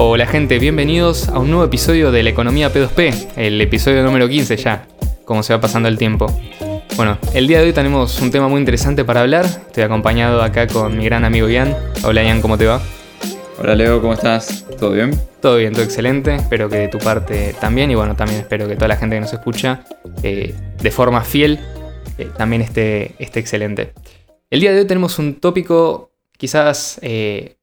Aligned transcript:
Hola 0.00 0.28
gente, 0.28 0.60
bienvenidos 0.60 1.28
a 1.28 1.40
un 1.40 1.50
nuevo 1.50 1.64
episodio 1.64 2.12
de 2.12 2.22
la 2.22 2.30
Economía 2.30 2.72
P2P, 2.72 3.30
el 3.34 3.60
episodio 3.60 4.04
número 4.04 4.28
15 4.28 4.56
ya, 4.56 4.86
como 5.24 5.42
se 5.42 5.52
va 5.52 5.60
pasando 5.60 5.88
el 5.88 5.98
tiempo. 5.98 6.32
Bueno, 6.94 7.18
el 7.34 7.48
día 7.48 7.58
de 7.58 7.64
hoy 7.64 7.72
tenemos 7.72 8.20
un 8.20 8.30
tema 8.30 8.46
muy 8.46 8.60
interesante 8.60 9.04
para 9.04 9.22
hablar. 9.22 9.44
Estoy 9.44 9.82
acompañado 9.82 10.40
acá 10.40 10.68
con 10.68 10.96
mi 10.96 11.04
gran 11.04 11.24
amigo 11.24 11.48
Ian. 11.48 11.76
Hola 12.04 12.22
Ian, 12.22 12.40
¿cómo 12.40 12.56
te 12.56 12.66
va? 12.66 12.80
Hola 13.58 13.74
Leo, 13.74 14.00
¿cómo 14.00 14.12
estás? 14.12 14.66
¿Todo 14.78 14.92
bien? 14.92 15.20
Todo 15.42 15.56
bien, 15.56 15.72
todo 15.72 15.82
excelente. 15.82 16.36
Espero 16.36 16.68
que 16.68 16.76
de 16.76 16.86
tu 16.86 16.98
parte 16.98 17.56
también. 17.60 17.90
Y 17.90 17.96
bueno, 17.96 18.14
también 18.14 18.38
espero 18.38 18.68
que 18.68 18.76
toda 18.76 18.86
la 18.86 18.96
gente 18.96 19.16
que 19.16 19.20
nos 19.20 19.32
escucha 19.32 19.84
eh, 20.22 20.54
de 20.80 20.90
forma 20.92 21.22
fiel 21.22 21.58
eh, 22.18 22.28
también 22.36 22.62
esté, 22.62 23.16
esté 23.18 23.40
excelente. 23.40 23.94
El 24.48 24.60
día 24.60 24.70
de 24.70 24.78
hoy 24.78 24.86
tenemos 24.86 25.18
un 25.18 25.40
tópico 25.40 26.12
quizás 26.36 27.00
eh, 27.02 27.57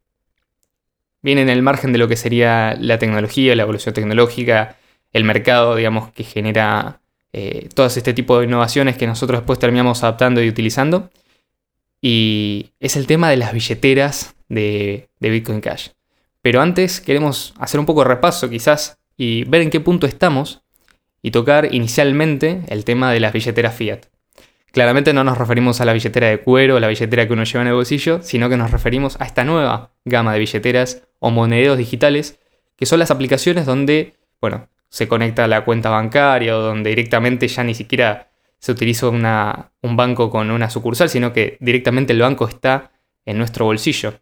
viene 1.26 1.42
en 1.42 1.50
el 1.50 1.64
margen 1.64 1.92
de 1.92 1.98
lo 1.98 2.08
que 2.08 2.18
sería 2.18 2.77
la 2.80 2.99
tecnología, 2.99 3.55
la 3.55 3.63
evolución 3.63 3.95
tecnológica, 3.95 4.77
el 5.12 5.23
mercado, 5.23 5.76
digamos, 5.76 6.12
que 6.12 6.23
genera 6.23 7.02
eh, 7.34 7.68
todo 7.73 7.88
este 7.88 8.13
tipo 8.13 8.38
de 8.38 8.45
innovaciones 8.45 8.95
que 8.95 9.08
nosotros 9.08 9.40
después 9.40 9.58
terminamos 9.58 10.04
adaptando 10.04 10.44
y 10.44 10.48
utilizando. 10.48 11.09
Y 11.99 12.73
es 12.80 12.96
el 12.96 13.08
tema 13.08 13.32
de 13.32 13.38
las 13.38 13.54
billeteras 13.54 14.35
de, 14.49 15.09
de 15.20 15.30
Bitcoin 15.32 15.62
Cash. 15.62 15.90
Pero 16.44 16.62
antes 16.62 17.02
queremos 17.02 17.55
hacer 17.57 17.80
un 17.80 17.88
poco 17.88 18.04
de 18.04 18.10
repaso 18.10 18.48
quizás 18.48 18.99
y 19.18 19.46
ver 19.46 19.63
en 19.63 19.71
qué 19.71 19.80
punto 19.80 20.05
estamos 20.05 20.62
y 21.23 21.32
tocar 21.32 21.73
inicialmente 21.73 22.62
el 22.68 22.85
tema 22.85 23.12
de 23.12 23.20
las 23.20 23.34
billeteras 23.34 23.73
fiat. 23.73 24.05
Claramente 24.75 25.13
no 25.13 25.23
nos 25.23 25.38
referimos 25.38 25.79
a 25.79 25.85
la 25.85 25.93
billetera 25.93 26.27
de 26.27 26.41
cuero, 26.41 26.81
la 26.81 26.89
billetera 26.89 27.25
que 27.25 27.31
uno 27.31 27.45
lleva 27.45 27.61
en 27.61 27.70
el 27.70 27.75
bolsillo, 27.75 28.21
sino 28.21 28.49
que 28.49 28.57
nos 28.57 28.71
referimos 28.71 29.15
a 29.21 29.25
esta 29.25 29.45
nueva 29.45 29.91
gama 30.03 30.34
de 30.34 30.39
billeteras 30.39 31.07
o 31.20 31.31
monedos 31.31 31.77
digitales, 31.77 32.41
que 32.75 32.85
son 32.85 32.99
las 32.99 33.09
aplicaciones 33.09 33.65
donde, 33.65 34.17
bueno, 34.41 34.67
se 34.90 35.07
conecta 35.07 35.48
la 35.48 35.63
cuenta 35.63 35.91
bancaria 35.91 36.57
o 36.57 36.59
donde 36.59 36.90
directamente 36.90 37.48
ya 37.48 37.63
ni 37.63 37.73
siquiera 37.73 38.27
se 38.59 38.73
utiliza 38.73 39.07
un 39.07 39.95
banco 39.95 40.29
con 40.29 40.51
una 40.51 40.70
sucursal, 40.70 41.07
sino 41.07 41.32
que 41.32 41.55
directamente 41.62 42.12
el 42.12 42.20
banco 42.20 42.45
está 42.45 42.91
en 43.23 43.37
nuestro 43.37 43.63
bolsillo. 43.63 44.15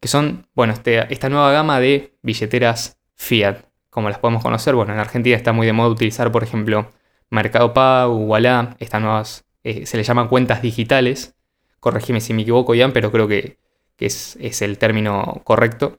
Que 0.00 0.08
son, 0.08 0.48
bueno, 0.56 0.72
este, 0.72 1.12
esta 1.14 1.28
nueva 1.28 1.52
gama 1.52 1.78
de 1.78 2.12
billeteras 2.22 2.98
fiat, 3.14 3.58
como 3.90 4.08
las 4.08 4.18
podemos 4.18 4.42
conocer. 4.42 4.74
Bueno, 4.74 4.94
en 4.94 4.98
Argentina 4.98 5.36
está 5.36 5.52
muy 5.52 5.64
de 5.64 5.72
moda 5.72 5.90
utilizar, 5.90 6.32
por 6.32 6.42
ejemplo, 6.42 6.90
Mercado 7.30 7.72
Pago, 7.72 8.16
Wallah, 8.16 8.74
estas 8.80 9.00
nuevas 9.00 9.45
eh, 9.66 9.84
se 9.84 9.96
le 9.96 10.04
llaman 10.04 10.28
cuentas 10.28 10.62
digitales. 10.62 11.34
Corregime 11.80 12.20
si 12.20 12.32
me 12.32 12.42
equivoco, 12.42 12.76
Ian, 12.76 12.92
pero 12.92 13.10
creo 13.10 13.26
que, 13.26 13.56
es, 13.98 14.36
el 14.62 14.78
término 14.78 15.40
correcto. 15.42 15.98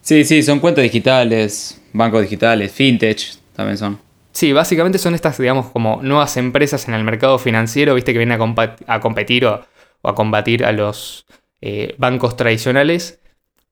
Sí, 0.00 0.24
sí, 0.24 0.40
son 0.44 0.60
cuentas 0.60 0.84
digitales, 0.84 1.82
bancos 1.92 2.22
digitales, 2.22 2.70
fintech 2.70 3.38
también 3.56 3.76
son. 3.76 3.98
Sí, 4.30 4.52
básicamente 4.52 4.98
son 4.98 5.16
estas, 5.16 5.36
digamos, 5.36 5.66
como 5.72 6.00
nuevas 6.00 6.36
empresas 6.36 6.86
en 6.86 6.94
el 6.94 7.02
mercado 7.02 7.40
financiero, 7.40 7.92
viste, 7.94 8.12
que 8.12 8.18
vienen 8.18 8.40
a, 8.86 9.00
competir 9.00 9.46
o, 9.46 9.66
a 10.04 10.14
combatir 10.14 10.64
a 10.64 10.70
los 10.70 11.26
eh, 11.60 11.96
bancos 11.98 12.36
tradicionales, 12.36 13.18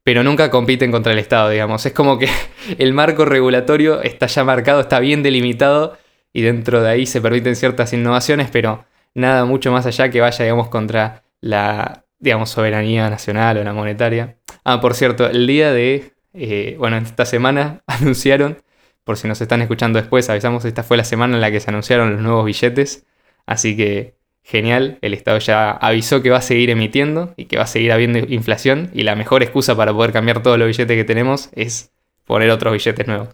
pero 0.02 0.24
nunca 0.24 0.50
compiten 0.50 0.90
contra 0.90 1.12
el 1.12 1.20
Estado, 1.20 1.50
digamos. 1.50 1.86
Es 1.86 1.92
como 1.92 2.18
que 2.18 2.28
el 2.78 2.92
marco 2.92 3.24
regulatorio 3.24 4.02
está 4.02 4.26
ya 4.26 4.42
marcado, 4.42 4.80
está 4.80 4.98
bien 4.98 5.22
delimitado 5.22 5.96
y 6.32 6.42
dentro 6.42 6.82
de 6.82 6.90
ahí 6.90 7.06
se 7.06 7.20
permiten 7.20 7.54
ciertas 7.54 7.92
innovaciones, 7.92 8.48
pero 8.50 8.86
nada 9.14 9.44
mucho 9.44 9.72
más 9.72 9.86
allá 9.86 10.10
que 10.10 10.20
vaya, 10.20 10.44
digamos, 10.44 10.68
contra 10.68 11.24
la, 11.40 12.04
digamos, 12.18 12.50
soberanía 12.50 13.08
nacional 13.10 13.58
o 13.58 13.64
la 13.64 13.72
monetaria. 13.72 14.36
Ah, 14.64 14.80
por 14.80 14.94
cierto, 14.94 15.26
el 15.28 15.46
día 15.46 15.72
de, 15.72 16.12
eh, 16.32 16.76
bueno, 16.78 16.96
esta 16.96 17.24
semana 17.26 17.82
anunciaron, 17.86 18.62
por 19.04 19.16
si 19.16 19.28
nos 19.28 19.40
están 19.40 19.62
escuchando 19.62 19.98
después, 19.98 20.28
avisamos, 20.30 20.64
esta 20.64 20.82
fue 20.82 20.96
la 20.96 21.04
semana 21.04 21.34
en 21.34 21.40
la 21.40 21.50
que 21.50 21.60
se 21.60 21.70
anunciaron 21.70 22.12
los 22.12 22.22
nuevos 22.22 22.44
billetes, 22.44 23.06
así 23.46 23.76
que 23.76 24.16
genial, 24.42 24.98
el 25.00 25.14
Estado 25.14 25.38
ya 25.38 25.70
avisó 25.70 26.22
que 26.22 26.30
va 26.30 26.38
a 26.38 26.42
seguir 26.42 26.70
emitiendo 26.70 27.32
y 27.36 27.46
que 27.46 27.56
va 27.56 27.64
a 27.64 27.66
seguir 27.66 27.92
habiendo 27.92 28.18
inflación 28.18 28.90
y 28.92 29.02
la 29.02 29.16
mejor 29.16 29.42
excusa 29.42 29.74
para 29.74 29.92
poder 29.92 30.12
cambiar 30.12 30.42
todos 30.42 30.58
los 30.58 30.68
billetes 30.68 30.96
que 30.96 31.04
tenemos 31.04 31.48
es 31.54 31.92
poner 32.24 32.50
otros 32.50 32.72
billetes 32.74 33.06
nuevos. 33.06 33.30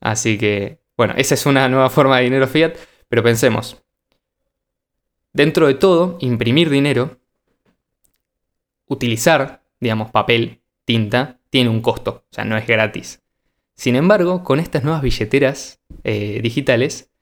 Así 0.00 0.38
que, 0.38 0.78
bueno, 0.96 1.14
esa 1.16 1.34
es 1.34 1.46
una 1.46 1.68
nueva 1.68 1.88
forma 1.88 2.18
de 2.18 2.24
dinero 2.24 2.46
fiat, 2.48 2.74
pero 3.08 3.22
pensemos, 3.22 3.82
Dentro 5.38 5.68
de 5.68 5.74
todo, 5.74 6.18
imprimir 6.18 6.68
dinero, 6.68 7.16
utilizar, 8.88 9.62
digamos, 9.78 10.10
papel, 10.10 10.62
tinta, 10.84 11.38
tiene 11.48 11.70
un 11.70 11.80
costo, 11.80 12.24
o 12.28 12.34
sea, 12.34 12.44
no 12.44 12.56
es 12.56 12.66
gratis. 12.66 13.22
Sin 13.76 13.94
embargo, 13.94 14.42
con 14.42 14.58
estas 14.58 14.82
nuevas 14.82 15.00
billeteras 15.00 15.80
eh, 16.02 16.40
digitales, 16.42 17.12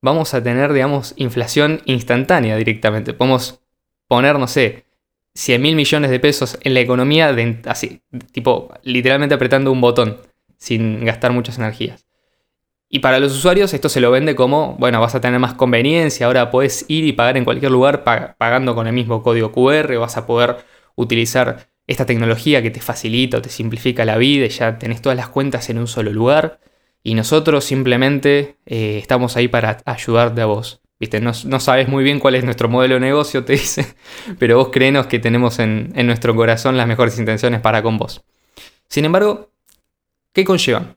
vamos 0.00 0.32
a 0.32 0.42
tener, 0.42 0.72
digamos, 0.72 1.12
inflación 1.18 1.82
instantánea 1.84 2.56
directamente. 2.56 3.12
Podemos 3.12 3.60
poner, 4.08 4.38
no 4.38 4.48
sé, 4.48 4.86
100 5.34 5.60
mil 5.60 5.76
millones 5.76 6.10
de 6.10 6.20
pesos 6.20 6.58
en 6.62 6.72
la 6.72 6.80
economía, 6.80 7.36
así, 7.66 8.00
tipo, 8.32 8.72
literalmente 8.84 9.34
apretando 9.34 9.70
un 9.70 9.82
botón, 9.82 10.16
sin 10.56 11.04
gastar 11.04 11.32
muchas 11.32 11.58
energías. 11.58 12.03
Y 12.94 13.00
para 13.00 13.18
los 13.18 13.32
usuarios 13.32 13.74
esto 13.74 13.88
se 13.88 14.00
lo 14.00 14.12
vende 14.12 14.36
como, 14.36 14.76
bueno, 14.78 15.00
vas 15.00 15.16
a 15.16 15.20
tener 15.20 15.40
más 15.40 15.54
conveniencia, 15.54 16.26
ahora 16.26 16.52
puedes 16.52 16.84
ir 16.86 17.02
y 17.02 17.12
pagar 17.12 17.36
en 17.36 17.44
cualquier 17.44 17.72
lugar 17.72 18.04
pagando 18.04 18.76
con 18.76 18.86
el 18.86 18.92
mismo 18.92 19.20
código 19.20 19.50
QR, 19.50 19.98
vas 19.98 20.16
a 20.16 20.26
poder 20.26 20.58
utilizar 20.94 21.66
esta 21.88 22.06
tecnología 22.06 22.62
que 22.62 22.70
te 22.70 22.80
facilita 22.80 23.38
o 23.38 23.42
te 23.42 23.48
simplifica 23.48 24.04
la 24.04 24.16
vida 24.16 24.46
y 24.46 24.50
ya 24.50 24.78
tenés 24.78 25.02
todas 25.02 25.16
las 25.16 25.26
cuentas 25.26 25.68
en 25.70 25.78
un 25.78 25.88
solo 25.88 26.12
lugar. 26.12 26.60
Y 27.02 27.14
nosotros 27.14 27.64
simplemente 27.64 28.58
eh, 28.64 28.98
estamos 29.02 29.36
ahí 29.36 29.48
para 29.48 29.78
ayudarte 29.86 30.42
a 30.42 30.46
vos. 30.46 30.80
¿Viste? 31.00 31.20
No, 31.20 31.34
sabes 31.34 31.88
muy 31.88 32.04
bien 32.04 32.20
cuál 32.20 32.36
es 32.36 32.44
nuestro 32.44 32.68
modelo 32.68 32.94
de 32.94 33.00
negocio, 33.00 33.44
te 33.44 33.54
dice, 33.54 33.96
pero 34.38 34.56
vos 34.56 34.68
créenos 34.68 35.08
que 35.08 35.18
tenemos 35.18 35.58
en, 35.58 35.92
en 35.96 36.06
nuestro 36.06 36.36
corazón 36.36 36.76
las 36.76 36.86
mejores 36.86 37.18
intenciones 37.18 37.60
para 37.60 37.82
con 37.82 37.98
vos. 37.98 38.22
Sin 38.88 39.04
embargo, 39.04 39.50
¿qué 40.32 40.44
conllevan 40.44 40.96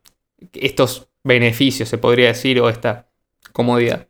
estos 0.54 1.07
beneficio, 1.28 1.86
se 1.86 1.98
podría 1.98 2.28
decir, 2.28 2.60
o 2.60 2.70
esta 2.70 3.10
comodidad? 3.52 4.08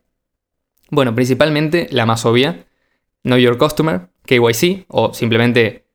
Bueno, 0.90 1.14
principalmente 1.14 1.88
la 1.92 2.06
más 2.06 2.26
obvia, 2.26 2.66
Know 3.24 3.38
Your 3.38 3.58
Customer, 3.58 4.08
KYC, 4.26 4.86
o 4.88 5.14
simplemente 5.14 5.86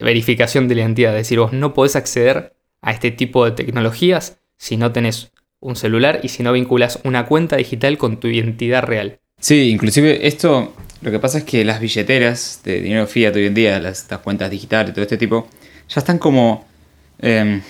verificación 0.00 0.68
de 0.68 0.74
la 0.74 0.82
identidad. 0.82 1.12
Es 1.12 1.26
decir, 1.26 1.38
vos 1.38 1.52
no 1.52 1.74
podés 1.74 1.96
acceder 1.96 2.54
a 2.80 2.92
este 2.92 3.10
tipo 3.10 3.44
de 3.44 3.52
tecnologías 3.52 4.38
si 4.56 4.76
no 4.76 4.92
tenés 4.92 5.32
un 5.60 5.76
celular 5.76 6.20
y 6.22 6.28
si 6.28 6.42
no 6.42 6.52
vinculas 6.52 6.98
una 7.04 7.26
cuenta 7.26 7.56
digital 7.56 7.98
con 7.98 8.18
tu 8.18 8.28
identidad 8.28 8.82
real. 8.82 9.20
Sí, 9.38 9.70
inclusive 9.70 10.26
esto, 10.26 10.74
lo 11.02 11.10
que 11.10 11.18
pasa 11.18 11.38
es 11.38 11.44
que 11.44 11.64
las 11.64 11.80
billeteras 11.80 12.60
de 12.64 12.80
dinero 12.80 13.06
fiat 13.06 13.34
hoy 13.34 13.46
en 13.46 13.54
día, 13.54 13.78
las, 13.80 14.02
estas 14.02 14.20
cuentas 14.20 14.50
digitales, 14.50 14.92
todo 14.92 15.02
este 15.02 15.18
tipo, 15.18 15.48
ya 15.88 16.00
están 16.00 16.18
como... 16.18 16.66
Em, 17.18 17.60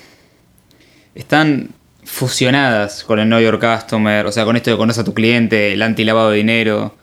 están 1.15 1.71
fusionadas 2.05 3.05
con 3.05 3.19
el 3.19 3.27
Know 3.27 3.41
Your 3.41 3.59
Customer, 3.59 4.27
o 4.27 4.33
sea, 4.33 4.45
con 4.45 4.57
esto 4.57 4.71
de 4.71 4.77
conocer 4.77 5.03
a 5.03 5.05
tu 5.05 5.15
cliente, 5.15 5.73
el 5.73 5.83
anti-lavado 5.83 6.31
de 6.31 6.37
dinero, 6.39 6.95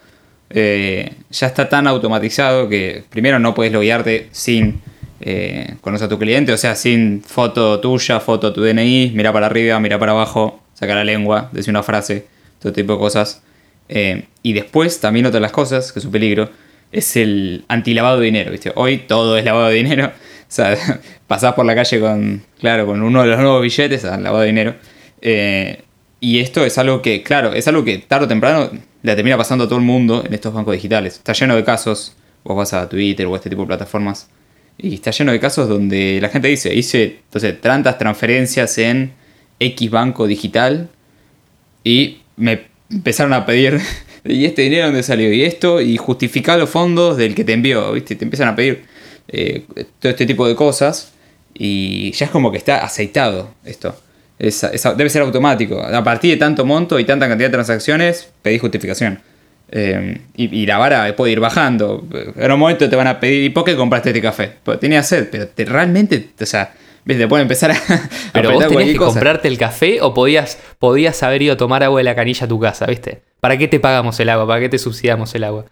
eh, 0.50 1.14
ya 1.30 1.48
está 1.48 1.70
tan 1.70 1.88
automatizado 1.88 2.68
que 2.70 3.04
primero 3.10 3.40
no 3.40 3.54
puedes 3.54 3.72
loguearte 3.72 4.30
sin 4.32 4.82
eh, 5.22 5.76
conocer 5.82 6.06
a 6.06 6.10
tu 6.10 6.18
cliente, 6.18 6.54
o 6.54 6.58
sea, 6.58 6.76
sin 6.76 7.22
foto 7.22 7.80
tuya, 7.80 8.20
foto 8.20 8.54
tu 8.54 8.62
DNI, 8.62 9.12
mira 9.14 9.34
para 9.34 9.46
arriba, 9.46 9.80
mira 9.80 10.00
para 10.00 10.14
abajo, 10.14 10.64
sacar 10.74 10.96
la 10.96 11.04
lengua, 11.04 11.50
decir 11.52 11.72
una 11.72 11.84
frase, 11.84 12.26
todo 12.60 12.74
tipo 12.74 12.94
de 12.94 13.00
cosas. 13.00 13.44
Eh, 13.90 14.26
y 14.44 14.54
después, 14.54 15.00
también 15.00 15.26
otra 15.26 15.38
de 15.38 15.42
las 15.42 15.52
cosas, 15.52 15.92
que 15.92 16.00
es 16.00 16.06
un 16.06 16.12
peligro, 16.12 16.50
es 16.92 17.16
el 17.16 17.66
anti-lavado 17.68 18.20
de 18.20 18.26
dinero, 18.26 18.52
¿viste? 18.52 18.72
Hoy 18.76 19.00
todo 19.00 19.38
es 19.38 19.46
lavado 19.46 19.68
de 19.68 19.76
dinero, 19.76 20.08
o 20.08 20.12
sea, 20.48 20.76
pasás 21.28 21.54
por 21.54 21.66
la 21.66 21.76
calle 21.76 22.00
con, 22.00 22.44
claro, 22.60 22.86
con 22.86 23.04
uno 23.04 23.22
de 23.22 23.28
los 23.28 23.40
nuevos 23.40 23.62
billetes, 23.62 24.06
al 24.06 24.24
lavado 24.24 24.42
de 24.42 24.48
dinero, 24.48 24.76
eh, 25.22 25.84
y 26.20 26.40
esto 26.40 26.66
es 26.66 26.78
algo 26.78 27.02
que, 27.02 27.24
claro, 27.24 27.54
es 27.54 27.68
algo 27.68 27.84
que 27.84 27.98
tarde 28.00 28.26
o 28.26 28.28
temprano 28.28 28.70
le 29.02 29.16
termina 29.16 29.38
pasando 29.38 29.64
a 29.64 29.68
todo 29.68 29.80
el 29.80 29.86
mundo 29.86 30.24
en 30.26 30.34
estos 30.34 30.54
bancos 30.54 30.74
digitales. 30.74 31.16
Está 31.16 31.34
lleno 31.34 31.56
de 31.56 31.64
casos, 31.64 32.16
vos 32.44 32.58
vas 32.58 32.74
a 32.74 32.90
Twitter 32.90 33.26
o 33.26 33.34
a 33.34 33.38
este 33.38 33.50
tipo 33.50 33.62
de 33.62 33.68
plataformas, 33.68 34.30
y 34.78 34.96
está 34.96 35.12
lleno 35.12 35.32
de 35.32 35.40
casos 35.40 35.70
donde 35.70 36.20
la 36.22 36.30
gente 36.30 36.48
dice, 36.48 36.74
hice 36.74 37.20
entonces, 37.26 37.60
tantas 37.62 37.98
transferencias 37.98 38.78
en 38.78 39.14
X 39.60 39.92
banco 39.92 40.28
digital 40.28 40.90
y 41.84 42.20
me 42.38 42.68
empezaron 42.90 43.34
a 43.34 43.46
pedir, 43.46 43.80
¿y 44.26 44.46
este 44.46 44.64
dinero 44.64 44.88
dónde 44.88 45.04
salió? 45.04 45.32
Y 45.34 45.44
esto, 45.44 45.82
y 45.82 45.98
justificar 45.98 46.60
los 46.60 46.70
fondos 46.70 47.18
del 47.18 47.36
que 47.36 47.44
te 47.44 47.54
envió, 47.54 47.92
¿viste? 47.94 48.16
Te 48.16 48.26
empiezan 48.26 48.50
a 48.50 48.56
pedir 48.56 48.84
eh, 49.28 49.66
todo 50.00 50.12
este 50.12 50.26
tipo 50.26 50.48
de 50.48 50.56
cosas 50.56 51.14
y 51.54 52.12
ya 52.12 52.26
es 52.26 52.32
como 52.32 52.52
que 52.52 52.58
está 52.58 52.84
aceitado 52.84 53.54
esto 53.66 53.96
debe 54.40 55.10
ser 55.10 55.22
automático. 55.22 55.82
A 55.84 56.04
partir 56.04 56.32
de 56.32 56.38
tanto 56.38 56.66
monto 56.66 57.00
y 57.00 57.06
tanta 57.06 57.28
cantidad 57.28 57.50
de 57.50 57.54
transacciones, 57.54 58.32
pedís 58.42 58.62
justificación. 58.62 59.20
Eh, 59.72 60.22
y, 60.36 60.66
la 60.66 60.78
vara 60.78 61.16
puede 61.16 61.34
ir 61.34 61.40
bajando. 61.40 62.08
En 62.36 62.52
un 62.52 62.60
momento 62.60 62.90
te 62.90 62.96
van 62.96 63.08
a 63.08 63.20
pedir, 63.20 63.44
¿y 63.44 63.50
por 63.50 63.64
qué 63.66 63.76
compraste 63.76 64.10
este 64.10 64.22
café? 64.22 64.52
Porque 64.64 64.80
tenía 64.80 65.04
sed, 65.04 65.28
pero 65.30 65.48
te, 65.48 65.66
realmente, 65.66 66.30
o 66.40 66.46
sea, 66.46 66.74
¿Viste? 67.06 67.28
Pueden 67.28 67.44
empezar 67.44 67.72
a. 67.72 67.76
Pero 68.34 68.52
vos 68.52 68.68
tenías 68.68 68.90
que 68.90 68.98
cosa. 68.98 69.14
comprarte 69.14 69.48
el 69.48 69.58
café 69.58 70.00
o 70.02 70.14
podías, 70.14 70.60
podías 70.78 71.24
haber 71.24 71.42
ido 71.42 71.54
a 71.54 71.58
tomar 71.58 71.82
agua 71.82 72.02
de 72.02 72.04
la 72.04 72.14
canilla 72.14 72.46
a 72.46 72.48
tu 72.48 72.60
casa, 72.60 72.86
¿viste? 72.86 73.24
¿Para 73.40 73.58
qué 73.58 73.68
te 73.68 73.80
pagamos 73.80 74.20
el 74.20 74.30
agua? 74.30 74.46
¿Para 74.46 74.60
qué 74.60 74.70
te 74.70 74.78
subsidiamos 74.78 75.34
el 75.34 75.46
agua? 75.46 75.66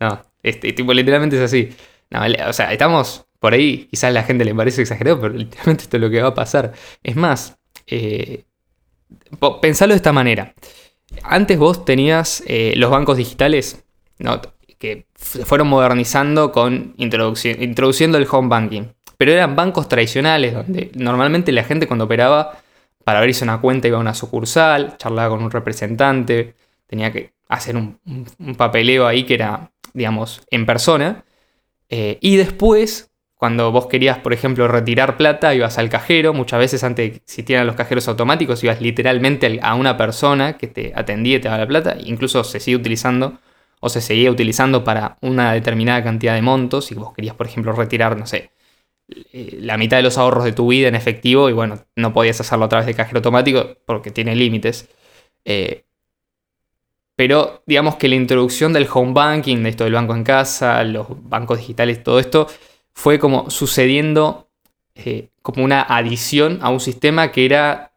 No, 0.00 0.22
este, 0.42 0.72
tipo, 0.72 0.92
literalmente 0.92 1.36
es 1.36 1.42
así. 1.42 1.70
No, 2.10 2.20
o 2.48 2.52
sea, 2.52 2.72
estamos 2.72 3.24
por 3.38 3.52
ahí, 3.52 3.88
quizás 3.90 4.04
a 4.04 4.10
la 4.10 4.22
gente 4.22 4.44
le 4.44 4.54
parece 4.54 4.82
exagerado, 4.82 5.20
pero 5.20 5.34
literalmente 5.34 5.84
esto 5.84 5.96
es 5.96 6.00
lo 6.00 6.10
que 6.10 6.22
va 6.22 6.28
a 6.28 6.34
pasar. 6.34 6.72
Es 7.02 7.14
más, 7.14 7.56
eh, 7.86 8.44
pensalo 9.60 9.92
de 9.92 9.96
esta 9.96 10.12
manera. 10.12 10.54
Antes 11.22 11.58
vos 11.58 11.84
tenías 11.84 12.42
eh, 12.46 12.74
los 12.76 12.90
bancos 12.90 13.16
digitales, 13.16 13.84
que 14.78 15.06
se 15.14 15.44
fueron 15.44 15.68
modernizando 15.68 16.52
con 16.52 16.96
introduci- 16.96 17.60
introduciendo 17.62 18.18
el 18.18 18.26
home 18.30 18.48
banking. 18.48 18.82
Pero 19.16 19.32
eran 19.32 19.54
bancos 19.54 19.88
tradicionales 19.88 20.54
donde 20.54 20.90
normalmente 20.94 21.52
la 21.52 21.64
gente 21.64 21.86
cuando 21.86 22.04
operaba 22.06 22.58
para 23.04 23.20
abrirse 23.20 23.44
una 23.44 23.60
cuenta 23.60 23.86
iba 23.86 23.98
a 23.98 24.00
una 24.00 24.14
sucursal, 24.14 24.96
charlaba 24.96 25.30
con 25.30 25.44
un 25.44 25.50
representante, 25.50 26.54
tenía 26.86 27.12
que 27.12 27.32
hacer 27.48 27.76
un 27.76 28.54
papeleo 28.56 29.06
ahí 29.06 29.24
que 29.24 29.34
era, 29.34 29.70
digamos, 29.92 30.42
en 30.50 30.66
persona. 30.66 31.24
Eh, 31.88 32.18
y 32.20 32.36
después, 32.36 33.10
cuando 33.36 33.72
vos 33.72 33.86
querías, 33.86 34.18
por 34.18 34.32
ejemplo, 34.32 34.68
retirar 34.68 35.16
plata, 35.16 35.54
ibas 35.54 35.78
al 35.78 35.88
cajero. 35.90 36.32
Muchas 36.34 36.58
veces 36.60 36.84
antes 36.84 37.20
de 37.36 37.44
que 37.44 37.64
los 37.64 37.76
cajeros 37.76 38.08
automáticos, 38.08 38.62
ibas 38.64 38.80
literalmente 38.80 39.46
al- 39.46 39.60
a 39.62 39.74
una 39.74 39.96
persona 39.96 40.56
que 40.56 40.66
te 40.68 40.92
atendía 40.94 41.36
y 41.36 41.40
te 41.40 41.48
daba 41.48 41.60
la 41.62 41.66
plata. 41.68 41.96
Incluso 42.04 42.44
se 42.44 42.60
sigue 42.60 42.76
utilizando 42.76 43.38
o 43.80 43.88
se 43.88 44.00
seguía 44.00 44.30
utilizando 44.30 44.84
para 44.84 45.18
una 45.20 45.52
determinada 45.52 46.02
cantidad 46.02 46.34
de 46.34 46.42
montos. 46.42 46.86
Si 46.86 46.94
vos 46.94 47.12
querías, 47.14 47.34
por 47.34 47.46
ejemplo, 47.46 47.72
retirar, 47.72 48.16
no 48.16 48.26
sé, 48.26 48.50
eh, 49.32 49.58
la 49.60 49.76
mitad 49.76 49.98
de 49.98 50.02
los 50.04 50.18
ahorros 50.18 50.44
de 50.44 50.52
tu 50.52 50.68
vida 50.68 50.88
en 50.88 50.94
efectivo 50.94 51.48
y 51.50 51.52
bueno, 51.52 51.78
no 51.96 52.12
podías 52.12 52.40
hacerlo 52.40 52.66
a 52.66 52.68
través 52.68 52.86
de 52.86 52.94
cajero 52.94 53.18
automático 53.18 53.76
porque 53.86 54.10
tiene 54.10 54.34
límites. 54.36 54.88
Eh, 55.44 55.84
pero 57.16 57.62
digamos 57.66 57.96
que 57.96 58.08
la 58.08 58.16
introducción 58.16 58.72
del 58.72 58.88
home 58.92 59.12
banking, 59.12 59.62
de 59.62 59.68
esto 59.70 59.84
del 59.84 59.94
banco 59.94 60.14
en 60.16 60.24
casa, 60.24 60.82
los 60.84 61.06
bancos 61.28 61.58
digitales, 61.58 62.02
todo 62.02 62.18
esto, 62.18 62.48
fue 62.94 63.18
como 63.18 63.50
sucediendo 63.50 64.48
eh, 64.94 65.30
como 65.42 65.64
una 65.64 65.82
adición 65.82 66.58
a 66.62 66.70
un 66.70 66.80
sistema 66.80 67.32
que 67.32 67.44
era 67.44 67.92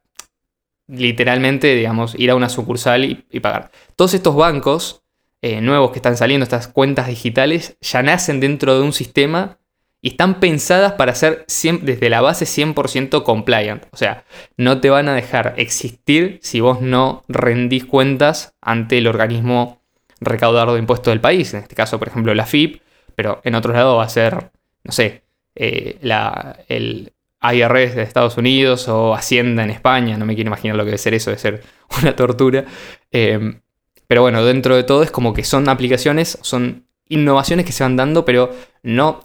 literalmente, 0.87 1.75
digamos, 1.75 2.15
ir 2.17 2.31
a 2.31 2.35
una 2.35 2.49
sucursal 2.49 3.03
y, 3.05 3.39
pagar. 3.39 3.71
Todos 3.95 4.13
estos 4.13 4.35
bancos 4.35 5.03
eh, 5.41 5.61
nuevos 5.61 5.91
que 5.91 5.99
están 5.99 6.17
saliendo, 6.17 6.43
estas 6.43 6.67
cuentas 6.67 7.07
digitales, 7.07 7.77
ya 7.81 8.01
nacen 8.01 8.39
dentro 8.39 8.75
de 8.75 8.83
un 8.83 8.93
sistema 8.93 9.59
y 10.01 10.09
están 10.09 10.39
pensadas 10.39 10.93
para 10.93 11.15
ser 11.15 11.45
desde 11.81 12.09
la 12.09 12.21
base 12.21 12.45
100% 12.45 13.23
compliant. 13.23 13.85
O 13.91 13.97
sea, 13.97 14.23
no 14.55 14.79
te 14.79 14.89
van 14.89 15.09
a 15.09 15.15
dejar 15.15 15.55
existir 15.57 16.39
si 16.41 16.59
vos 16.61 16.81
no 16.81 17.23
rendís 17.27 17.85
cuentas 17.85 18.55
ante 18.61 18.99
el 18.99 19.07
organismo 19.07 19.81
recaudador 20.19 20.73
de 20.73 20.79
impuestos 20.79 21.11
del 21.11 21.21
país. 21.21 21.53
En 21.53 21.61
este 21.61 21.75
caso, 21.75 21.99
por 21.99 22.07
ejemplo, 22.07 22.33
la 22.33 22.45
FIP, 22.45 22.81
pero 23.15 23.41
en 23.43 23.55
otros 23.55 23.75
lados 23.75 23.97
va 23.97 24.03
a 24.03 24.09
ser, 24.09 24.51
no 24.87 24.91
sé, 24.91 25.21
eh, 25.53 25.97
la, 26.01 26.59
el 26.67 27.13
IRS 27.41 27.95
de 27.95 28.01
Estados 28.01 28.37
Unidos 28.37 28.87
o 28.87 29.13
Hacienda 29.13 29.63
en 29.63 29.69
España. 29.69 30.17
No 30.17 30.25
me 30.25 30.33
quiero 30.33 30.47
imaginar 30.47 30.75
lo 30.75 30.83
que 30.83 30.91
debe 30.91 30.97
ser 30.97 31.13
eso, 31.13 31.29
debe 31.29 31.39
ser 31.39 31.63
una 32.01 32.15
tortura. 32.15 32.65
Eh, 33.11 33.59
pero 34.07 34.21
bueno, 34.21 34.43
dentro 34.43 34.75
de 34.75 34.83
todo 34.83 35.03
es 35.03 35.11
como 35.11 35.33
que 35.33 35.43
son 35.43 35.69
aplicaciones, 35.69 36.39
son 36.41 36.85
innovaciones 37.09 37.65
que 37.65 37.73
se 37.73 37.83
van 37.83 37.97
dando, 37.97 38.25
pero 38.25 38.51
no, 38.81 39.19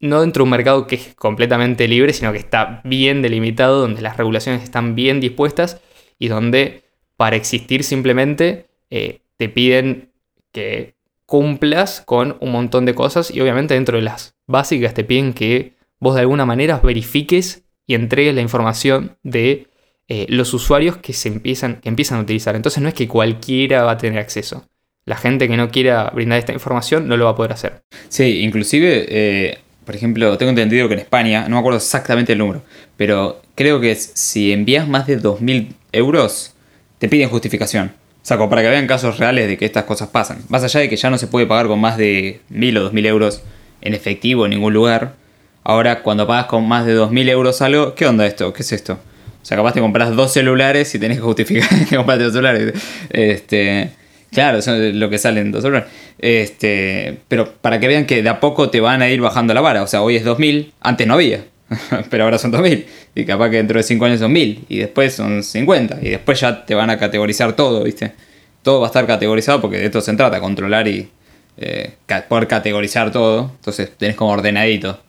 no 0.00 0.20
dentro 0.20 0.42
de 0.42 0.44
un 0.44 0.50
mercado 0.50 0.86
que 0.86 0.96
es 0.96 1.14
completamente 1.14 1.88
libre, 1.88 2.12
sino 2.12 2.32
que 2.32 2.38
está 2.38 2.82
bien 2.84 3.22
delimitado, 3.22 3.80
donde 3.80 4.02
las 4.02 4.16
regulaciones 4.16 4.62
están 4.62 4.94
bien 4.94 5.20
dispuestas 5.20 5.80
y 6.18 6.28
donde 6.28 6.84
para 7.16 7.36
existir 7.36 7.82
simplemente 7.82 8.66
eh, 8.90 9.20
te 9.38 9.48
piden 9.48 10.12
que 10.52 10.94
cumplas 11.24 12.02
con 12.02 12.36
un 12.40 12.52
montón 12.52 12.84
de 12.84 12.94
cosas 12.94 13.30
y 13.30 13.40
obviamente 13.40 13.74
dentro 13.74 13.96
de 13.96 14.04
las 14.04 14.35
básicas 14.46 14.94
te 14.94 15.04
piden 15.04 15.32
que 15.32 15.74
vos 16.00 16.14
de 16.14 16.22
alguna 16.22 16.46
manera 16.46 16.78
verifiques 16.78 17.64
y 17.86 17.94
entregues 17.94 18.34
la 18.34 18.40
información 18.40 19.16
de 19.22 19.68
eh, 20.08 20.26
los 20.28 20.54
usuarios 20.54 20.96
que, 20.96 21.12
se 21.12 21.28
empiezan, 21.28 21.80
a 21.84 22.20
utilizar. 22.20 22.56
Entonces 22.56 22.82
no 22.82 22.88
es 22.88 22.94
que 22.94 23.08
cualquiera 23.08 23.82
va 23.82 23.92
a 23.92 23.98
tener 23.98 24.18
acceso. 24.18 24.68
La 25.04 25.16
gente 25.16 25.48
que 25.48 25.56
no 25.56 25.68
quiera 25.70 26.10
brindar 26.14 26.38
esta 26.38 26.52
información 26.52 27.08
no 27.08 27.16
lo 27.16 27.26
va 27.26 27.32
a 27.32 27.36
poder 27.36 27.52
hacer. 27.52 27.82
Sí, 28.08 28.40
inclusive, 28.42 29.06
eh, 29.08 29.58
por 29.84 29.94
ejemplo, 29.94 30.36
tengo 30.36 30.50
entendido 30.50 30.88
que 30.88 30.94
en 30.94 31.00
España, 31.00 31.42
no 31.48 31.56
me 31.56 31.58
acuerdo 31.60 31.78
exactamente 31.78 32.32
el 32.32 32.38
número, 32.38 32.62
pero 32.96 33.40
creo 33.54 33.80
que 33.80 33.94
si 33.94 34.52
envías 34.52 34.88
más 34.88 35.06
de 35.06 35.20
2.000 35.20 35.74
euros, 35.92 36.54
te 36.98 37.08
piden 37.08 37.28
justificación. 37.28 37.92
O 38.22 38.28
sea, 38.28 38.36
como 38.36 38.50
para 38.50 38.62
que 38.62 38.68
vean 38.68 38.88
casos 38.88 39.18
reales 39.18 39.46
de 39.46 39.56
que 39.56 39.64
estas 39.64 39.84
cosas 39.84 40.08
pasan. 40.08 40.42
Más 40.48 40.64
allá 40.64 40.80
de 40.80 40.88
que 40.88 40.96
ya 40.96 41.10
no 41.10 41.18
se 41.18 41.28
puede 41.28 41.46
pagar 41.46 41.68
con 41.68 41.80
más 41.80 41.96
de 41.96 42.40
1.000 42.50 42.78
o 42.78 42.90
2.000 42.90 43.06
euros 43.06 43.42
en 43.80 43.94
efectivo 43.94 44.44
en 44.46 44.50
ningún 44.50 44.72
lugar. 44.72 45.14
Ahora, 45.64 46.02
cuando 46.02 46.26
pagas 46.26 46.46
con 46.46 46.66
más 46.66 46.86
de 46.86 46.96
2.000 46.96 47.28
euros 47.28 47.60
algo, 47.62 47.94
¿qué 47.94 48.06
onda 48.06 48.26
esto? 48.26 48.52
¿Qué 48.52 48.62
es 48.62 48.72
esto? 48.72 48.94
O 48.94 49.44
sea, 49.48 49.56
capaz 49.56 49.74
te 49.74 49.80
compras 49.80 50.14
dos 50.14 50.32
celulares 50.32 50.94
y 50.94 50.98
tenés 50.98 51.18
que 51.18 51.22
justificar 51.22 51.68
que 51.88 51.96
compraste 51.96 52.24
dos 52.24 52.32
celulares. 52.32 52.72
Este, 53.10 53.90
claro, 54.32 54.58
eso 54.58 54.74
es 54.74 54.94
lo 54.94 55.08
que 55.08 55.18
salen 55.18 55.52
dos 55.52 55.62
celulares. 55.62 55.88
Este, 56.18 57.18
pero 57.28 57.52
para 57.52 57.78
que 57.78 57.88
vean 57.88 58.06
que 58.06 58.22
de 58.22 58.28
a 58.28 58.40
poco 58.40 58.70
te 58.70 58.80
van 58.80 59.02
a 59.02 59.08
ir 59.08 59.20
bajando 59.20 59.54
la 59.54 59.60
vara. 59.60 59.82
O 59.82 59.86
sea, 59.86 60.02
hoy 60.02 60.16
es 60.16 60.24
2.000, 60.24 60.72
antes 60.80 61.06
no 61.06 61.14
había. 61.14 61.44
pero 62.10 62.24
ahora 62.24 62.38
son 62.38 62.52
2.000. 62.52 62.84
Y 63.14 63.24
capaz 63.24 63.50
que 63.50 63.56
dentro 63.56 63.78
de 63.78 63.82
5 63.82 64.04
años 64.04 64.20
son 64.20 64.34
1.000. 64.34 64.58
Y 64.68 64.78
después 64.78 65.14
son 65.14 65.42
50. 65.42 65.98
Y 66.02 66.10
después 66.10 66.40
ya 66.40 66.64
te 66.64 66.74
van 66.74 66.90
a 66.90 66.98
categorizar 66.98 67.54
todo, 67.54 67.84
¿viste? 67.84 68.12
Todo 68.62 68.80
va 68.80 68.86
a 68.86 68.90
estar 68.90 69.06
categorizado 69.06 69.60
porque 69.60 69.78
de 69.78 69.86
esto 69.86 70.00
se 70.00 70.12
trata, 70.14 70.40
controlar 70.40 70.88
y 70.88 71.08
eh, 71.56 71.94
poder 72.28 72.48
categorizar 72.48 73.12
todo. 73.12 73.52
Entonces 73.56 73.90
tenés 73.96 74.16
como 74.16 74.32
ordenadito. 74.32 75.00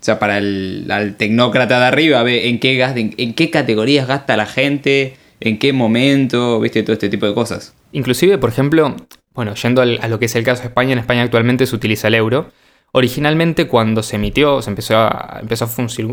O 0.00 0.04
sea, 0.04 0.18
para 0.18 0.38
el 0.38 0.86
al 0.90 1.16
tecnócrata 1.16 1.78
de 1.78 1.86
arriba, 1.86 2.22
ve 2.22 2.48
en 2.48 2.60
qué, 2.60 2.82
en, 2.82 3.14
en 3.16 3.34
qué 3.34 3.50
categorías 3.50 4.06
gasta 4.06 4.36
la 4.36 4.46
gente, 4.46 5.16
en 5.40 5.58
qué 5.58 5.72
momento, 5.72 6.60
viste, 6.60 6.82
todo 6.82 6.92
este 6.92 7.08
tipo 7.08 7.26
de 7.26 7.34
cosas. 7.34 7.74
Inclusive, 7.92 8.38
por 8.38 8.50
ejemplo, 8.50 8.96
bueno, 9.34 9.54
yendo 9.54 9.82
a 9.82 10.08
lo 10.08 10.18
que 10.18 10.26
es 10.26 10.36
el 10.36 10.44
caso 10.44 10.62
de 10.62 10.68
España, 10.68 10.92
en 10.92 10.98
España 11.00 11.22
actualmente 11.22 11.66
se 11.66 11.74
utiliza 11.74 12.08
el 12.08 12.14
euro. 12.14 12.50
Originalmente 12.92 13.66
cuando 13.66 14.04
se 14.04 14.16
emitió, 14.16 14.62
se 14.62 14.70
empezó 14.70 14.96
a, 14.96 15.38
empezó 15.40 15.68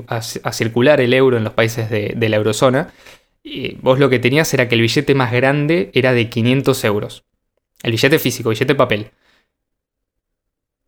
a, 0.08 0.52
circular 0.52 1.00
el 1.00 1.14
euro 1.14 1.38
en 1.38 1.44
los 1.44 1.54
países 1.54 1.92
de, 1.92 2.16
la 2.30 2.36
eurozona, 2.36 2.92
vos 3.82 4.00
lo 4.00 4.10
que 4.10 4.18
tenías 4.18 4.52
era 4.56 4.68
que 4.68 4.74
el 4.74 4.82
billete 4.82 5.14
más 5.14 5.32
grande 5.32 5.92
era 5.94 6.14
de 6.14 6.30
500 6.30 6.84
euros. 6.86 7.24
El 7.84 7.92
billete 7.92 8.18
físico, 8.18 8.50
billete 8.50 8.74
papel. 8.74 9.12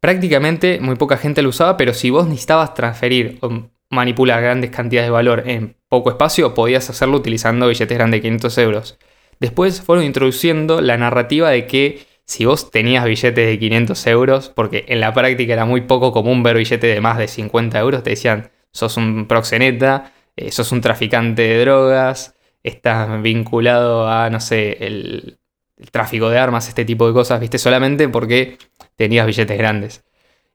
Prácticamente 0.04 0.82
muy 0.82 0.98
poca 0.98 1.16
gente 1.16 1.42
lo 1.42 1.48
usaba, 1.48 1.78
pero 1.78 1.94
si 1.94 2.10
vos 2.10 2.28
necesitabas 2.28 2.74
transferir 2.74 3.38
o 3.40 3.70
manipular 3.90 4.42
grandes 4.42 4.70
cantidades 4.70 5.08
de 5.08 5.12
valor 5.12 5.44
en 5.46 5.78
poco 5.88 6.10
espacio, 6.10 6.54
podías 6.54 6.90
hacerlo 6.90 7.16
utilizando 7.16 7.70
billetes 7.70 7.98
grandes 7.98 8.18
de 8.18 8.22
500 8.24 8.58
euros. 8.58 9.00
Después 9.40 9.80
fueron 9.80 10.04
introduciendo 10.04 10.82
la 10.82 10.98
narrativa 10.98 11.52
de 11.52 11.68
que 11.68 12.06
si 12.26 12.44
vos 12.44 12.70
tenías 12.70 13.06
billetes 13.06 13.48
de 13.48 13.58
500 13.58 14.08
euros, 14.08 14.50
porque 14.54 14.84
en 14.90 15.00
la 15.00 15.14
práctica 15.14 15.54
era 15.54 15.64
muy 15.64 15.80
poco 15.80 16.12
común 16.12 16.44
ver 16.44 16.58
billetes 16.58 16.94
de 16.94 17.00
más 17.00 17.18
de 17.18 17.30
50 17.30 17.80
euros, 17.80 18.04
te 18.04 18.10
decían, 18.10 18.52
sos 18.74 18.98
un 18.98 19.26
proxeneta, 19.26 20.12
eh, 20.36 20.52
sos 20.52 20.74
un 20.74 20.82
traficante 20.82 21.44
de 21.44 21.62
drogas, 21.62 22.36
estás 22.62 23.22
vinculado 23.22 24.10
a, 24.10 24.30
no 24.30 24.42
sé, 24.42 24.86
el, 24.86 25.38
el 25.84 25.92
tráfico 25.92 26.30
de 26.30 26.40
armas, 26.40 26.68
este 26.70 26.86
tipo 26.86 27.06
de 27.08 27.14
cosas, 27.14 27.40
viste, 27.40 27.58
solamente 27.60 28.10
porque 28.10 28.58
tenías 28.96 29.28
billetes 29.28 29.58
grandes. 29.58 30.04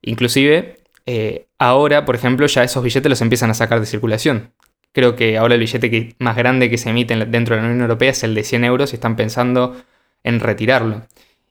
Inclusive, 0.03 0.79
eh, 1.07 1.47
ahora, 1.59 2.05
por 2.05 2.15
ejemplo, 2.17 2.47
ya 2.47 2.65
esos 2.65 2.83
billetes 2.83 3.09
los 3.11 3.21
empiezan 3.21 3.51
a 3.51 3.55
sacar 3.55 3.81
de 3.81 3.87
circulación. 3.87 4.53
Creo 4.93 5.17
que 5.17 5.37
ahora 5.39 5.55
el 5.55 5.61
billete 5.61 6.17
más 6.19 6.37
grande 6.37 6.71
que 6.71 6.79
se 6.79 6.91
emite 6.91 7.15
dentro 7.27 7.55
de 7.55 7.63
la 7.63 7.69
Unión 7.69 7.83
Europea 7.83 8.11
es 8.11 8.23
el 8.25 8.35
de 8.35 8.43
100 8.43 8.65
euros 8.65 8.93
y 8.93 8.97
están 8.97 9.17
pensando 9.17 9.77
en 10.25 10.41
retirarlo. 10.41 11.03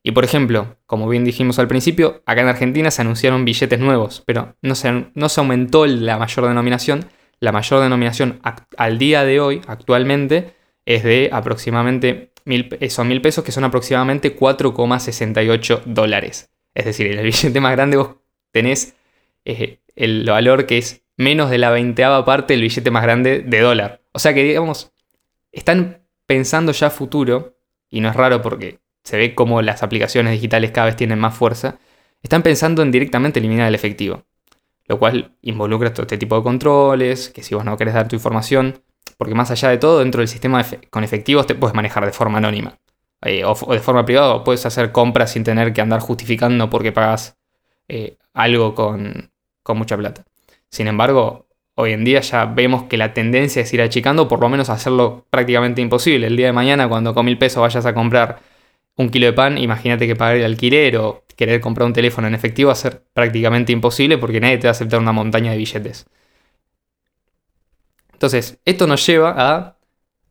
Y 0.03 0.11
por 0.11 0.23
ejemplo, 0.23 0.77
como 0.85 1.07
bien 1.07 1.23
dijimos 1.23 1.59
al 1.59 1.67
principio, 1.67 2.23
acá 2.25 2.41
en 2.41 2.47
Argentina 2.47 2.89
se 2.91 3.01
anunciaron 3.01 3.45
billetes 3.45 3.79
nuevos, 3.79 4.23
pero 4.25 4.55
no 4.61 4.73
se, 4.75 5.05
no 5.13 5.29
se 5.29 5.39
aumentó 5.39 5.85
la 5.85 6.17
mayor 6.17 6.47
denominación. 6.47 7.05
La 7.39 7.51
mayor 7.51 7.81
denominación 7.83 8.39
ac- 8.41 8.65
al 8.77 8.97
día 8.97 9.23
de 9.23 9.39
hoy, 9.39 9.61
actualmente, 9.67 10.53
es 10.85 11.03
de 11.03 11.29
aproximadamente 11.31 12.31
mil, 12.47 12.69
pe- 12.69 12.89
son 12.89 13.07
mil 13.07 13.21
pesos, 13.21 13.43
que 13.43 13.51
son 13.51 13.63
aproximadamente 13.63 14.35
4,68 14.35 15.81
dólares. 15.85 16.49
Es 16.73 16.85
decir, 16.85 17.07
el 17.07 17.23
billete 17.25 17.59
más 17.61 17.73
grande 17.73 17.97
vos 17.97 18.15
tenés 18.51 18.95
eh, 19.45 19.79
el 19.95 20.25
valor 20.29 20.65
que 20.65 20.77
es 20.79 21.03
menos 21.17 21.49
de 21.49 21.57
la 21.57 21.71
veinteava 21.71 22.25
parte 22.25 22.53
del 22.53 22.61
billete 22.61 22.91
más 22.91 23.03
grande 23.03 23.41
de 23.41 23.59
dólar. 23.59 24.01
O 24.13 24.19
sea 24.19 24.33
que, 24.33 24.43
digamos, 24.43 24.91
están 25.51 26.03
pensando 26.25 26.71
ya 26.71 26.89
futuro, 26.89 27.57
y 27.89 28.01
no 28.01 28.09
es 28.09 28.15
raro 28.15 28.41
porque 28.41 28.79
se 29.03 29.17
ve 29.17 29.35
como 29.35 29.61
las 29.61 29.83
aplicaciones 29.83 30.33
digitales 30.33 30.71
cada 30.71 30.87
vez 30.87 30.95
tienen 30.95 31.19
más 31.19 31.35
fuerza, 31.35 31.79
están 32.23 32.43
pensando 32.43 32.81
en 32.81 32.91
directamente 32.91 33.39
eliminar 33.39 33.67
el 33.67 33.75
efectivo. 33.75 34.25
lo 34.87 34.99
cual 34.99 35.35
involucra 35.41 35.93
todo 35.93 36.03
este 36.03 36.17
tipo 36.17 36.37
de 36.37 36.43
controles, 36.43 37.29
que 37.29 37.43
si 37.43 37.55
vos 37.55 37.65
no 37.65 37.77
querés 37.77 37.93
dar 37.93 38.07
tu 38.07 38.15
información, 38.15 38.81
porque 39.17 39.35
más 39.35 39.51
allá 39.51 39.69
de 39.69 39.77
todo, 39.77 39.99
dentro 39.99 40.19
del 40.19 40.27
sistema 40.27 40.63
con 40.89 41.03
efectivos 41.03 41.47
te 41.47 41.55
puedes 41.55 41.75
manejar 41.75 42.05
de 42.05 42.11
forma 42.11 42.37
anónima. 42.37 42.77
Eh, 43.21 43.43
o, 43.43 43.55
de 43.73 43.79
forma 43.79 44.05
privada, 44.05 44.35
o 44.35 44.43
puedes 44.43 44.65
hacer 44.65 44.91
compras 44.91 45.31
sin 45.31 45.43
tener 45.43 45.73
que 45.73 45.81
andar 45.81 45.99
justificando 45.99 46.69
porque 46.69 46.91
pagas 46.91 47.35
eh, 47.87 48.17
algo 48.33 48.75
con, 48.75 49.31
con 49.63 49.77
mucha 49.77 49.97
plata. 49.97 50.23
Sin 50.69 50.87
embargo, 50.87 51.47
hoy 51.75 51.93
en 51.93 52.03
día 52.03 52.21
ya 52.21 52.45
vemos 52.45 52.83
que 52.83 52.97
la 52.97 53.13
tendencia 53.13 53.61
es 53.63 53.73
ir 53.73 53.81
achicando, 53.81 54.27
por 54.27 54.39
lo 54.39 54.49
menos 54.49 54.69
hacerlo 54.69 55.25
prácticamente 55.29 55.81
imposible. 55.81 56.27
El 56.27 56.37
día 56.37 56.47
de 56.47 56.53
mañana, 56.53 56.87
cuando 56.87 57.13
con 57.13 57.25
mil 57.25 57.37
pesos 57.37 57.61
vayas 57.61 57.85
a 57.85 57.93
comprar 57.93 58.39
un 58.97 59.09
kilo 59.09 59.27
de 59.27 59.33
pan, 59.33 59.57
imagínate 59.57 60.07
que 60.07 60.15
pagar 60.15 60.37
el 60.37 60.45
alquiler 60.45 60.97
o 60.97 61.23
querer 61.35 61.61
comprar 61.61 61.85
un 61.85 61.93
teléfono 61.93 62.27
en 62.27 62.35
efectivo 62.35 62.67
va 62.67 62.73
a 62.73 62.75
ser 62.75 63.03
prácticamente 63.13 63.71
imposible 63.71 64.17
porque 64.17 64.39
nadie 64.39 64.57
te 64.57 64.67
va 64.67 64.69
a 64.69 64.71
aceptar 64.71 64.99
una 64.99 65.11
montaña 65.11 65.51
de 65.51 65.57
billetes. 65.57 66.07
Entonces, 68.17 68.57
esto 68.65 68.87
nos 68.87 69.05
lleva 69.05 69.35
a 69.37 69.77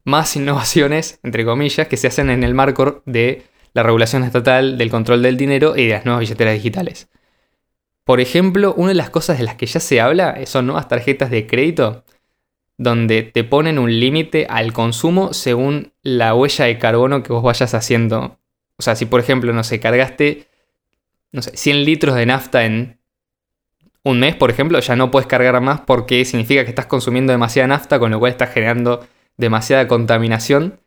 más 0.02 0.34
innovaciones, 0.34 1.20
entre 1.22 1.44
comillas, 1.44 1.86
que 1.86 1.96
se 1.96 2.08
hacen 2.08 2.30
en 2.30 2.42
el 2.42 2.52
marco 2.52 3.04
de 3.06 3.44
la 3.74 3.84
regulación 3.84 4.24
estatal 4.24 4.76
del 4.76 4.90
control 4.90 5.22
del 5.22 5.36
dinero 5.36 5.76
y 5.76 5.86
de 5.86 5.92
las 5.92 6.04
nuevas 6.04 6.22
billeteras 6.22 6.54
digitales. 6.54 7.08
Por 8.02 8.20
ejemplo, 8.20 8.74
una 8.76 8.88
de 8.88 8.96
las 8.96 9.10
cosas 9.10 9.38
de 9.38 9.44
las 9.44 9.54
que 9.54 9.66
ya 9.66 9.78
se 9.78 10.00
habla 10.00 10.36
son 10.46 10.66
nuevas 10.66 10.88
tarjetas 10.88 11.30
de 11.30 11.46
crédito, 11.46 12.04
donde 12.76 13.22
te 13.22 13.44
ponen 13.44 13.78
un 13.78 14.00
límite 14.00 14.48
al 14.50 14.72
consumo 14.72 15.32
según 15.32 15.92
la 16.02 16.34
huella 16.34 16.64
de 16.64 16.78
carbono 16.78 17.22
que 17.22 17.32
vos 17.32 17.44
vayas 17.44 17.72
haciendo. 17.72 18.40
O 18.78 18.82
sea, 18.82 18.96
si 18.96 19.06
por 19.06 19.20
ejemplo, 19.20 19.52
no 19.52 19.62
sé, 19.62 19.78
cargaste, 19.78 20.48
no 21.30 21.40
sé, 21.40 21.56
100 21.56 21.84
litros 21.84 22.16
de 22.16 22.26
nafta 22.26 22.64
en 22.64 22.95
un 24.06 24.20
mes, 24.20 24.36
por 24.36 24.50
ejemplo, 24.50 24.78
ya 24.78 24.94
no 24.94 25.10
puedes 25.10 25.26
cargar 25.26 25.60
más 25.60 25.80
porque 25.80 26.24
significa 26.24 26.62
que 26.62 26.70
estás 26.70 26.86
consumiendo 26.86 27.32
demasiada 27.32 27.66
nafta, 27.66 27.98
con 27.98 28.12
lo 28.12 28.20
cual 28.20 28.30
estás 28.30 28.52
generando 28.52 29.04
demasiada 29.36 29.88
contaminación 29.88 30.78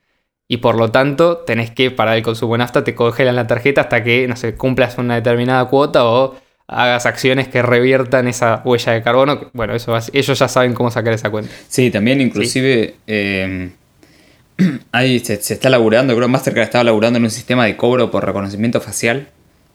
y 0.47 0.57
por 0.57 0.77
lo 0.77 0.89
tanto 0.89 1.39
tenés 1.39 1.69
que 1.69 1.91
parar 1.91 2.15
el 2.15 2.23
consumo 2.23 2.53
de 2.53 2.59
nafta, 2.59 2.85
te 2.85 2.95
congelan 2.95 3.35
la 3.35 3.45
tarjeta 3.45 3.81
hasta 3.81 4.05
que, 4.05 4.25
no 4.25 4.37
sé, 4.37 4.55
cumplas 4.55 4.97
una 4.97 5.15
determinada 5.15 5.65
cuota 5.65 6.05
o 6.05 6.37
hagas 6.65 7.05
acciones 7.05 7.49
que 7.49 7.61
reviertan 7.61 8.29
esa 8.29 8.61
huella 8.63 8.93
de 8.93 9.03
carbono. 9.03 9.49
Bueno, 9.51 9.75
eso 9.75 9.97
ellos 10.13 10.39
ya 10.39 10.47
saben 10.47 10.73
cómo 10.73 10.89
sacar 10.89 11.11
esa 11.11 11.29
cuenta. 11.29 11.51
Sí, 11.67 11.91
también 11.91 12.21
inclusive 12.21 12.95
em, 13.05 13.71
ahí 14.93 15.19
se, 15.19 15.33
está 15.33 15.69
laburando, 15.69 16.15
creo 16.15 16.27
que 16.27 16.31
Mastercard 16.31 16.63
estaba 16.63 16.85
laburando 16.85 17.17
en 17.17 17.25
un 17.25 17.31
sistema 17.31 17.65
de 17.65 17.75
cobro 17.75 18.11
por 18.11 18.25
reconocimiento 18.25 18.79
facial, 18.79 19.27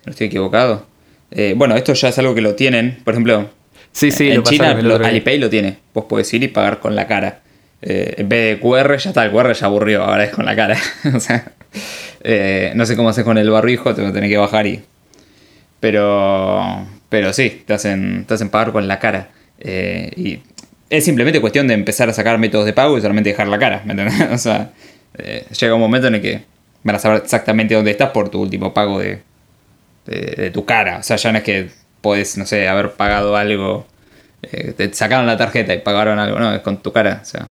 no 0.06 0.12
estoy 0.12 0.28
equivocado. 0.28 0.93
Eh, 1.30 1.54
bueno, 1.56 1.76
esto 1.76 1.92
ya 1.94 2.08
es 2.08 2.18
algo 2.18 2.34
que 2.34 2.40
lo 2.40 2.54
tienen. 2.54 2.98
Por 3.04 3.14
ejemplo, 3.14 3.50
sí, 3.92 4.10
sí, 4.10 4.30
en 4.30 4.42
China 4.42 4.70
Alipay 4.70 5.38
lo 5.38 5.50
tiene. 5.50 5.78
Vos 5.92 6.04
podés 6.04 6.32
ir 6.34 6.42
y 6.42 6.48
pagar 6.48 6.80
con 6.80 6.94
la 6.94 7.06
cara. 7.06 7.40
Eh, 7.82 8.14
en 8.18 8.28
vez 8.28 8.56
de 8.56 8.60
QR, 8.60 8.96
ya 8.96 9.10
está, 9.10 9.24
el 9.24 9.32
QR 9.32 9.52
ya 9.52 9.66
aburrió, 9.66 10.04
ahora 10.04 10.24
es 10.24 10.30
con 10.30 10.46
la 10.46 10.56
cara. 10.56 10.78
o 11.14 11.20
sea, 11.20 11.52
eh, 12.22 12.72
no 12.74 12.86
sé 12.86 12.96
cómo 12.96 13.08
haces 13.08 13.24
con 13.24 13.36
el 13.36 13.50
barrijo, 13.50 13.94
te 13.94 14.02
lo 14.02 14.12
tenés 14.12 14.30
que 14.30 14.38
bajar 14.38 14.66
y. 14.66 14.82
Pero. 15.80 16.86
Pero 17.08 17.32
sí, 17.32 17.62
te 17.66 17.74
hacen, 17.74 18.24
te 18.26 18.34
hacen 18.34 18.48
pagar 18.48 18.72
con 18.72 18.88
la 18.88 18.98
cara. 18.98 19.30
y 19.64 20.40
es 20.90 21.04
simplemente 21.04 21.40
cuestión 21.40 21.66
de 21.68 21.74
empezar 21.74 22.08
a 22.08 22.12
sacar 22.12 22.38
métodos 22.38 22.66
de 22.66 22.72
pago 22.72 22.98
y 22.98 23.00
solamente 23.00 23.30
dejar 23.30 23.48
la 23.48 23.58
cara. 23.58 23.82
¿Me 23.84 23.92
entendés? 23.92 24.20
o 24.32 24.38
sea, 24.38 24.70
llega 25.60 25.74
un 25.74 25.80
momento 25.80 26.08
en 26.08 26.16
el 26.16 26.22
que 26.22 26.42
van 26.82 26.96
a 26.96 26.98
saber 26.98 27.22
exactamente 27.22 27.74
dónde 27.74 27.90
estás 27.92 28.10
por 28.10 28.30
tu 28.30 28.40
último 28.40 28.74
pago 28.74 28.98
de, 28.98 29.20
de, 30.06 30.50
tu 30.50 30.64
cara. 30.64 30.99
O 30.99 31.02
sea, 31.02 31.16
ya 31.16 31.32
no 31.32 31.38
es 31.38 31.44
que 31.44 31.70
puedes, 32.00 32.37
no 32.37 32.46
sé, 32.46 32.68
haber 32.68 32.92
pagado 32.92 33.37
algo. 33.37 33.87
Eh, 34.42 34.73
te 34.76 34.92
sacaron 34.92 35.26
la 35.26 35.37
tarjeta 35.37 35.75
y 35.75 35.78
pagaron 35.78 36.18
algo, 36.18 36.38
no, 36.38 36.54
es 36.54 36.61
con 36.61 36.78
tu 36.78 36.92
cara. 36.92 37.20
O 37.23 37.25
sea. 37.25 37.46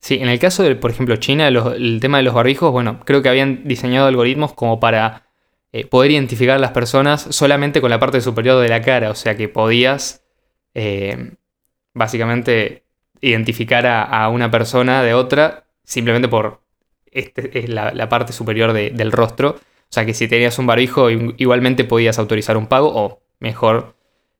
Sí, 0.00 0.18
en 0.20 0.28
el 0.28 0.38
caso 0.38 0.62
de, 0.62 0.76
por 0.76 0.90
ejemplo, 0.90 1.16
China, 1.16 1.48
el 1.48 1.98
tema 2.00 2.18
de 2.18 2.22
los 2.22 2.34
barbijos, 2.34 2.70
bueno, 2.70 3.00
creo 3.04 3.22
que 3.22 3.28
habían 3.28 3.66
diseñado 3.66 4.06
algoritmos 4.06 4.52
como 4.52 4.78
para 4.78 5.28
eh, 5.72 5.84
poder 5.86 6.12
identificar 6.12 6.56
a 6.56 6.60
las 6.60 6.70
personas 6.70 7.26
solamente 7.30 7.80
con 7.80 7.90
la 7.90 7.98
parte 7.98 8.20
superior 8.20 8.60
de 8.62 8.68
la 8.68 8.80
cara. 8.80 9.10
O 9.10 9.14
sea 9.14 9.36
que 9.36 9.48
podías 9.48 10.24
eh, 10.74 11.32
básicamente 11.94 12.84
identificar 13.20 13.86
a, 13.86 14.28
una 14.28 14.50
persona 14.50 15.02
de 15.02 15.14
otra 15.14 15.64
simplemente 15.82 16.28
por 16.28 16.62
este, 17.10 17.66
la, 17.66 17.92
la 17.92 18.08
parte 18.08 18.32
superior 18.32 18.72
del 18.72 19.12
rostro. 19.12 19.58
O 19.90 19.92
sea 19.92 20.04
que 20.04 20.14
si 20.14 20.28
tenías 20.28 20.58
un 20.58 20.66
barbijo 20.66 21.10
igualmente 21.10 21.84
podías 21.84 22.18
autorizar 22.18 22.56
un 22.56 22.66
pago 22.66 22.92
o 22.94 23.22
mejor, 23.40 23.96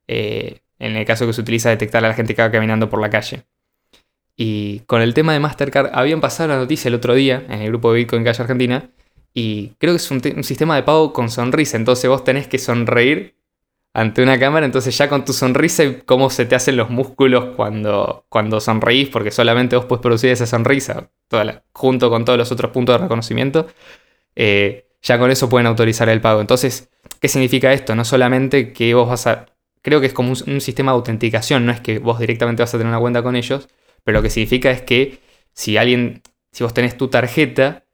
eh, 0.06 0.60
en 0.78 0.96
el 0.96 1.04
caso 1.06 1.26
que 1.26 1.32
se 1.32 1.40
utiliza 1.40 1.70
detectar 1.70 2.04
a 2.04 2.08
la 2.08 2.14
gente 2.14 2.34
que 2.34 2.42
va 2.42 2.50
caminando 2.50 2.90
por 2.90 3.00
la 3.00 3.10
calle. 3.10 3.44
Y 4.36 4.80
con 4.86 5.02
el 5.02 5.14
tema 5.14 5.32
de 5.32 5.40
Mastercard, 5.40 5.90
habían 5.92 6.20
pasado 6.20 6.50
la 6.50 6.56
noticia 6.56 6.88
el 6.88 6.94
otro 6.94 7.14
día 7.14 7.44
en 7.48 7.60
el 7.60 7.68
grupo 7.68 7.92
de 7.92 7.98
Bitcoin 7.98 8.22
Calle 8.22 8.40
Argentina. 8.40 8.88
Y 9.34 9.70
creo 9.78 9.94
que 9.94 9.96
es 9.96 10.10
un, 10.12 10.44
sistema 10.44 10.76
de 10.76 10.84
pago 10.84 11.12
con 11.12 11.28
sonrisa. 11.28 11.76
Entonces 11.76 12.08
vos 12.08 12.22
tenés 12.22 12.46
que 12.46 12.58
sonreír 12.58 13.34
ante 13.94 14.22
una 14.22 14.38
cámara. 14.38 14.64
Entonces 14.64 14.96
ya 14.96 15.08
con 15.08 15.24
tu 15.24 15.32
sonrisa 15.32 15.82
y 15.82 16.02
cómo 16.06 16.30
se 16.30 16.46
te 16.46 16.54
hacen 16.54 16.76
los 16.76 16.88
músculos 16.88 17.56
cuando, 17.56 18.26
cuando 18.28 18.60
sonreís. 18.60 19.08
Porque 19.08 19.32
solamente 19.32 19.74
vos 19.74 19.86
puedes 19.86 20.02
producir 20.02 20.30
esa 20.30 20.46
sonrisa. 20.46 21.10
junto 21.72 22.08
con 22.08 22.24
todos 22.24 22.38
los 22.38 22.52
otros 22.52 22.70
puntos 22.70 22.94
de 22.94 23.02
reconocimiento. 23.02 23.66
Eh, 24.36 24.87
ya 25.02 25.18
con 25.18 25.30
eso 25.30 25.48
pueden 25.48 25.66
autorizar 25.66 26.08
el 26.08 26.20
pago. 26.20 26.40
Entonces, 26.40 26.90
¿qué 27.20 27.28
significa 27.28 27.72
esto? 27.72 27.94
No 27.94 28.04
solamente 28.04 28.72
que 28.72 28.94
vos 28.94 29.08
vas 29.08 29.26
a... 29.26 29.46
Creo 29.82 30.00
que 30.00 30.06
es 30.06 30.12
como 30.12 30.30
un, 30.30 30.60
sistema 30.60 30.92
de 30.92 30.96
autenticación, 30.96 31.64
no 31.64 31.72
es 31.72 31.80
que 31.80 31.98
vos 31.98 32.18
directamente 32.18 32.62
vas 32.62 32.74
a 32.74 32.78
tener 32.78 32.90
una 32.90 33.00
cuenta 33.00 33.22
con 33.22 33.36
ellos, 33.36 33.68
pero 34.04 34.18
lo 34.18 34.22
que 34.22 34.30
significa 34.30 34.70
es 34.70 34.82
que 34.82 35.20
si 35.54 35.76
alguien, 35.76 36.22
si 36.52 36.64
vos 36.64 36.74
tenés 36.74 36.96
tu 36.96 37.08
tarjeta 37.08 37.84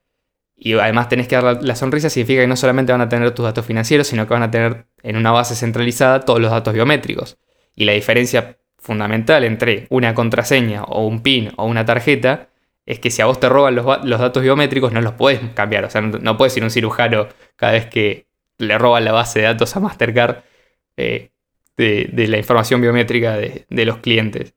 y 0.56 0.72
además 0.74 1.08
tenés 1.08 1.28
que 1.28 1.36
dar 1.36 1.62
la, 1.62 1.76
sonrisa, 1.76 2.08
significa 2.08 2.40
que 2.40 2.46
no 2.46 2.56
solamente 2.56 2.92
van 2.92 3.02
a 3.02 3.08
tener 3.08 3.30
tus 3.32 3.44
datos 3.44 3.66
financieros, 3.66 4.06
sino 4.06 4.26
que 4.26 4.34
van 4.34 4.42
a 4.42 4.50
tener 4.50 4.86
en 5.02 5.16
una 5.16 5.30
base 5.30 5.54
centralizada 5.54 6.20
todos 6.20 6.40
los 6.40 6.50
datos 6.50 6.72
biométricos. 6.72 7.38
Y 7.76 7.84
la 7.84 7.92
diferencia 7.92 8.58
fundamental 8.78 9.44
entre 9.44 9.86
una 9.90 10.14
contraseña 10.14 10.84
o 10.84 11.06
un 11.06 11.20
PIN 11.20 11.52
o 11.56 11.66
una 11.66 11.84
tarjeta 11.84 12.48
es 12.86 12.98
que 12.98 13.10
si 13.10 13.22
a 13.22 13.26
vos 13.26 13.40
te 13.40 13.48
roban 13.48 13.74
los, 13.74 13.84
datos 13.84 14.42
biométricos 14.42 14.92
no 14.92 15.00
los 15.00 15.14
puedes 15.14 15.40
cambiar. 15.54 15.84
O 15.84 15.90
sea, 15.90 16.00
no, 16.02 16.36
puedes 16.36 16.56
ir 16.56 16.64
un 16.64 16.70
cirujano 16.70 17.28
cada 17.56 17.72
vez 17.72 17.86
que 17.86 18.26
le 18.58 18.78
roban 18.78 19.04
la 19.04 19.12
base 19.12 19.40
de 19.40 19.46
datos 19.46 19.74
a 19.76 19.80
Mastercard 19.80 20.44
eh, 20.96 21.30
de, 21.76 22.26
la 22.28 22.38
información 22.38 22.80
biométrica 22.80 23.36
de, 23.36 23.84
los 23.84 23.98
clientes. 23.98 24.54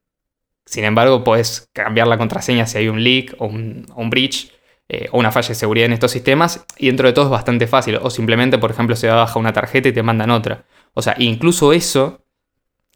Sin 0.65 0.83
embargo, 0.83 1.23
puedes 1.23 1.69
cambiar 1.73 2.07
la 2.07 2.17
contraseña 2.17 2.67
si 2.67 2.77
hay 2.79 2.89
un 2.89 3.01
leak 3.01 3.35
o 3.39 3.45
un, 3.45 4.09
breach 4.09 4.51
eh, 4.89 5.07
o 5.11 5.19
una 5.19 5.31
falla 5.31 5.49
de 5.49 5.55
seguridad 5.55 5.85
en 5.85 5.93
estos 5.93 6.11
sistemas. 6.11 6.65
Y 6.77 6.87
dentro 6.87 7.07
de 7.07 7.13
todo 7.13 7.25
es 7.25 7.31
bastante 7.31 7.67
fácil. 7.67 7.97
O 8.01 8.09
simplemente, 8.09 8.57
por 8.57 8.71
ejemplo, 8.71 8.95
se 8.97 9.07
baja 9.07 9.39
una 9.39 9.53
tarjeta 9.53 9.87
y 9.87 9.93
te 9.93 10.03
mandan 10.03 10.31
otra. 10.31 10.65
O 10.93 11.01
sea, 11.01 11.15
incluso 11.17 11.71
eso, 11.71 12.25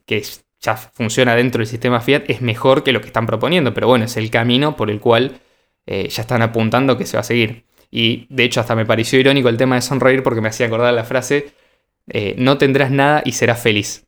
que 0.06 0.18
es 0.18 0.46
ya 0.62 0.78
funciona 0.78 1.36
dentro 1.36 1.60
del 1.60 1.68
sistema 1.68 2.00
Fiat 2.00 2.30
es 2.30 2.42
mejor 2.42 2.84
que 2.84 2.92
lo 2.92 3.02
que 3.02 3.08
están 3.08 3.26
proponiendo, 3.26 3.74
pero 3.74 3.88
bueno, 3.88 4.06
es 4.06 4.16
el 4.16 4.30
camino 4.30 4.76
por 4.76 4.92
el 4.92 5.00
cual 5.00 5.40
eh, 5.88 6.08
ya 6.08 6.22
están 6.22 6.42
apuntando 6.42 6.98
que 6.98 7.06
se 7.06 7.18
va 7.18 7.22
a 7.22 7.24
seguir. 7.24 7.66
Y 7.90 8.28
de 8.30 8.44
hecho 8.44 8.62
hasta 8.62 8.76
me 8.76 8.86
pareció 8.86 9.20
irónico 9.20 9.50
el 9.50 9.58
tema 9.58 9.76
de 9.76 9.82
sonreír 9.82 10.24
porque 10.24 10.40
me 10.40 10.50
hacía 10.50 10.68
acordar 10.68 10.94
la 10.94 11.04
frase, 11.04 11.52
eh, 12.08 12.36
no 12.38 12.58
tendrás 12.58 12.92
nada 12.92 13.22
y 13.26 13.32
serás 13.34 13.60
feliz. 13.60 14.06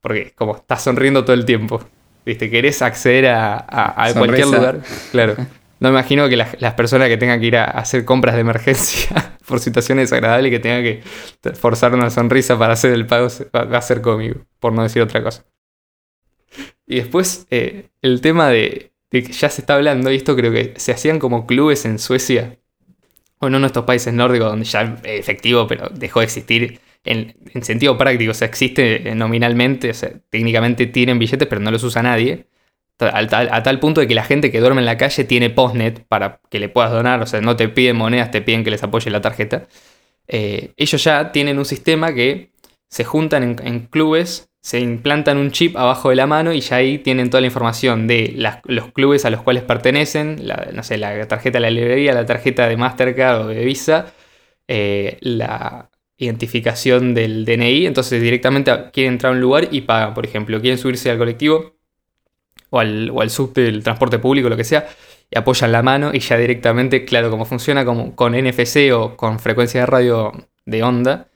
Porque 0.00 0.32
como 0.34 0.56
estás 0.56 0.82
sonriendo 0.82 1.24
todo 1.24 1.34
el 1.34 1.44
tiempo, 1.44 1.80
¿viste? 2.24 2.50
Querés 2.50 2.82
acceder 2.82 3.28
a, 3.28 4.12
cualquier 4.14 4.46
lugar. 4.46 4.80
Claro. 5.12 5.36
No 5.78 5.88
me 5.90 5.98
imagino 5.98 6.28
que 6.28 6.36
las, 6.36 6.74
personas 6.74 7.08
que 7.08 7.16
tengan 7.16 7.40
que 7.40 7.46
ir 7.46 7.56
a, 7.56 7.64
hacer 7.64 8.04
compras 8.04 8.34
de 8.34 8.40
emergencia 8.40 9.36
por 9.46 9.60
situaciones 9.60 10.10
desagradables 10.10 10.50
que 10.50 10.58
tengan 10.58 10.82
que 10.82 11.02
forzar 11.54 11.94
una 11.94 12.08
sonrisa 12.08 12.58
para 12.58 12.72
hacer 12.72 12.92
el 12.92 13.06
pago 13.06 13.28
va 13.54 13.78
a 13.78 13.82
ser 13.82 14.00
cómico, 14.00 14.40
por 14.58 14.72
no 14.72 14.82
decir 14.82 15.02
otra 15.02 15.22
cosa. 15.22 15.44
Y 16.86 16.96
después 16.96 17.46
eh, 17.50 17.88
el 18.02 18.20
tema 18.20 18.48
de, 18.48 18.92
que 19.10 19.22
ya 19.22 19.48
se 19.48 19.62
está 19.62 19.74
hablando, 19.74 20.10
y 20.10 20.16
esto 20.16 20.36
creo 20.36 20.52
que 20.52 20.74
se 20.76 20.92
hacían 20.92 21.18
como 21.18 21.46
clubes 21.46 21.84
en 21.84 21.98
Suecia, 21.98 22.58
o 23.38 23.46
en 23.46 23.54
uno 23.54 23.62
de 23.62 23.66
estos 23.68 23.84
países 23.84 24.14
nórdicos 24.14 24.48
donde 24.48 24.64
ya 24.64 25.00
efectivo, 25.04 25.66
pero 25.66 25.88
dejó 25.90 26.20
de 26.20 26.24
existir 26.24 26.80
en, 27.04 27.34
sentido 27.62 27.98
práctico, 27.98 28.30
o 28.30 28.34
sea, 28.34 28.48
existe 28.48 29.08
eh, 29.08 29.14
nominalmente, 29.14 29.90
o 29.90 29.94
sea, 29.94 30.12
técnicamente 30.30 30.86
tienen 30.86 31.18
billetes, 31.18 31.48
pero 31.48 31.60
no 31.60 31.70
los 31.70 31.82
usa 31.84 32.02
nadie. 32.02 32.46
A 33.00 33.62
tal, 33.64 33.80
punto 33.80 34.00
de 34.00 34.06
que 34.06 34.14
la 34.14 34.22
gente 34.22 34.52
que 34.52 34.60
duerme 34.60 34.80
en 34.80 34.86
la 34.86 34.96
calle 34.96 35.24
tiene 35.24 35.50
postnet 35.50 36.06
para 36.06 36.40
que 36.50 36.60
le 36.60 36.68
puedas 36.68 36.92
donar, 36.92 37.20
o 37.20 37.26
sea, 37.26 37.40
no 37.40 37.56
te 37.56 37.68
piden 37.68 37.96
monedas, 37.96 38.30
te 38.30 38.42
piden 38.42 38.62
que 38.62 38.70
les 38.70 38.82
apoye 38.84 39.10
la 39.10 39.20
tarjeta. 39.20 39.66
Eh, 40.28 40.72
ellos 40.76 41.02
ya 41.02 41.32
tienen 41.32 41.58
un 41.58 41.64
sistema 41.64 42.14
que 42.14 42.52
se 42.88 43.02
juntan 43.02 43.56
en 43.64 43.80
clubes 43.86 44.51
se 44.62 44.78
implantan 44.78 45.38
un 45.38 45.50
chip 45.50 45.76
abajo 45.76 46.10
de 46.10 46.16
la 46.16 46.26
mano 46.28 46.52
y 46.52 46.60
ya 46.60 46.76
ahí 46.76 46.98
tienen 46.98 47.30
toda 47.30 47.40
la 47.40 47.48
información 47.48 48.06
de 48.06 48.34
los 48.64 48.92
clubes 48.92 49.24
a 49.24 49.30
los 49.30 49.42
cuales 49.42 49.64
pertenecen, 49.64 50.46
la, 50.46 50.68
no 50.72 50.84
sé, 50.84 50.98
la 50.98 51.26
tarjeta 51.26 51.58
de 51.58 51.62
la 51.62 51.70
librería, 51.70 52.14
la 52.14 52.24
tarjeta 52.24 52.68
de 52.68 52.76
Mastercard 52.76 53.42
o 53.42 53.46
de 53.48 53.64
Visa, 53.64 54.12
eh, 54.68 55.18
identificación 56.16 57.12
del 57.14 57.44
DNI, 57.44 57.86
entonces 57.86 58.22
directamente 58.22 58.72
quieren 58.92 59.14
entrar 59.14 59.32
a 59.32 59.34
un 59.34 59.40
lugar 59.40 59.68
y 59.72 59.80
pagan, 59.82 60.14
por 60.14 60.24
ejemplo, 60.24 60.60
quieren 60.60 60.78
subirse 60.78 61.10
al 61.10 61.18
colectivo 61.18 61.74
o 62.70 62.78
al, 62.78 63.10
o 63.10 63.20
al 63.20 63.30
subte 63.30 63.62
del 63.62 63.82
transporte 63.82 64.20
público, 64.20 64.48
lo 64.48 64.56
que 64.56 64.64
sea, 64.64 64.86
y 65.28 65.38
apoyan 65.38 65.72
la 65.72 65.82
mano 65.82 66.12
y 66.14 66.20
ya 66.20 66.36
directamente, 66.38 67.04
claro, 67.04 67.30
como 67.30 67.46
funciona 67.46 67.84
como 67.84 68.14
con 68.14 68.34
NFC 68.34 68.92
o 68.94 69.16
con 69.16 69.40
frecuencia 69.40 69.80
de 69.80 69.86
radio 69.86 70.32
de 70.66 70.82
onda, 70.84 71.28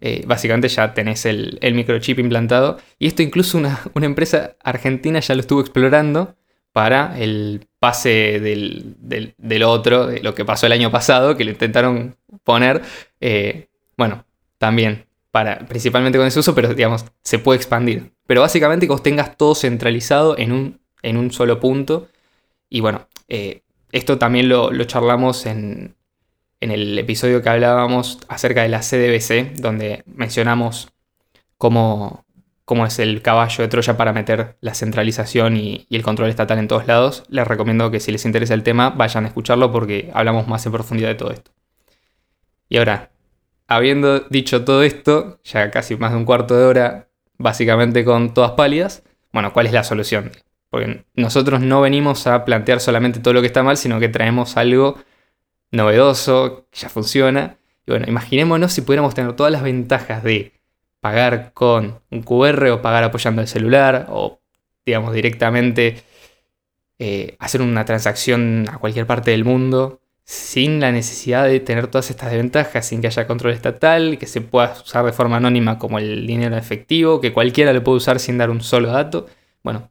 eh, 0.00 0.24
básicamente 0.26 0.68
ya 0.68 0.94
tenés 0.94 1.26
el, 1.26 1.58
microchip 1.74 2.18
implantado. 2.18 2.78
Y 2.98 3.06
esto 3.06 3.22
incluso 3.22 3.58
una, 3.58 3.80
empresa 3.94 4.56
argentina 4.62 5.20
ya 5.20 5.34
lo 5.34 5.40
estuvo 5.40 5.60
explorando 5.60 6.36
para 6.72 7.18
el 7.18 7.66
pase 7.78 8.40
del, 8.40 9.62
otro, 9.64 10.06
de 10.06 10.20
lo 10.20 10.34
que 10.34 10.44
pasó 10.44 10.66
el 10.66 10.72
año 10.72 10.90
pasado, 10.90 11.36
que 11.36 11.44
lo 11.44 11.50
intentaron 11.50 12.16
poner. 12.44 12.82
Eh, 13.20 13.68
bueno, 13.96 14.24
también, 14.58 15.06
para, 15.30 15.58
principalmente 15.66 16.18
con 16.18 16.26
ese 16.26 16.40
uso, 16.40 16.54
pero 16.54 16.72
digamos, 16.74 17.04
se 17.22 17.38
puede 17.38 17.58
expandir. 17.58 18.12
Pero 18.26 18.40
básicamente 18.40 18.86
que 18.86 18.92
vos 18.92 19.02
tengas 19.02 19.36
todo 19.36 19.54
centralizado 19.54 20.38
en 20.38 20.52
un, 20.52 20.80
en 21.02 21.16
un 21.16 21.30
solo 21.30 21.60
punto. 21.60 22.08
Y 22.70 22.80
bueno, 22.80 23.08
eh, 23.28 23.62
esto 23.92 24.16
también 24.16 24.48
lo, 24.48 24.70
lo 24.70 24.84
charlamos 24.84 25.44
en, 25.46 25.96
en 26.60 26.70
el 26.70 26.98
episodio 26.98 27.42
que 27.42 27.48
hablábamos 27.48 28.18
acerca 28.28 28.62
de 28.62 28.68
la 28.68 28.80
CDBC, 28.80 29.60
donde 29.60 30.02
mencionamos 30.06 30.92
cómo, 31.56 32.24
cómo 32.66 32.86
es 32.86 32.98
el 32.98 33.22
caballo 33.22 33.62
de 33.62 33.68
Troya 33.68 33.96
para 33.96 34.12
meter 34.12 34.56
la 34.60 34.74
centralización 34.74 35.56
y, 35.56 35.86
el 35.90 36.02
control 36.02 36.28
estatal 36.28 36.58
en 36.58 36.68
todos 36.68 36.86
lados. 36.86 37.24
Les 37.28 37.46
recomiendo 37.46 37.90
que 37.90 38.00
si 38.00 38.12
les 38.12 38.24
interesa 38.26 38.54
el 38.54 38.62
tema 38.62 38.90
vayan 38.90 39.24
a 39.24 39.28
escucharlo 39.28 39.72
porque 39.72 40.10
hablamos 40.12 40.46
más 40.48 40.64
en 40.66 40.72
profundidad 40.72 41.08
de 41.08 41.14
todo 41.14 41.30
esto. 41.30 41.50
Y 42.68 42.76
ahora, 42.76 43.10
habiendo 43.66 44.20
dicho 44.20 44.64
todo 44.64 44.82
esto, 44.82 45.40
ya 45.42 45.70
casi 45.70 45.96
más 45.96 46.12
de 46.12 46.18
un 46.18 46.24
cuarto 46.24 46.56
de 46.56 46.64
hora, 46.64 47.08
básicamente 47.38 48.04
con 48.04 48.34
todas 48.34 48.52
pálidas, 48.52 49.02
bueno, 49.32 49.52
¿cuál 49.52 49.66
es 49.66 49.72
la 49.72 49.82
solución? 49.82 50.30
Porque 50.68 51.04
nosotros 51.14 51.60
no 51.60 51.80
venimos 51.80 52.26
a 52.26 52.44
plantear 52.44 52.80
solamente 52.80 53.18
todo 53.18 53.34
lo 53.34 53.40
que 53.40 53.48
está 53.48 53.62
mal, 53.62 53.76
sino 53.76 53.98
que 53.98 54.08
traemos 54.08 54.56
algo 54.56 54.98
novedoso, 55.70 56.66
que 56.70 56.80
ya 56.80 56.88
funciona. 56.88 57.58
Y 57.86 57.90
bueno, 57.90 58.06
imaginémonos 58.08 58.72
si 58.72 58.82
pudiéramos 58.82 59.14
tener 59.14 59.34
todas 59.34 59.52
las 59.52 59.62
ventajas 59.62 60.22
de 60.22 60.52
pagar 61.00 61.52
con 61.54 62.00
un 62.10 62.22
QR 62.22 62.68
o 62.70 62.82
pagar 62.82 63.04
apoyando 63.04 63.42
el 63.42 63.48
celular 63.48 64.06
o, 64.10 64.40
digamos, 64.84 65.14
directamente 65.14 66.02
eh, 66.98 67.36
hacer 67.38 67.62
una 67.62 67.84
transacción 67.84 68.66
a 68.70 68.78
cualquier 68.78 69.06
parte 69.06 69.30
del 69.30 69.44
mundo 69.44 70.00
sin 70.24 70.80
la 70.80 70.92
necesidad 70.92 71.46
de 71.46 71.58
tener 71.58 71.88
todas 71.88 72.10
estas 72.10 72.30
desventajas, 72.30 72.86
sin 72.86 73.00
que 73.00 73.08
haya 73.08 73.26
control 73.26 73.52
estatal, 73.52 74.16
que 74.18 74.26
se 74.26 74.40
pueda 74.40 74.74
usar 74.80 75.04
de 75.04 75.12
forma 75.12 75.38
anónima 75.38 75.78
como 75.78 75.98
el 75.98 76.26
dinero 76.26 76.56
efectivo, 76.56 77.20
que 77.20 77.32
cualquiera 77.32 77.72
lo 77.72 77.82
puede 77.82 77.96
usar 77.96 78.20
sin 78.20 78.38
dar 78.38 78.50
un 78.50 78.60
solo 78.60 78.92
dato. 78.92 79.26
Bueno, 79.64 79.90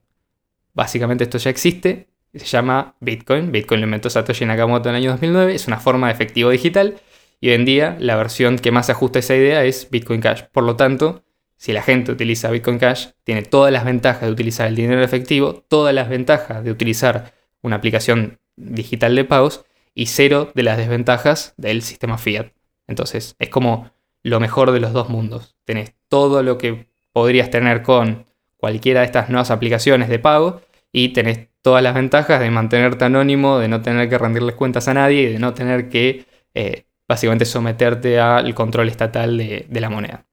básicamente 0.73 1.25
esto 1.25 1.37
ya 1.39 1.49
existe 1.49 2.08
se 2.33 2.45
llama 2.45 2.95
Bitcoin. 2.99 3.51
Bitcoin 3.51 3.81
lo 3.81 3.87
inventó 3.87 4.09
Satoshi 4.09 4.45
Nakamoto 4.45 4.89
en 4.89 4.95
el 4.95 5.01
año 5.01 5.11
2009, 5.11 5.55
es 5.55 5.67
una 5.67 5.79
forma 5.79 6.07
de 6.07 6.13
efectivo 6.13 6.49
digital 6.49 6.99
y 7.41 7.49
hoy 7.49 7.55
en 7.55 7.65
día 7.65 7.97
la 7.99 8.15
versión 8.15 8.57
que 8.57 8.71
más 8.71 8.87
se 8.87 8.91
ajusta 8.91 9.19
a 9.19 9.21
esa 9.21 9.35
idea 9.35 9.63
es 9.63 9.89
Bitcoin 9.89 10.21
Cash. 10.21 10.43
Por 10.51 10.63
lo 10.63 10.75
tanto, 10.75 11.23
si 11.57 11.73
la 11.73 11.81
gente 11.81 12.11
utiliza 12.11 12.51
Bitcoin 12.51 12.79
Cash, 12.79 13.09
tiene 13.23 13.41
todas 13.41 13.71
las 13.71 13.85
ventajas 13.85 14.21
de 14.21 14.31
utilizar 14.31 14.67
el 14.67 14.75
dinero 14.75 15.03
efectivo, 15.03 15.65
todas 15.67 15.93
las 15.93 16.09
ventajas 16.09 16.63
de 16.63 16.71
utilizar 16.71 17.33
una 17.61 17.77
aplicación 17.77 18.39
digital 18.55 19.15
de 19.15 19.25
pagos 19.25 19.65
y 19.93 20.05
cero 20.05 20.51
de 20.53 20.63
las 20.63 20.77
desventajas 20.77 21.53
del 21.57 21.81
sistema 21.81 22.17
fiat. 22.17 22.53
Entonces, 22.87 23.35
es 23.39 23.49
como 23.49 23.91
lo 24.23 24.39
mejor 24.39 24.71
de 24.71 24.79
los 24.79 24.93
dos 24.93 25.09
mundos. 25.09 25.57
Tenés 25.65 25.93
todo 26.07 26.43
lo 26.43 26.57
que 26.57 26.87
podrías 27.11 27.49
tener 27.49 27.83
con 27.83 28.25
cualquiera 28.57 29.01
de 29.01 29.07
estas 29.07 29.29
nuevas 29.29 29.51
aplicaciones 29.51 30.09
de 30.09 30.19
pago 30.19 30.61
y 30.91 31.09
tenés 31.09 31.48
todas 31.61 31.83
las 31.83 31.93
ventajas 31.93 32.39
de 32.39 32.49
mantenerte 32.51 33.05
anónimo, 33.05 33.59
de 33.59 33.67
no 33.67 33.81
tener 33.81 34.09
que 34.09 34.17
rendirles 34.17 34.55
cuentas 34.55 34.87
a 34.87 34.93
nadie 34.93 35.21
y 35.23 35.33
de 35.33 35.39
no 35.39 35.53
tener 35.53 35.89
que 35.89 36.25
eh, 36.53 36.85
básicamente 37.07 37.45
someterte 37.45 38.19
al 38.19 38.53
control 38.53 38.87
estatal 38.87 39.37
de, 39.37 39.67
la 39.69 39.89
moneda. 39.89 40.25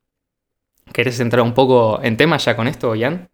¿Querés 0.92 1.18
entrar 1.20 1.42
un 1.42 1.54
poco 1.54 2.00
en 2.02 2.16
tema 2.16 2.36
ya 2.36 2.54
con 2.54 2.68
esto, 2.68 2.94
Jan? 2.98 3.28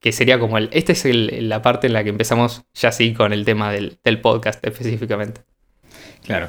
Que 0.00 0.12
sería 0.12 0.38
como 0.38 0.58
el. 0.58 0.68
Esta 0.72 0.92
es 0.92 1.04
la 1.04 1.62
parte 1.62 1.86
en 1.86 1.92
la 1.94 2.02
que 2.02 2.10
empezamos 2.10 2.64
ya 2.74 2.92
sí 2.92 3.14
con 3.14 3.32
el 3.32 3.44
tema 3.44 3.72
del, 3.72 3.98
podcast 4.20 4.64
específicamente. 4.66 5.42
Claro. 6.24 6.48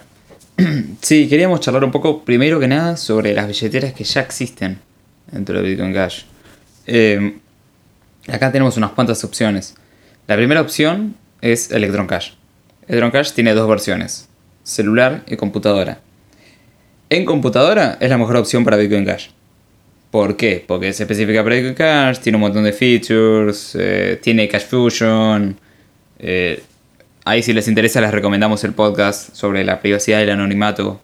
Sí, 1.01 1.27
queríamos 1.27 1.59
charlar 1.61 1.83
un 1.83 1.91
poco, 1.91 2.23
primero 2.23 2.59
que 2.59 2.67
nada, 2.67 2.95
sobre 2.95 3.33
las 3.33 3.47
billeteras 3.47 3.93
que 3.93 4.03
ya 4.03 4.21
existen 4.21 4.79
dentro 5.31 5.61
de 5.61 5.67
Bitcoin 5.67 5.93
Cash. 5.93 6.23
Eh, 6.85 7.37
acá 8.27 8.51
tenemos 8.51 8.77
unas 8.77 8.91
cuantas 8.91 9.23
opciones. 9.23 9.75
La 10.25 10.37
primera 10.37 10.61
opción 10.61 11.15
es 11.41 11.69
Electron 11.71 12.07
Cash. 12.07 12.31
Electron 12.87 13.11
Cash 13.11 13.33
tiene 13.33 13.53
dos 13.53 13.67
versiones, 13.67 14.29
celular 14.63 15.23
y 15.27 15.35
computadora. 15.35 15.99
En 17.09 17.25
computadora 17.25 17.97
es 17.99 18.09
la 18.09 18.17
mejor 18.17 18.37
opción 18.37 18.63
para 18.63 18.77
Bitcoin 18.77 19.05
Cash. 19.05 19.27
¿Por 20.11 20.37
qué? 20.37 20.63
Porque 20.65 20.89
es 20.89 20.99
específica 21.01 21.43
para 21.43 21.55
Bitcoin 21.55 21.73
Cash, 21.73 22.19
tiene 22.19 22.37
un 22.37 22.41
montón 22.41 22.63
de 22.63 22.71
features, 22.71 23.75
eh, 23.77 24.17
tiene 24.23 24.47
Cash 24.47 24.65
Fusion. 24.67 25.59
Eh, 26.19 26.63
ahí 27.25 27.43
si 27.43 27.51
les 27.51 27.67
interesa 27.67 27.99
les 27.99 28.11
recomendamos 28.11 28.63
el 28.63 28.71
podcast 28.71 29.35
sobre 29.35 29.65
la 29.65 29.81
privacidad 29.81 30.19
y 30.19 30.23
el 30.23 30.29
anonimato 30.29 31.01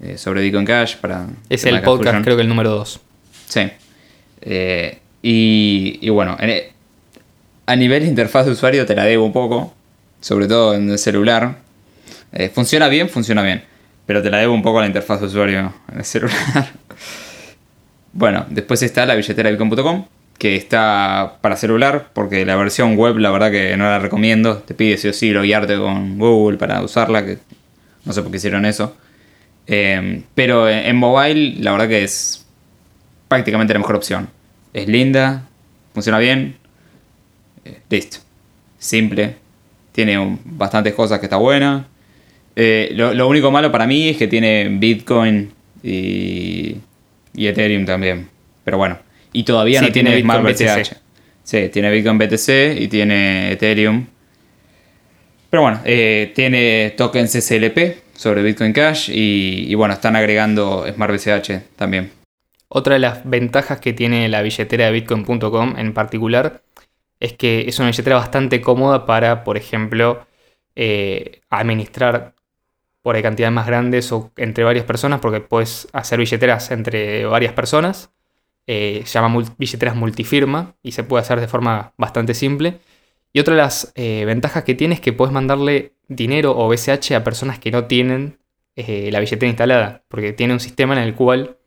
eh, 0.00 0.16
sobre 0.16 0.42
Bitcoin 0.42 0.64
Cash. 0.64 0.96
Para 0.96 1.26
es 1.48 1.64
el 1.64 1.82
podcast 1.82 2.22
creo 2.22 2.36
que 2.36 2.42
el 2.42 2.48
número 2.48 2.70
2. 2.70 3.00
Sí. 3.48 3.62
Y, 5.22 5.98
y, 6.00 6.08
bueno, 6.08 6.36
en, 6.40 6.70
a 7.70 7.76
nivel 7.76 8.02
de 8.02 8.08
interfaz 8.08 8.46
de 8.46 8.52
usuario 8.52 8.84
te 8.84 8.96
la 8.96 9.04
debo 9.04 9.24
un 9.24 9.32
poco, 9.32 9.72
sobre 10.20 10.48
todo 10.48 10.74
en 10.74 10.90
el 10.90 10.98
celular. 10.98 11.58
Eh, 12.32 12.48
funciona 12.48 12.88
bien, 12.88 13.08
funciona 13.08 13.44
bien, 13.44 13.62
pero 14.06 14.20
te 14.20 14.28
la 14.28 14.38
debo 14.38 14.54
un 14.54 14.62
poco 14.62 14.78
a 14.78 14.80
la 14.80 14.88
interfaz 14.88 15.20
de 15.20 15.28
usuario 15.28 15.72
en 15.92 15.98
el 15.98 16.04
celular. 16.04 16.72
bueno, 18.12 18.44
después 18.50 18.82
está 18.82 19.06
la 19.06 19.14
billetera 19.14 19.50
Bitcoin.com, 19.50 20.04
que 20.36 20.56
está 20.56 21.38
para 21.40 21.54
celular, 21.54 22.08
porque 22.12 22.44
la 22.44 22.56
versión 22.56 22.96
web 22.96 23.18
la 23.18 23.30
verdad 23.30 23.52
que 23.52 23.76
no 23.76 23.84
la 23.84 24.00
recomiendo. 24.00 24.56
Te 24.56 24.74
pide 24.74 24.96
sí 24.96 25.06
o 25.06 25.12
sí 25.12 25.30
loguearte 25.30 25.76
con 25.76 26.18
Google 26.18 26.58
para 26.58 26.82
usarla, 26.82 27.24
que 27.24 27.38
no 28.04 28.12
sé 28.12 28.20
por 28.20 28.32
qué 28.32 28.38
hicieron 28.38 28.66
eso. 28.66 28.96
Eh, 29.68 30.24
pero 30.34 30.68
en 30.68 30.96
mobile 30.96 31.60
la 31.60 31.70
verdad 31.70 31.86
que 31.86 32.02
es 32.02 32.44
prácticamente 33.28 33.72
la 33.74 33.78
mejor 33.78 33.94
opción. 33.94 34.28
Es 34.72 34.88
linda, 34.88 35.46
funciona 35.94 36.18
bien, 36.18 36.56
listo. 37.88 38.18
Simple. 38.78 39.34
Tiene 39.92 40.38
bastantes 40.44 40.94
cosas 40.94 41.18
que 41.18 41.26
está 41.26 41.36
buena. 41.36 41.86
Eh, 42.56 42.90
lo, 42.94 43.28
único 43.28 43.50
malo 43.50 43.70
para 43.70 43.86
mí 43.86 44.08
es 44.08 44.16
que 44.16 44.26
tiene 44.26 44.68
Bitcoin 44.68 45.52
y, 45.82 46.76
y 47.34 47.46
Ethereum 47.46 47.84
también. 47.84 48.28
Pero 48.64 48.78
bueno. 48.78 48.98
Y 49.32 49.44
todavía 49.44 49.80
no 49.80 49.90
tiene, 49.92 50.16
Bitcoin 50.16 50.44
BTC. 50.44 50.96
Sí, 51.42 51.68
tiene 51.72 51.90
Bitcoin 51.90 52.18
BTC 52.18 52.80
y 52.80 52.88
tiene 52.88 53.52
Ethereum. 53.52 54.06
Pero 55.50 55.62
bueno, 55.62 55.80
eh, 55.84 56.32
tiene 56.34 56.94
tokens 56.96 57.32
SLP 57.32 57.96
sobre 58.14 58.42
Bitcoin 58.42 58.72
Cash 58.72 59.10
y, 59.10 59.66
y, 59.68 59.74
bueno, 59.74 59.94
están 59.94 60.14
agregando 60.14 60.86
Smart 60.92 61.12
BCH 61.12 61.76
también. 61.76 62.12
Otra 62.68 62.94
de 62.94 63.00
las 63.00 63.28
ventajas 63.28 63.80
que 63.80 63.92
tiene 63.92 64.28
la 64.28 64.42
billetera 64.42 64.86
de 64.86 64.92
Bitcoin.com 64.92 65.74
en 65.76 65.92
particular 65.92 66.62
es 67.20 67.34
que 67.34 67.66
es 67.68 67.78
una 67.78 67.88
billetera 67.88 68.16
bastante 68.16 68.60
cómoda 68.62 69.06
para, 69.06 69.44
por 69.44 69.56
ejemplo, 69.58 70.26
eh, 70.74 71.42
administrar 71.50 72.34
por 73.02 73.16
ahí 73.16 73.22
cantidades 73.22 73.54
más 73.54 73.66
grandes 73.66 74.10
o 74.12 74.32
entre 74.36 74.64
varias 74.64 74.86
personas, 74.86 75.20
porque 75.20 75.40
puedes 75.40 75.88
hacer 75.92 76.18
billeteras 76.18 76.70
entre 76.70 77.26
varias 77.26 77.52
personas. 77.52 78.12
Eh, 78.66 79.02
se 79.04 79.18
llama 79.18 79.44
billeteras 79.58 79.96
multifirma 79.96 80.76
y 80.82 80.92
se 80.92 81.04
puede 81.04 81.22
hacer 81.22 81.40
de 81.40 81.48
forma 81.48 81.92
bastante 81.98 82.34
simple. 82.34 82.80
Y 83.32 83.40
otra 83.40 83.54
de 83.54 83.62
las 83.62 83.92
eh, 83.94 84.24
ventajas 84.26 84.64
que 84.64 84.74
tiene 84.74 84.94
es 84.94 85.00
que 85.00 85.12
puedes 85.12 85.32
mandarle 85.32 85.94
dinero 86.08 86.56
o 86.56 86.68
BCH 86.68 87.12
a 87.12 87.24
personas 87.24 87.58
que 87.58 87.70
no 87.70 87.86
tienen 87.86 88.38
la 88.76 89.20
billetera 89.20 89.46
instalada, 89.46 90.04
porque 90.08 90.32
tiene 90.32 90.54
un 90.54 90.60
sistema 90.60 90.94
en 90.94 91.00
el 91.00 91.14
cual 91.14 91.58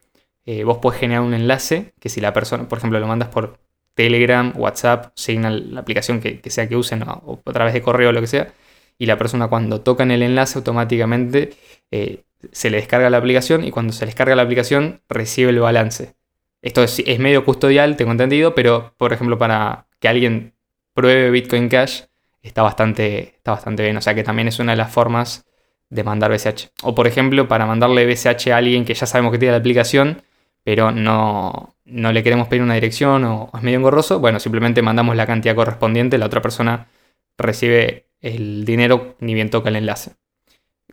vos 0.66 0.80
puedes 0.82 1.00
generar 1.00 1.22
un 1.22 1.36
enlace 1.36 1.94
que 2.00 2.10
si 2.10 2.22
la 2.22 2.34
persona, 2.34 2.68
por 2.68 2.80
ejemplo, 2.80 3.00
lo 3.00 3.06
mandas 3.06 3.30
por 3.30 3.60
Telegram, 3.93 4.53
WhatsApp, 4.56 5.12
Signal, 5.15 5.73
la 5.73 5.82
aplicación 5.82 6.19
que, 6.19 6.41
sea 6.49 6.67
que 6.67 6.75
usen 6.75 7.03
o, 7.03 7.41
a 7.45 7.51
través 7.53 7.73
de 7.73 7.82
correo 7.82 8.10
o 8.10 8.12
lo 8.12 8.21
que 8.21 8.27
sea. 8.27 8.53
Y 8.97 9.06
la 9.06 9.17
persona 9.17 9.47
cuando 9.47 9.82
toca 9.82 10.03
en 10.03 10.12
el 10.12 10.21
enlace 10.21 10.58
automáticamente 10.58 11.51
eh, 11.91 12.23
se 12.51 12.69
le 12.69 12.77
descarga 12.77 13.10
la 13.10 13.17
aplicación 13.17 13.63
y 13.63 13.71
cuando 13.71 13.93
se 13.93 14.06
le 14.06 14.08
descarga 14.08 14.36
la 14.36 14.43
aplicación 14.43 15.01
recibe 15.10 15.51
el 15.51 15.60
balance. 15.60 16.15
Esto 16.62 16.84
es, 16.84 17.03
medio 17.19 17.43
custodial, 17.45 17.97
tengo 17.97 18.12
entendido, 18.12 18.56
pero 18.56 18.93
por 18.97 19.13
ejemplo 19.13 19.38
para 19.38 19.88
que 19.99 20.08
alguien 20.08 20.53
pruebe 20.93 21.29
Bitcoin 21.29 21.69
Cash 21.69 22.03
está 22.41 22.62
bastante, 22.62 23.36
está 23.36 23.51
bastante 23.51 23.84
bien. 23.84 23.97
O 23.97 24.01
sea 24.01 24.15
que 24.15 24.23
también 24.23 24.47
es 24.47 24.60
una 24.60 24.73
de 24.73 24.77
las 24.77 24.91
formas 24.91 25.45
de 25.89 26.03
mandar 26.03 26.32
BCH. 26.32 26.71
O 26.84 26.95
por 26.95 27.08
ejemplo 27.08 27.47
para 27.47 27.65
mandarle 27.65 28.06
BCH 28.06 28.47
a 28.51 28.58
alguien 28.58 28.86
que 28.86 28.93
ya 28.93 29.06
sabemos 29.06 29.32
que 29.32 29.39
tiene 29.39 29.51
la 29.51 29.58
aplicación, 29.60 30.23
pero 30.63 30.91
no, 30.91 31.72
no 31.86 32.12
le 32.12 32.24
queremos 32.24 32.48
pedir 32.48 32.63
una 32.63 32.76
dirección 32.76 33.24
o, 33.26 33.52
es 33.54 33.62
medio 33.62 33.78
engorroso, 33.78 34.19
bueno, 34.19 34.39
simplemente 34.39 34.82
mandamos 34.82 35.15
la 35.15 35.26
cantidad 35.28 35.56
correspondiente, 35.56 36.17
la 36.17 36.28
otra 36.28 36.41
persona 36.41 36.88
recibe 37.38 38.08
el 38.22 38.65
dinero 38.65 39.15
ni 39.19 39.34
bien 39.34 39.50
toca 39.50 39.69
el 39.69 39.76
enlace. 39.76 40.13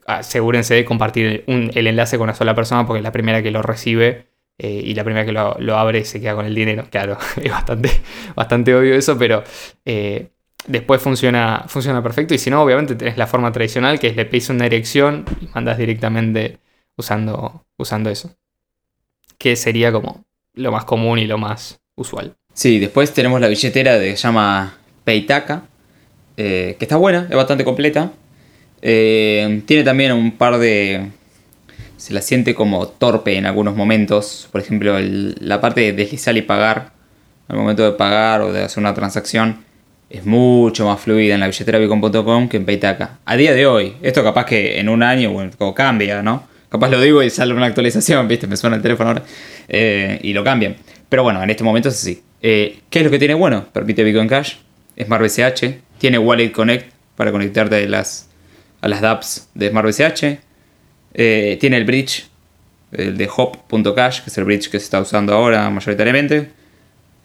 Asegúrense 0.07 0.75
de 0.75 0.85
compartir 0.85 1.45
el 1.47 1.87
enlace 1.87 2.19
con 2.19 2.25
una 2.25 2.35
sola 2.35 2.55
persona 2.55 2.87
porque 2.87 3.03
la 3.03 3.13
primera 3.13 3.43
que 3.43 3.51
lo 3.51 3.63
recibe 3.63 4.27
eh, 4.59 4.83
y 4.85 4.95
la 4.95 5.05
primera 5.05 5.25
que 5.25 5.33
lo, 5.33 5.79
abre 5.79 6.05
se 6.05 6.21
queda 6.21 6.35
con 6.35 6.47
el 6.47 6.55
dinero. 6.55 6.85
Claro, 6.91 7.19
es 7.43 7.51
bastante, 7.51 7.91
bastante 8.35 8.75
obvio 8.75 8.95
eso, 8.95 9.17
pero 9.17 9.45
eh, 9.85 10.31
después 10.67 11.01
funciona, 11.01 11.65
funciona 11.69 12.03
perfecto. 12.03 12.35
Y 12.35 12.39
si 12.39 12.51
no, 12.51 12.63
obviamente 12.63 12.97
tenés 12.97 13.17
la 13.17 13.27
forma 13.27 13.53
tradicional 13.53 14.01
que 14.01 14.09
es 14.09 14.17
le 14.17 14.27
pedís 14.27 14.51
una 14.51 14.65
dirección 14.65 15.25
y 15.41 15.47
mandas 15.55 15.79
directamente 15.79 16.59
usando, 16.97 17.67
usando 17.77 18.11
eso. 18.11 18.37
Que 19.39 19.57
sería 19.57 19.93
como 19.93 20.25
lo 20.55 20.73
más 20.73 20.85
común 20.85 21.19
y 21.19 21.27
lo 21.27 21.39
más 21.39 21.81
usual. 21.97 22.35
Sí, 22.53 22.79
después 22.79 23.13
tenemos 23.13 23.41
la 23.41 23.49
billetera 23.49 23.99
de, 23.99 24.11
que 24.11 24.17
se 24.17 24.23
llama 24.23 24.79
Peitaka, 25.05 25.63
eh, 26.37 26.77
que 26.79 26.85
está 26.85 26.97
buena, 26.97 27.27
es 27.31 27.37
bastante 27.37 27.65
completa. 27.65 28.13
tiene 28.81 29.85
también 29.85 30.13
un 30.13 30.33
par 30.33 30.59
de, 30.59 31.11
se 32.01 32.15
la 32.15 32.23
siente 32.23 32.55
como 32.55 32.89
torpe 32.89 33.37
en 33.37 33.45
algunos 33.45 33.77
momentos. 33.77 34.49
Por 34.51 34.63
ejemplo, 34.63 34.97
la 34.99 35.61
parte 35.61 35.83
de 35.83 35.93
deslizar 35.93 36.35
y 36.37 36.43
pagar, 36.43 36.93
al 37.47 37.57
momento 37.57 37.85
de 37.85 37.93
pagar 37.93 38.41
o 38.41 38.53
de 38.53 38.65
hacer 38.65 38.81
una 38.81 38.95
transacción, 38.95 39.65
es 40.09 40.25
mucho 40.25 40.87
más 40.87 40.99
fluida 40.99 41.35
en 41.35 41.41
la 41.41 41.47
billetera 41.47 41.79
Bitcoin.com 41.79 42.49
que 42.49 42.57
en 42.57 42.65
Paytaka. 42.65 43.19
A 43.27 43.37
día 43.37 43.53
de 43.53 43.67
hoy, 43.67 43.97
esto 44.01 44.25
capaz 44.25 44.47
que 44.47 44.81
en 44.81 44.89
un 44.89 45.03
año 45.03 45.31
bueno, 45.33 45.51
cambia, 45.75 46.23
¿no? 46.23 46.45
Capaz 46.71 46.89
lo 46.89 47.01
digo 47.01 47.21
y 47.23 47.31
sale 47.31 47.53
una 47.53 47.67
actualización, 47.67 48.29
¿viste? 48.29 48.47
Me 48.47 48.57
suena 48.57 48.77
el 48.77 48.83
teléfono 48.83 49.11
ahora 49.11 49.25
eh, 49.69 50.21
y 50.23 50.33
lo 50.33 50.45
cambian. 50.45 50.77
Pero 51.09 51.25
bueno, 51.25 51.43
en 51.43 51.51
este 51.51 51.65
momento 51.65 51.89
es 51.89 51.97
así. 51.97 52.23
Eh, 52.41 52.79
¿Qué 52.89 53.01
es 53.01 53.05
lo 53.05 53.11
que 53.11 53.19
tiene 53.19 53.35
bueno? 53.35 53.67
Permite 53.73 54.05
Bitcoin 54.05 54.29
Cash, 54.29 54.55
Smart 55.05 55.21
BCH, 55.21 55.81
tiene 55.99 56.19
Wallet 56.19 56.53
Connect 56.53 56.93
para 57.17 57.33
conectarte 57.33 57.89
las, 57.89 58.29
a 58.81 58.89
las 58.89 59.01
dApps 59.01 59.49
de 59.53 59.69
Smart 59.69 59.89
BCH 59.89 60.39
eh, 61.13 61.59
tiene 61.61 61.77
el 61.77 61.85
bridge, 61.85 62.29
el 62.93 63.17
de 63.19 63.29
hop.cash, 63.37 64.21
que 64.23 64.31
es 64.31 64.39
el 64.39 64.45
bridge 64.45 64.71
que 64.71 64.79
se 64.79 64.85
está 64.85 65.01
usando 65.01 65.35
ahora 65.35 65.69
mayoritariamente. 65.71 66.51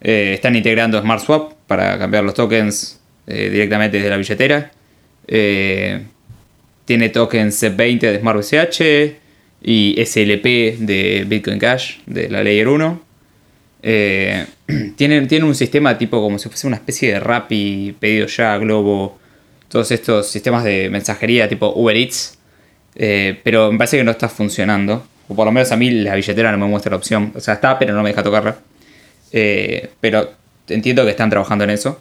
Están 0.00 0.56
integrando 0.56 1.00
Smart 1.00 1.24
Swap 1.24 1.52
para 1.68 1.96
cambiar 1.98 2.24
los 2.24 2.34
tokens 2.34 3.00
directamente 3.26 3.96
desde 3.96 4.10
la 4.10 4.16
billetera. 4.16 4.72
tiene 6.84 7.08
tokens 7.10 7.62
C20 7.62 8.00
de 8.00 8.18
Smart 8.20 8.38
BCH 8.38 9.25
y 9.66 10.02
SLP 10.02 10.78
de 10.78 11.26
Bitcoin 11.26 11.58
Cash 11.58 11.98
de 12.06 12.30
la 12.30 12.42
Layer 12.42 12.68
1. 12.68 13.02
tiene, 14.96 15.26
tiene 15.26 15.44
un 15.44 15.54
sistema 15.54 15.98
tipo 15.98 16.22
como 16.22 16.38
si 16.38 16.48
fuese 16.48 16.66
una 16.66 16.76
especie 16.76 17.12
de 17.12 17.20
Rappi, 17.20 17.94
pedido 18.00 18.26
ya, 18.26 18.56
Globo, 18.56 19.18
todos 19.68 19.90
estos 19.90 20.28
sistemas 20.28 20.64
de 20.64 20.88
mensajería 20.88 21.48
tipo 21.48 21.72
Uber 21.76 21.94
Eats 21.94 22.36
eh, 22.98 23.38
pero 23.44 23.70
me 23.70 23.78
parece 23.78 23.98
que 23.98 24.04
no 24.04 24.10
está 24.10 24.28
funcionando. 24.28 25.06
O 25.28 25.34
por 25.34 25.44
lo 25.46 25.52
menos 25.52 25.70
a 25.72 25.76
mí 25.76 25.90
la 25.90 26.14
billetera 26.14 26.50
no 26.50 26.58
me 26.58 26.66
muestra 26.66 26.90
la 26.90 26.96
opción. 26.96 27.32
O 27.34 27.40
sea, 27.40 27.54
está, 27.54 27.78
pero 27.78 27.94
no 27.94 28.02
me 28.02 28.10
deja 28.10 28.22
tocarla. 28.22 28.56
Eh, 29.32 29.90
pero 30.00 30.32
entiendo 30.68 31.04
que 31.04 31.10
están 31.10 31.30
trabajando 31.30 31.64
en 31.64 31.70
eso. 31.70 32.00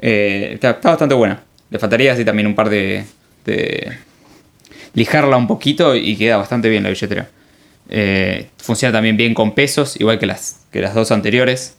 Eh, 0.00 0.52
está, 0.54 0.78
bastante 0.82 1.14
buena. 1.14 1.42
Le 1.70 1.78
faltaría 1.78 2.12
así 2.12 2.24
también 2.24 2.46
un 2.46 2.54
par 2.54 2.68
de, 2.68 3.04
lijarla 4.94 5.36
un 5.36 5.46
poquito 5.46 5.94
y 5.94 6.16
queda 6.16 6.36
bastante 6.36 6.68
bien 6.68 6.82
la 6.82 6.90
billetera. 6.90 7.28
funciona 8.58 8.92
también 8.92 9.16
bien 9.16 9.34
con 9.34 9.54
pesos, 9.54 9.98
igual 10.00 10.18
que 10.18 10.26
las, 10.26 10.66
que 10.70 10.80
las 10.80 10.94
dos 10.94 11.10
anteriores. 11.10 11.76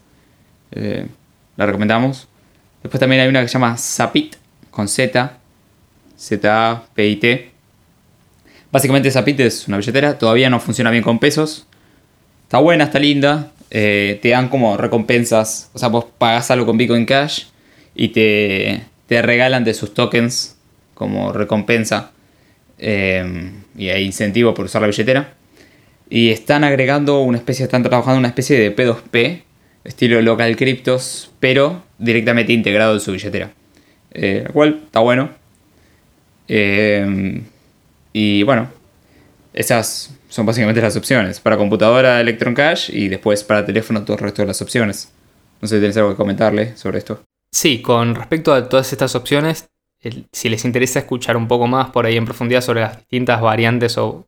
la 0.71 1.65
recomendamos. 1.65 2.27
Después 2.83 2.99
también 2.99 3.21
hay 3.21 3.27
una 3.27 3.41
que 3.41 3.47
se 3.47 3.53
llama 3.53 3.77
Zapit 3.77 4.35
con 4.71 4.87
Z. 4.87 5.37
Z-A-P-I-T 6.17 7.51
Básicamente 8.71 9.11
Zapit 9.11 9.39
es 9.41 9.67
una 9.67 9.77
billetera, 9.77 10.17
todavía 10.17 10.49
no 10.49 10.59
funciona 10.59 10.91
bien 10.91 11.03
con 11.03 11.19
pesos. 11.19 11.67
Está 12.43 12.59
buena, 12.59 12.85
está 12.85 12.99
linda. 12.99 13.51
Eh, 13.69 14.19
te 14.21 14.29
dan 14.29 14.47
como 14.47 14.77
recompensas. 14.77 15.69
O 15.73 15.79
sea, 15.79 15.89
vos 15.89 16.05
pagás 16.17 16.51
algo 16.51 16.65
con 16.65 16.77
Bitcoin 16.77 17.05
Cash 17.05 17.43
y 17.95 18.09
te, 18.09 18.83
te 19.07 19.21
regalan 19.21 19.65
de 19.65 19.73
sus 19.73 19.93
tokens 19.93 20.55
como 20.93 21.33
recompensa. 21.33 22.11
Eh, 22.81 23.51
y 23.77 23.89
hay 23.89 24.03
incentivo 24.03 24.53
por 24.53 24.65
usar 24.65 24.81
la 24.81 24.87
billetera. 24.87 25.35
Y 26.09 26.31
están 26.31 26.65
agregando 26.65 27.21
una 27.21 27.37
especie, 27.37 27.63
están 27.63 27.83
trabajando 27.83 28.19
una 28.19 28.27
especie 28.27 28.59
de 28.59 28.75
P2P, 28.75 29.43
estilo 29.85 30.21
local 30.21 30.57
cryptos, 30.57 31.31
pero 31.39 31.83
directamente 31.97 32.51
integrado 32.51 32.95
en 32.95 32.99
su 32.99 33.13
billetera. 33.13 33.51
Eh, 34.11 34.43
lo 34.45 34.53
cual 34.53 34.81
está 34.85 34.99
bueno. 34.99 35.29
Y 38.13 38.43
bueno, 38.43 38.67
esas 39.53 40.13
son 40.27 40.45
básicamente 40.45 40.81
las 40.81 40.95
opciones. 40.97 41.39
Para 41.39 41.57
computadora 41.57 42.19
Electron 42.19 42.53
Cash 42.53 42.89
y 42.91 43.07
después 43.07 43.43
para 43.43 43.65
teléfono 43.65 44.03
todo 44.03 44.17
el 44.17 44.23
resto 44.23 44.41
de 44.41 44.47
las 44.47 44.61
opciones. 44.61 45.11
No 45.61 45.67
sé 45.67 45.75
si 45.75 45.79
tienes 45.79 45.97
algo 45.97 46.09
que 46.09 46.15
comentarle 46.15 46.75
sobre 46.75 46.97
esto. 46.97 47.21
Sí, 47.53 47.81
con 47.81 48.15
respecto 48.15 48.53
a 48.53 48.67
todas 48.69 48.91
estas 48.91 49.13
opciones, 49.15 49.67
si 50.31 50.49
les 50.49 50.65
interesa 50.65 50.99
escuchar 50.99 51.37
un 51.37 51.47
poco 51.47 51.67
más 51.67 51.89
por 51.89 52.05
ahí 52.05 52.17
en 52.17 52.25
profundidad 52.25 52.61
sobre 52.61 52.81
las 52.81 52.97
distintas 52.97 53.41
variantes 53.41 53.97
o 53.97 54.27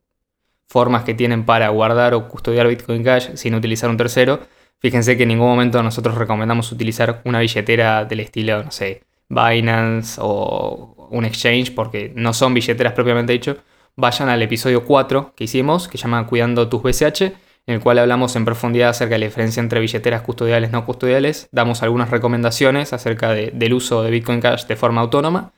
formas 0.67 1.03
que 1.03 1.13
tienen 1.13 1.45
para 1.45 1.69
guardar 1.69 2.13
o 2.13 2.27
custodiar 2.27 2.67
Bitcoin 2.67 3.03
Cash 3.03 3.36
sin 3.36 3.55
utilizar 3.55 3.89
un 3.89 3.97
tercero, 3.97 4.41
fíjense 4.79 5.17
que 5.17 5.23
en 5.23 5.29
ningún 5.29 5.47
momento 5.47 5.81
nosotros 5.83 6.15
recomendamos 6.15 6.71
utilizar 6.71 7.21
una 7.25 7.39
billetera 7.39 8.05
del 8.05 8.19
estilo, 8.19 8.63
no 8.63 8.71
sé, 8.71 9.03
Binance 9.29 10.19
o 10.21 11.09
un 11.12 11.25
exchange, 11.25 11.73
porque 11.73 12.12
no 12.15 12.33
son 12.33 12.53
billeteras 12.53 12.93
propiamente 12.93 13.33
dicho, 13.33 13.57
vayan 13.95 14.29
al 14.29 14.41
episodio 14.41 14.86
4 14.86 15.33
que 15.36 15.43
hicimos, 15.45 15.88
que 15.88 15.97
se 15.97 16.03
llama 16.03 16.25
Cuidando 16.27 16.69
tus 16.69 16.81
BCH, 16.81 17.21
en 17.65 17.75
el 17.75 17.79
cual 17.79 17.99
hablamos 17.99 18.36
en 18.36 18.45
profundidad 18.45 18.89
acerca 18.89 19.15
de 19.15 19.19
la 19.19 19.25
diferencia 19.25 19.62
entre 19.62 19.79
billeteras 19.79 20.21
custodiales 20.21 20.69
y 20.69 20.73
no 20.73 20.86
custodiales. 20.86 21.47
Damos 21.51 21.81
algunas 21.81 22.09
recomendaciones 22.09 22.91
acerca 22.93 23.31
del 23.31 23.73
uso 23.73 24.03
de 24.03 24.12
Bitcoin 24.12 24.41
Cash 24.41 24.65
de 24.65 24.75
forma 24.75 25.01
autónoma. 25.01 25.53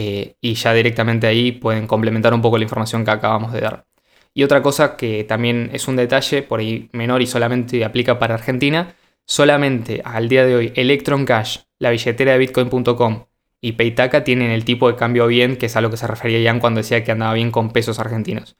Eh, 0.00 0.36
y 0.40 0.54
ya 0.54 0.72
directamente 0.74 1.26
ahí 1.26 1.50
pueden 1.50 1.88
complementar 1.88 2.32
un 2.32 2.40
poco 2.40 2.56
la 2.56 2.62
información 2.62 3.04
que 3.04 3.10
acabamos 3.10 3.52
de 3.52 3.62
dar. 3.62 3.84
Y 4.32 4.44
otra 4.44 4.62
cosa 4.62 4.96
que 4.96 5.24
también 5.24 5.70
es 5.72 5.88
un 5.88 5.96
detalle, 5.96 6.42
por 6.42 6.60
ahí 6.60 6.88
menor 6.92 7.20
y 7.20 7.26
solamente 7.26 7.84
aplica 7.84 8.16
para 8.16 8.34
Argentina, 8.34 8.94
solamente 9.26 10.00
al 10.04 10.28
día 10.28 10.46
de 10.46 10.54
hoy 10.54 10.72
Electron 10.76 11.24
Cash, 11.24 11.62
la 11.80 11.90
billetera 11.90 12.30
de 12.30 12.38
bitcoin.com 12.38 13.24
y 13.60 13.72
Peitaka 13.72 14.22
tienen 14.22 14.52
el 14.52 14.64
tipo 14.64 14.88
de 14.88 14.94
cambio 14.94 15.26
bien, 15.26 15.56
que 15.56 15.66
es 15.66 15.74
a 15.74 15.80
lo 15.80 15.90
que 15.90 15.96
se 15.96 16.06
refería 16.06 16.48
Jan 16.48 16.60
cuando 16.60 16.78
decía 16.78 17.02
que 17.02 17.10
andaba 17.10 17.34
bien 17.34 17.50
con 17.50 17.72
pesos 17.72 17.98
argentinos. 17.98 18.56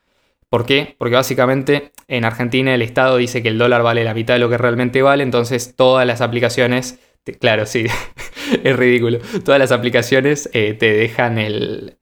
¿Por 0.49 0.67
qué? 0.67 0.97
Porque 0.99 1.15
básicamente 1.15 1.93
en 2.09 2.25
Argentina 2.25 2.75
el 2.75 2.83
Estado 2.83 3.17
dice 3.17 3.45
que 3.45 3.49
el 3.51 3.59
dólar 3.59 3.85
vale 3.85 4.03
la 4.03 4.13
mitad 4.13 4.35
de 4.35 4.41
lo 4.41 4.49
que 4.49 4.59
realmente 4.59 5.03
vale, 5.03 5.23
entonces 5.23 5.77
todas 5.77 6.05
las 6.05 6.21
aplicaciones, 6.21 6.99
claro, 7.41 7.67
sí, 7.67 7.87
es 8.65 8.77
ridículo, 8.77 9.19
todas 9.45 9.59
las 9.59 9.73
aplicaciones 9.73 10.49
eh, 10.53 10.75
te 10.75 10.93
dejan 10.93 11.39
el... 11.39 11.99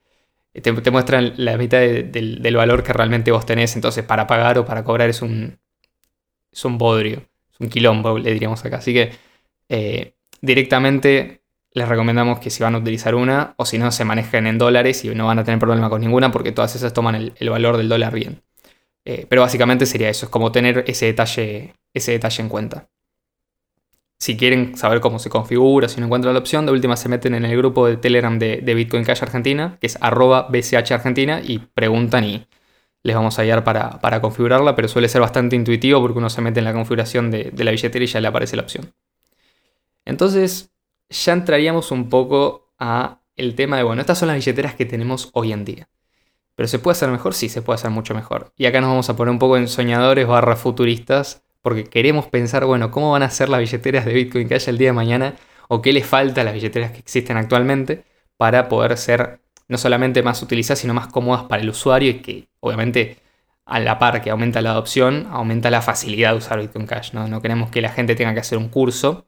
Te, 0.53 0.91
muestran 0.91 1.35
la 1.37 1.59
mitad 1.59 1.81
del, 1.81 2.57
valor 2.57 2.83
que 2.83 2.95
realmente 2.95 3.31
vos 3.31 3.45
tenés, 3.45 3.77
entonces 3.77 4.05
para 4.05 4.27
pagar 4.27 4.57
o 4.57 4.65
para 4.65 4.85
cobrar 4.85 5.11
es 5.11 5.21
un, 5.21 5.59
es 6.51 6.65
un 6.65 6.79
bodrio, 6.79 7.29
es 7.53 7.61
un 7.61 7.69
quilombo, 7.69 8.19
le 8.19 8.33
diríamos 8.33 8.65
acá. 8.65 8.79
Así 8.79 8.95
que 8.95 9.11
eh, 9.69 10.15
directamente 10.41 11.43
les 11.77 11.89
recomendamos 11.89 12.41
que 12.41 12.49
si 12.49 12.63
van 12.63 12.75
a 12.75 12.79
utilizar 12.79 13.15
una 13.15 13.55
o 13.59 13.67
si 13.67 13.77
no 13.77 13.93
se 13.93 14.07
manejen 14.07 14.47
en 14.47 14.57
dólares 14.57 15.05
y 15.05 15.15
no 15.15 15.27
van 15.27 15.39
a 15.39 15.45
tener 15.45 15.61
problema 15.61 15.91
con 15.91 16.01
ninguna 16.01 16.33
porque 16.33 16.51
todas 16.51 16.75
esas 16.75 16.95
toman 16.95 17.33
el, 17.37 17.51
valor 17.51 17.77
del 17.77 17.91
dólar 17.91 18.15
bien. 18.15 18.43
Eh, 19.05 19.27
pero 19.29 19.43
básicamente 19.43 19.85
sería 19.85 20.09
eso, 20.09 20.25
es 20.25 20.31
como 20.31 20.51
tener 20.53 20.85
ese 20.87 21.05
detalle, 21.05 21.75
ese 21.93 22.13
detalle 22.13 22.43
en 22.43 22.49
cuenta. 22.49 22.89
Si 24.19 24.37
quieren 24.37 24.77
saber 24.77 25.01
cómo 25.01 25.19
se 25.19 25.29
configura, 25.29 25.89
si 25.89 26.01
no 26.01 26.07
encuentran 26.07 26.33
la 26.33 26.41
opción, 26.41 26.65
de 26.65 26.73
última 26.73 26.97
se 26.97 27.09
meten 27.09 27.35
en 27.35 27.45
el 27.45 27.57
grupo 27.57 27.87
de 27.87 27.97
Telegram 27.97 28.39
de, 28.39 28.75
Bitcoin 28.75 29.05
Cash 29.05 29.23
Argentina, 29.23 29.77
que 29.81 29.87
es 29.89 29.99
arroba 30.01 30.49
BCH 30.49 30.93
Argentina, 30.93 31.43
y 31.45 31.59
preguntan 31.59 32.25
y 32.25 32.47
les 33.03 33.15
vamos 33.15 33.39
a 33.39 33.43
guiar 33.43 33.63
para, 33.63 34.21
configurarla, 34.21 34.75
pero 34.75 34.89
suele 34.89 35.09
ser 35.09 35.21
bastante 35.21 35.55
intuitivo 35.55 36.01
porque 36.01 36.19
uno 36.19 36.31
se 36.31 36.41
mete 36.41 36.61
en 36.61 36.65
la 36.65 36.73
configuración 36.73 37.31
de, 37.31 37.53
la 37.57 37.71
billetera 37.71 38.05
y 38.05 38.09
ya 38.09 38.21
le 38.21 38.29
aparece 38.29 38.57
la 38.57 38.63
opción. 38.63 38.93
Entonces, 40.05 40.73
ya 41.11 41.33
entraríamos 41.35 41.91
un 41.91 42.09
poco 42.09 42.73
a 42.79 43.21
el 43.37 43.55
tema 43.55 43.77
de, 43.77 43.83
bueno, 43.83 44.01
estas 44.01 44.19
son 44.19 44.29
las 44.29 44.37
billeteras 44.37 44.75
que 44.75 44.87
tenemos 44.87 45.29
hoy 45.35 45.53
en 45.53 45.65
día. 45.65 45.89
¿Pero 46.55 46.69
se 46.69 46.79
puede 46.79 46.93
hacer 46.93 47.11
mejor? 47.11 47.35
Sí, 47.35 47.51
se 47.51 47.61
puede 47.61 47.75
hacer 47.75 47.91
mucho 47.91 48.15
mejor. 48.15 48.53
Y 48.57 48.65
acá 48.65 48.81
nos 48.81 48.89
vamos 48.89 49.11
a 49.11 49.17
poner 49.17 49.31
un 49.31 49.39
poco 49.39 49.59
en 49.59 49.69
soñadores 49.69 50.27
barra 50.27 50.57
futuristas, 50.57 51.45
porque 51.67 51.83
queremos 51.83 52.27
pensar, 52.27 52.65
bueno, 52.65 52.93
¿cómo 52.93 53.11
van 53.11 53.25
a 53.25 53.29
ser 53.29 53.49
las 53.49 53.59
billeteras 53.59 54.05
de 54.05 54.13
Bitcoin 54.13 54.47
Cash 54.47 54.69
el 54.69 54.79
día 54.79 54.91
de 54.91 54.93
mañana? 54.93 55.35
¿O 55.67 55.83
qué 55.83 55.93
les 55.93 56.07
falta 56.07 56.43
a 56.43 56.45
las 56.45 56.55
billeteras 56.55 56.93
que 56.93 57.01
existen 57.01 57.37
actualmente 57.37 58.05
para 58.37 58.69
poder 58.69 58.97
ser 58.97 59.41
no 59.67 59.77
solamente 59.77 60.23
más 60.23 60.41
utilizadas, 60.43 60.79
sino 60.79 60.95
más 60.95 61.09
cómodas 61.09 61.43
para 61.47 61.61
el 61.61 61.69
usuario 61.69 62.11
y 62.11 62.15
que 62.21 62.49
obviamente 62.61 63.17
a 63.65 63.81
la 63.81 63.99
par 63.99 64.23
que 64.23 64.31
aumenta 64.31 64.63
la 64.63 64.71
adopción, 64.71 65.27
aumenta 65.33 65.69
la 65.69 65.83
facilidad 65.83 66.31
de 66.31 66.37
usar 66.37 66.61
Bitcoin 66.61 66.87
Cash. 66.87 67.15
No, 67.15 67.27
no 67.27 67.43
queremos 67.43 67.69
que 67.73 67.81
la 67.81 67.89
gente 67.89 68.15
tenga 68.15 68.33
que 68.33 68.39
hacer 68.39 68.59
un 68.59 68.69
curso 68.69 69.27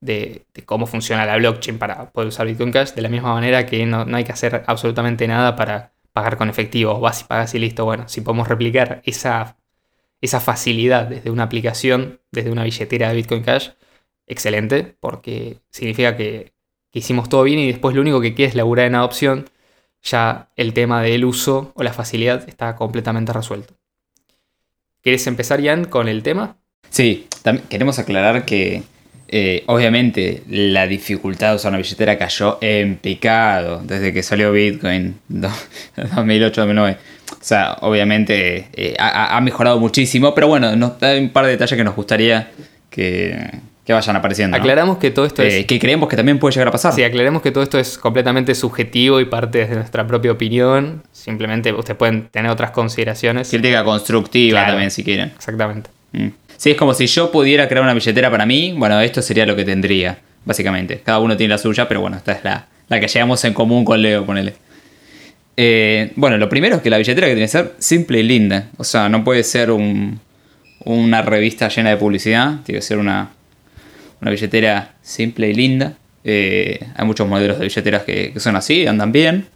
de, 0.00 0.44
cómo 0.64 0.86
funciona 0.86 1.24
la 1.24 1.36
blockchain 1.36 1.78
para 1.78 2.10
poder 2.10 2.30
usar 2.30 2.48
Bitcoin 2.48 2.72
Cash, 2.72 2.94
de 2.94 3.02
la 3.02 3.08
misma 3.08 3.32
manera 3.32 3.64
que 3.64 3.86
no, 3.86 4.04
hay 4.12 4.24
que 4.24 4.32
hacer 4.32 4.64
absolutamente 4.66 5.28
nada 5.28 5.54
para 5.54 5.92
pagar 6.12 6.36
con 6.36 6.50
efectivo. 6.50 6.98
Vas 6.98 7.20
y 7.20 7.24
pagas 7.26 7.54
y 7.54 7.60
listo. 7.60 7.84
Bueno, 7.84 8.08
si 8.08 8.22
podemos 8.22 8.48
replicar 8.48 9.02
esa, 9.04 9.56
esa 10.20 10.40
facilidad 10.40 11.06
desde 11.06 11.30
una 11.30 11.44
aplicación, 11.44 12.20
desde 12.30 12.50
una 12.50 12.64
billetera 12.64 13.08
de 13.08 13.16
Bitcoin 13.16 13.42
Cash, 13.42 13.70
excelente, 14.26 14.96
porque 15.00 15.58
significa 15.70 16.16
que, 16.16 16.54
hicimos 16.92 17.28
todo 17.28 17.42
bien 17.42 17.58
y 17.58 17.66
después 17.66 17.94
lo 17.94 18.00
único 18.00 18.22
que 18.22 18.34
queda 18.34 18.48
es 18.48 18.54
laburar 18.54 18.86
en 18.86 18.94
adopción 18.94 19.50
ya 20.02 20.48
el 20.56 20.72
tema 20.72 21.02
del 21.02 21.26
uso 21.26 21.72
o 21.74 21.82
la 21.82 21.92
facilidad 21.92 22.48
está 22.48 22.74
completamente 22.74 23.34
resuelto. 23.34 23.74
¿Quieres 25.02 25.26
empezar, 25.26 25.62
Jan, 25.62 25.84
con 25.84 26.08
el 26.08 26.22
tema? 26.22 26.56
Sí, 26.88 27.28
queremos 27.68 27.98
aclarar 27.98 28.46
que 28.46 28.82
eh, 29.28 29.64
obviamente 29.66 30.42
la 30.48 30.86
dificultad 30.86 31.50
de 31.50 31.56
usar 31.56 31.70
una 31.70 31.78
billetera 31.78 32.16
cayó 32.16 32.58
en 32.60 32.96
picado 32.96 33.82
desde 33.84 34.12
que 34.12 34.22
salió 34.22 34.52
Bitcoin 34.52 35.18
2008-2009. 35.28 36.96
O 37.32 37.44
sea, 37.44 37.76
obviamente 37.80 38.68
eh, 38.72 38.94
ha, 38.98 39.40
mejorado 39.40 39.78
muchísimo, 39.78 40.34
pero 40.34 40.48
bueno, 40.48 40.74
nos 40.76 40.98
da 41.00 41.16
un 41.16 41.30
par 41.30 41.44
de 41.44 41.52
detalles 41.52 41.76
que 41.76 41.84
nos 41.84 41.94
gustaría 41.94 42.50
que, 42.90 43.50
que 43.84 43.92
vayan 43.92 44.16
apareciendo. 44.16 44.56
Aclaramos 44.56 44.98
que 44.98 45.10
todo 45.10 45.26
esto 45.26 45.42
es. 45.42 45.54
Eh, 45.54 45.66
que 45.66 45.78
creemos 45.78 46.08
que 46.08 46.16
también 46.16 46.38
puede 46.38 46.54
llegar 46.54 46.68
a 46.68 46.70
pasar. 46.72 46.92
Sí, 46.92 47.04
aclaremos 47.04 47.42
que 47.42 47.52
todo 47.52 47.62
esto 47.62 47.78
es 47.78 47.98
completamente 47.98 48.54
subjetivo 48.54 49.20
y 49.20 49.26
parte 49.26 49.66
de 49.66 49.76
nuestra 49.76 50.06
propia 50.06 50.32
opinión. 50.32 51.02
Simplemente 51.12 51.72
ustedes 51.72 51.96
pueden 51.96 52.28
tener 52.28 52.50
otras 52.50 52.72
consideraciones. 52.72 53.48
Crítica 53.48 53.84
constructiva 53.84 54.66
también, 54.66 54.90
si 54.90 55.04
quieren. 55.04 55.32
Exactamente. 55.36 55.90
Mm. 56.12 56.28
Sí, 56.56 56.70
es 56.70 56.76
como 56.76 56.94
si 56.94 57.06
yo 57.06 57.30
pudiera 57.30 57.68
crear 57.68 57.84
una 57.84 57.94
billetera 57.94 58.30
para 58.30 58.46
mí. 58.46 58.74
Bueno, 58.76 59.00
esto 59.00 59.22
sería 59.22 59.46
lo 59.46 59.54
que 59.54 59.64
tendría, 59.64 60.18
básicamente. 60.44 61.00
Cada 61.04 61.18
uno 61.18 61.36
tiene 61.36 61.52
la 61.52 61.58
suya, 61.58 61.86
pero 61.86 62.00
bueno, 62.00 62.16
esta 62.16 62.32
es 62.32 62.44
la, 62.44 62.66
la 62.88 63.00
que 63.00 63.08
llegamos 63.08 63.44
en 63.44 63.52
común 63.52 63.84
con 63.84 64.00
Leo, 64.00 64.24
ponele. 64.24 64.54
Eh, 65.56 66.12
bueno, 66.16 66.36
lo 66.36 66.48
primero 66.48 66.76
es 66.76 66.82
que 66.82 66.90
la 66.90 66.98
billetera 66.98 67.26
que 67.26 67.32
tiene 67.32 67.46
que 67.46 67.52
ser 67.52 67.74
simple 67.78 68.20
y 68.20 68.22
linda. 68.22 68.70
O 68.76 68.84
sea, 68.84 69.08
no 69.08 69.24
puede 69.24 69.42
ser 69.42 69.70
un, 69.70 70.20
una 70.84 71.22
revista 71.22 71.68
llena 71.68 71.90
de 71.90 71.96
publicidad. 71.96 72.60
Tiene 72.64 72.80
que 72.80 72.86
ser 72.86 72.98
una, 72.98 73.30
billetera 74.20 74.94
simple 75.02 75.48
y 75.48 75.54
linda. 75.54 75.94
Eh, 76.24 76.80
hay 76.94 77.06
muchos 77.06 77.26
modelos 77.26 77.58
de 77.58 77.64
billeteras 77.64 78.02
que, 78.02 78.34
son 78.36 78.56
así, 78.56 78.86
andan 78.86 79.12
bien. 79.12 79.46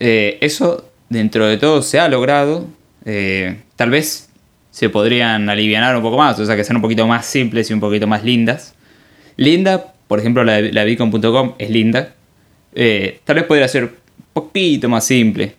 Eh, 0.00 0.38
eso, 0.40 0.90
dentro 1.08 1.46
de 1.46 1.58
todo, 1.58 1.82
se 1.82 2.00
ha 2.00 2.08
logrado. 2.08 2.66
Tal 3.76 3.90
vez 3.90 4.28
se 4.70 4.90
podrían 4.90 5.48
aliviar 5.48 5.96
un 5.96 6.02
poco 6.02 6.18
más, 6.18 6.38
o 6.38 6.44
sea, 6.44 6.56
que 6.56 6.62
sean 6.62 6.76
un 6.76 6.82
poquito 6.82 7.06
más 7.06 7.24
simples 7.24 7.70
y 7.70 7.72
un 7.72 7.80
poquito 7.80 8.06
más 8.06 8.22
lindas. 8.22 8.74
Linda, 9.36 9.94
por 10.06 10.20
ejemplo, 10.20 10.44
la 10.44 10.60
de, 10.60 11.52
es 11.58 11.70
linda. 11.70 12.12
tal 13.24 13.34
vez 13.36 13.44
podría 13.44 13.66
ser 13.66 13.92
poquito 14.42 14.88
más 14.88 15.04
simple. 15.04 15.54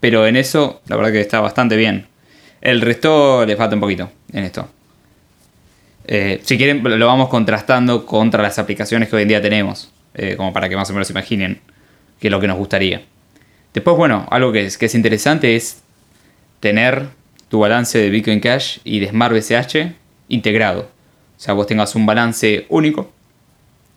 pero 0.00 0.26
en 0.26 0.36
eso, 0.36 0.80
la 0.86 0.96
verdad 0.96 1.12
que 1.12 1.20
está 1.20 1.40
bastante 1.40 1.76
bien. 1.76 2.06
El 2.60 2.80
resto 2.80 3.46
le 3.46 3.56
falta 3.56 3.74
un 3.74 3.80
poquito 3.80 4.10
en 4.32 4.44
esto. 4.44 4.68
Eh, 6.10 6.40
si 6.42 6.56
quieren, 6.56 6.82
lo 6.82 7.06
vamos 7.06 7.28
contrastando 7.28 8.06
contra 8.06 8.42
las 8.42 8.58
aplicaciones 8.58 9.10
que 9.10 9.16
hoy 9.16 9.22
en 9.22 9.28
día 9.28 9.42
tenemos, 9.42 9.90
eh, 10.14 10.36
como 10.36 10.54
para 10.54 10.68
que 10.68 10.74
más 10.74 10.88
o 10.88 10.94
menos 10.94 11.06
se 11.06 11.12
imaginen 11.12 11.60
qué 12.18 12.28
es 12.28 12.30
lo 12.30 12.40
que 12.40 12.48
nos 12.48 12.56
gustaría. 12.56 13.02
Después, 13.74 13.94
bueno, 13.94 14.26
algo 14.30 14.50
que 14.50 14.64
es, 14.64 14.78
que 14.78 14.86
es 14.86 14.94
interesante 14.94 15.54
es 15.54 15.82
tener 16.60 17.08
tu 17.50 17.60
balance 17.60 17.98
de 17.98 18.08
Bitcoin 18.08 18.40
Cash 18.40 18.78
y 18.84 19.00
de 19.00 19.08
Smart 19.08 19.34
BCH 19.34 19.92
integrado. 20.28 20.88
O 21.36 21.40
sea, 21.40 21.52
vos 21.52 21.66
tengas 21.66 21.94
un 21.94 22.06
balance 22.06 22.64
único 22.70 23.12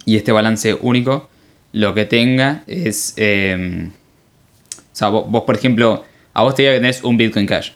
y 0.05 0.17
este 0.17 0.33
balance 0.33 0.73
único 0.81 1.29
lo 1.73 1.93
que 1.93 2.05
tenga 2.05 2.63
es... 2.67 3.13
Eh, 3.17 3.89
o 4.77 4.95
sea, 4.95 5.09
vos, 5.09 5.25
vos, 5.29 5.43
por 5.43 5.55
ejemplo, 5.55 6.03
a 6.33 6.43
vos 6.43 6.55
te 6.55 6.63
diga 6.63 6.73
que 6.73 6.79
tenés 6.79 7.03
un 7.03 7.17
Bitcoin 7.17 7.45
Cash. 7.45 7.71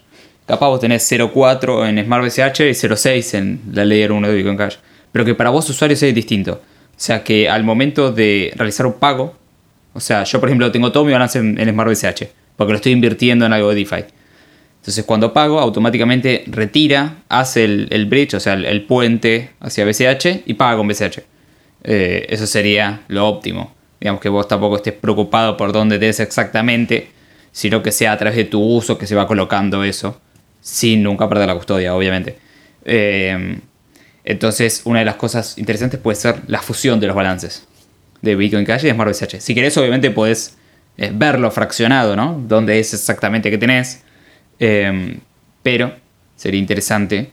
Capaz 0.46 0.68
vos 0.68 0.80
tenés 0.80 1.10
0.4 1.10 1.88
en 1.88 2.04
Smart 2.04 2.24
BCH 2.24 2.60
y 2.60 2.72
0.6 2.72 3.34
en 3.38 3.60
la 3.72 3.84
Layer 3.84 4.12
1 4.12 4.28
de 4.28 4.34
Bitcoin 4.34 4.56
Cash. 4.56 4.76
Pero 5.10 5.24
que 5.24 5.34
para 5.34 5.50
vos 5.50 5.68
usuarios 5.68 6.02
es 6.02 6.14
distinto. 6.14 6.52
O 6.52 6.98
sea 6.98 7.24
que 7.24 7.48
al 7.48 7.64
momento 7.64 8.12
de 8.12 8.52
realizar 8.54 8.86
un 8.86 8.94
pago, 8.94 9.36
o 9.92 10.00
sea, 10.00 10.24
yo 10.24 10.40
por 10.40 10.48
ejemplo 10.48 10.70
tengo 10.70 10.92
todo 10.92 11.04
mi 11.04 11.12
balance 11.12 11.38
en, 11.38 11.68
Smart 11.68 11.90
BCH, 11.90 12.28
porque 12.56 12.72
lo 12.72 12.76
estoy 12.76 12.92
invirtiendo 12.92 13.44
en 13.44 13.52
algo 13.52 13.70
de 13.70 13.74
DeFi. 13.76 14.04
Entonces 14.80 15.04
cuando 15.04 15.32
pago, 15.32 15.58
automáticamente 15.58 16.44
retira, 16.46 17.16
hace 17.28 17.64
el, 17.64 18.06
bridge, 18.06 18.34
o 18.34 18.40
sea, 18.40 18.54
el, 18.54 18.84
puente 18.84 19.50
hacia 19.60 19.84
BCH 19.84 20.42
y 20.46 20.54
paga 20.54 20.76
con 20.76 20.86
BCH. 20.86 21.20
Eh, 21.82 22.26
eso 22.28 22.46
sería 22.46 23.02
lo 23.08 23.26
óptimo. 23.26 23.75
Digamos 24.00 24.20
que 24.20 24.28
vos 24.28 24.46
tampoco 24.46 24.76
estés 24.76 24.94
preocupado 24.94 25.56
por 25.56 25.72
dónde 25.72 25.98
des 25.98 26.20
exactamente, 26.20 27.10
sino 27.52 27.82
que 27.82 27.92
sea 27.92 28.12
a 28.12 28.18
través 28.18 28.36
de 28.36 28.44
tu 28.44 28.60
uso 28.60 28.98
que 28.98 29.06
se 29.06 29.14
va 29.14 29.26
colocando 29.26 29.82
eso 29.84 30.20
sin 30.60 31.02
nunca 31.04 31.28
perder 31.28 31.46
la 31.46 31.54
custodia, 31.54 31.94
obviamente. 31.94 32.36
Eh, 32.84 33.58
entonces, 34.24 34.82
una 34.84 34.98
de 34.98 35.04
las 35.04 35.14
cosas 35.14 35.56
interesantes 35.58 36.00
puede 36.00 36.16
ser 36.16 36.40
la 36.48 36.60
fusión 36.60 36.98
de 36.98 37.06
los 37.06 37.14
balances 37.14 37.66
de 38.20 38.34
Bitcoin 38.34 38.64
Cash 38.64 38.82
y 38.82 38.86
de 38.88 38.92
Smart 38.92 39.10
BCH. 39.10 39.40
Si 39.40 39.54
querés, 39.54 39.76
obviamente 39.76 40.10
puedes 40.10 40.56
eh, 40.98 41.12
verlo 41.14 41.50
fraccionado, 41.52 42.16
¿no? 42.16 42.42
Dónde 42.48 42.80
es 42.80 42.92
exactamente 42.94 43.48
que 43.48 43.58
tenés. 43.58 44.02
Eh, 44.58 45.18
pero 45.62 45.94
sería 46.34 46.58
interesante 46.58 47.30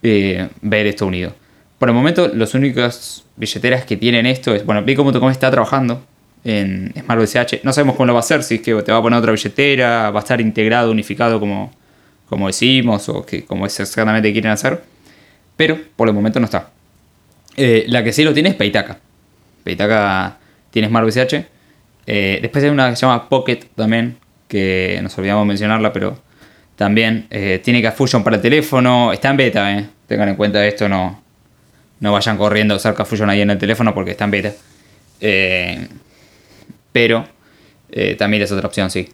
ver 0.00 0.86
esto 0.86 1.06
unido. 1.06 1.34
Por 1.80 1.88
el 1.88 1.94
momento, 1.94 2.28
las 2.28 2.52
únicas 2.52 3.24
billeteras 3.36 3.86
que 3.86 3.96
tienen 3.96 4.26
esto 4.26 4.54
es. 4.54 4.66
Bueno, 4.66 4.82
Bitcoin.com 4.82 5.30
está 5.30 5.50
trabajando 5.50 6.04
en 6.44 6.92
Smart 6.94 7.22
BCH. 7.22 7.64
No 7.64 7.72
sabemos 7.72 7.96
cómo 7.96 8.08
lo 8.08 8.12
va 8.12 8.18
a 8.18 8.20
hacer, 8.20 8.42
si 8.42 8.56
es 8.56 8.60
que 8.60 8.74
te 8.82 8.92
va 8.92 8.98
a 8.98 9.02
poner 9.02 9.18
otra 9.18 9.32
billetera, 9.32 10.10
va 10.10 10.20
a 10.20 10.22
estar 10.22 10.42
integrado, 10.42 10.90
unificado 10.90 11.40
como 11.40 11.72
como 12.28 12.48
decimos 12.48 13.08
o 13.08 13.24
que 13.24 13.46
como 13.46 13.64
exactamente 13.64 14.30
quieren 14.30 14.50
hacer. 14.50 14.82
Pero 15.56 15.78
por 15.96 16.06
el 16.06 16.12
momento 16.12 16.38
no 16.38 16.44
está. 16.44 16.68
Eh, 17.56 17.86
la 17.88 18.04
que 18.04 18.12
sí 18.12 18.24
lo 18.24 18.34
tiene 18.34 18.50
es 18.50 18.56
Peitaka. 18.56 18.98
Peitaka 19.64 20.36
tiene 20.70 20.88
Smart 20.88 21.06
BCH. 21.06 21.46
Eh, 22.06 22.40
después 22.42 22.62
hay 22.62 22.68
una 22.68 22.90
que 22.90 22.96
se 22.96 23.06
llama 23.06 23.26
Pocket 23.26 23.60
también, 23.74 24.18
que 24.48 25.00
nos 25.02 25.16
olvidamos 25.16 25.46
mencionarla, 25.46 25.94
pero 25.94 26.18
también 26.76 27.26
eh, 27.30 27.58
tiene 27.64 27.90
Fusion 27.90 28.22
para 28.22 28.36
el 28.36 28.42
teléfono. 28.42 29.14
Está 29.14 29.30
en 29.30 29.36
beta, 29.38 29.78
eh. 29.78 29.86
tengan 30.06 30.28
en 30.28 30.34
cuenta 30.34 30.66
esto, 30.66 30.86
no, 30.90 31.29
no 32.00 32.12
vayan 32.12 32.36
corriendo 32.36 32.74
a 32.74 32.76
usar 32.78 32.94
Fusion 33.06 33.30
ahí 33.30 33.40
en 33.42 33.50
el 33.50 33.58
teléfono 33.58 33.94
porque 33.94 34.12
está 34.12 34.24
en 34.24 34.30
beta. 34.30 34.52
pero 36.92 37.26
también 38.18 38.42
es 38.42 38.52
otra 38.52 38.66
opción, 38.66 38.90
sí. 38.90 39.08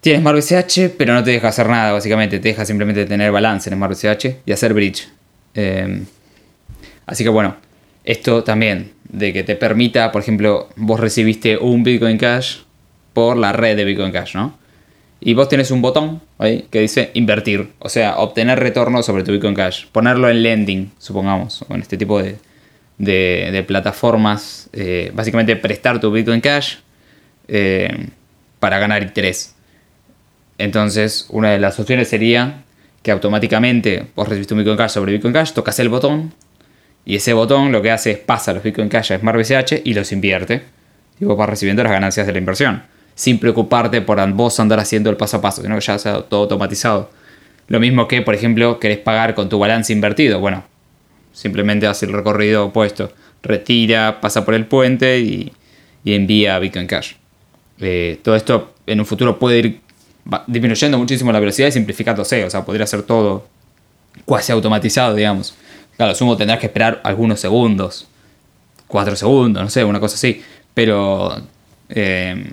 Tienes 0.00 0.20
Smart 0.20 0.38
BCH, 0.38 0.94
pero 0.96 1.14
no 1.14 1.24
te 1.24 1.32
deja 1.32 1.48
hacer 1.48 1.68
nada, 1.68 1.90
básicamente. 1.92 2.38
Te 2.38 2.50
deja 2.50 2.64
simplemente 2.64 3.06
tener 3.06 3.32
balance 3.32 3.68
en 3.68 3.76
Smart 3.76 3.92
BCH 3.92 4.36
y 4.46 4.52
hacer 4.52 4.72
bridge. 4.72 5.08
Em, 5.54 6.06
así 7.06 7.24
que 7.24 7.30
bueno, 7.30 7.56
esto 8.04 8.44
también, 8.44 8.92
de 9.08 9.32
que 9.32 9.42
te 9.42 9.56
permita, 9.56 10.12
por 10.12 10.22
ejemplo, 10.22 10.68
vos 10.76 11.00
recibiste 11.00 11.56
un 11.56 11.82
Bitcoin 11.82 12.18
Cash 12.18 12.58
por 13.14 13.36
la 13.36 13.52
red 13.52 13.76
de 13.76 13.84
Bitcoin 13.84 14.12
Cash, 14.12 14.36
¿no? 14.36 14.56
Y 15.20 15.34
vos 15.34 15.48
tenés 15.48 15.70
un 15.70 15.80
botón 15.80 16.20
ahí 16.38 16.66
que 16.70 16.80
dice 16.80 17.10
invertir, 17.14 17.70
o 17.78 17.88
sea, 17.88 18.18
obtener 18.18 18.60
retorno 18.60 19.02
sobre 19.02 19.22
tu 19.22 19.32
Bitcoin 19.32 19.54
Cash. 19.54 19.86
Ponerlo 19.90 20.28
en 20.28 20.42
lending, 20.42 20.92
supongamos, 20.98 21.62
o 21.68 21.74
en 21.74 21.80
este 21.80 21.96
tipo 21.96 22.20
de, 22.22 23.64
plataformas. 23.66 24.68
Eh, 24.72 25.10
básicamente 25.14 25.56
prestar 25.56 26.00
tu 26.00 26.10
Bitcoin 26.10 26.40
Cash 26.40 26.76
eh, 27.48 28.08
para 28.60 28.78
ganar 28.78 29.02
interés. 29.02 29.54
Entonces, 30.58 31.26
una 31.30 31.50
de 31.50 31.58
las 31.58 31.78
opciones 31.80 32.08
sería 32.08 32.62
que 33.02 33.10
automáticamente 33.10 34.06
vos 34.14 34.28
recibiste 34.28 34.54
un 34.54 34.58
Bitcoin 34.58 34.76
Cash 34.76 34.90
sobre 34.90 35.12
Bitcoin 35.12 35.32
Cash, 35.32 35.52
tocas 35.52 35.78
el 35.78 35.88
botón 35.88 36.32
y 37.06 37.14
ese 37.16 37.32
botón 37.32 37.70
lo 37.70 37.80
que 37.80 37.92
hace 37.92 38.10
es 38.10 38.18
pasa 38.18 38.52
los 38.52 38.64
Bitcoin 38.64 38.88
Cash 38.88 39.12
a 39.12 39.18
Smart 39.18 39.38
BCH 39.38 39.82
y 39.84 39.94
los 39.94 40.10
invierte. 40.10 40.62
Y 41.20 41.24
vos 41.24 41.38
vas 41.38 41.48
recibiendo 41.48 41.82
las 41.84 41.92
ganancias 41.92 42.26
de 42.26 42.32
la 42.32 42.38
inversión. 42.38 42.82
Sin 43.16 43.40
preocuparte 43.40 44.00
por 44.02 44.24
vos 44.34 44.60
andar 44.60 44.78
haciendo 44.78 45.10
el 45.10 45.16
paso 45.16 45.38
a 45.38 45.40
paso, 45.40 45.62
sino 45.62 45.74
que 45.74 45.80
ya 45.80 45.98
sea 45.98 46.22
todo 46.22 46.42
automatizado. 46.42 47.10
Lo 47.66 47.80
mismo 47.80 48.06
que, 48.06 48.22
por 48.22 48.34
ejemplo, 48.34 48.78
querés 48.78 48.98
pagar 48.98 49.34
con 49.34 49.48
tu 49.48 49.58
balance 49.58 49.92
invertido. 49.92 50.38
Bueno, 50.38 50.62
simplemente 51.32 51.88
hace 51.88 52.06
el 52.06 52.12
recorrido 52.12 52.66
opuesto. 52.66 53.10
Retira, 53.42 54.20
pasa 54.20 54.44
por 54.44 54.54
el 54.54 54.66
puente 54.66 55.18
y, 55.18 55.52
envía 56.04 56.58
Bitcoin 56.60 56.86
Cash. 56.86 57.14
Eh, 57.80 58.20
todo 58.22 58.36
esto 58.36 58.74
en 58.86 59.00
un 59.00 59.06
futuro 59.06 59.38
puede 59.38 59.58
ir 59.58 59.80
disminuyendo 60.46 60.98
muchísimo 60.98 61.32
la 61.32 61.40
velocidad 61.40 61.68
y 61.68 61.72
simplificándose. 61.72 62.44
O 62.44 62.50
sea, 62.50 62.64
podría 62.64 62.86
ser 62.86 63.02
todo 63.02 63.48
cuasi 64.24 64.52
automatizado, 64.52 65.14
digamos. 65.14 65.54
Claro, 65.96 66.14
sumo 66.14 66.36
tendrás 66.36 66.60
que 66.60 66.66
esperar 66.66 67.00
algunos 67.02 67.40
segundos. 67.40 68.06
Cuatro 68.86 69.16
segundos, 69.16 69.62
no 69.62 69.70
sé, 69.70 69.82
una 69.82 69.98
cosa 69.98 70.14
así. 70.14 70.42
Pero 70.74 71.42
eh, 71.88 72.44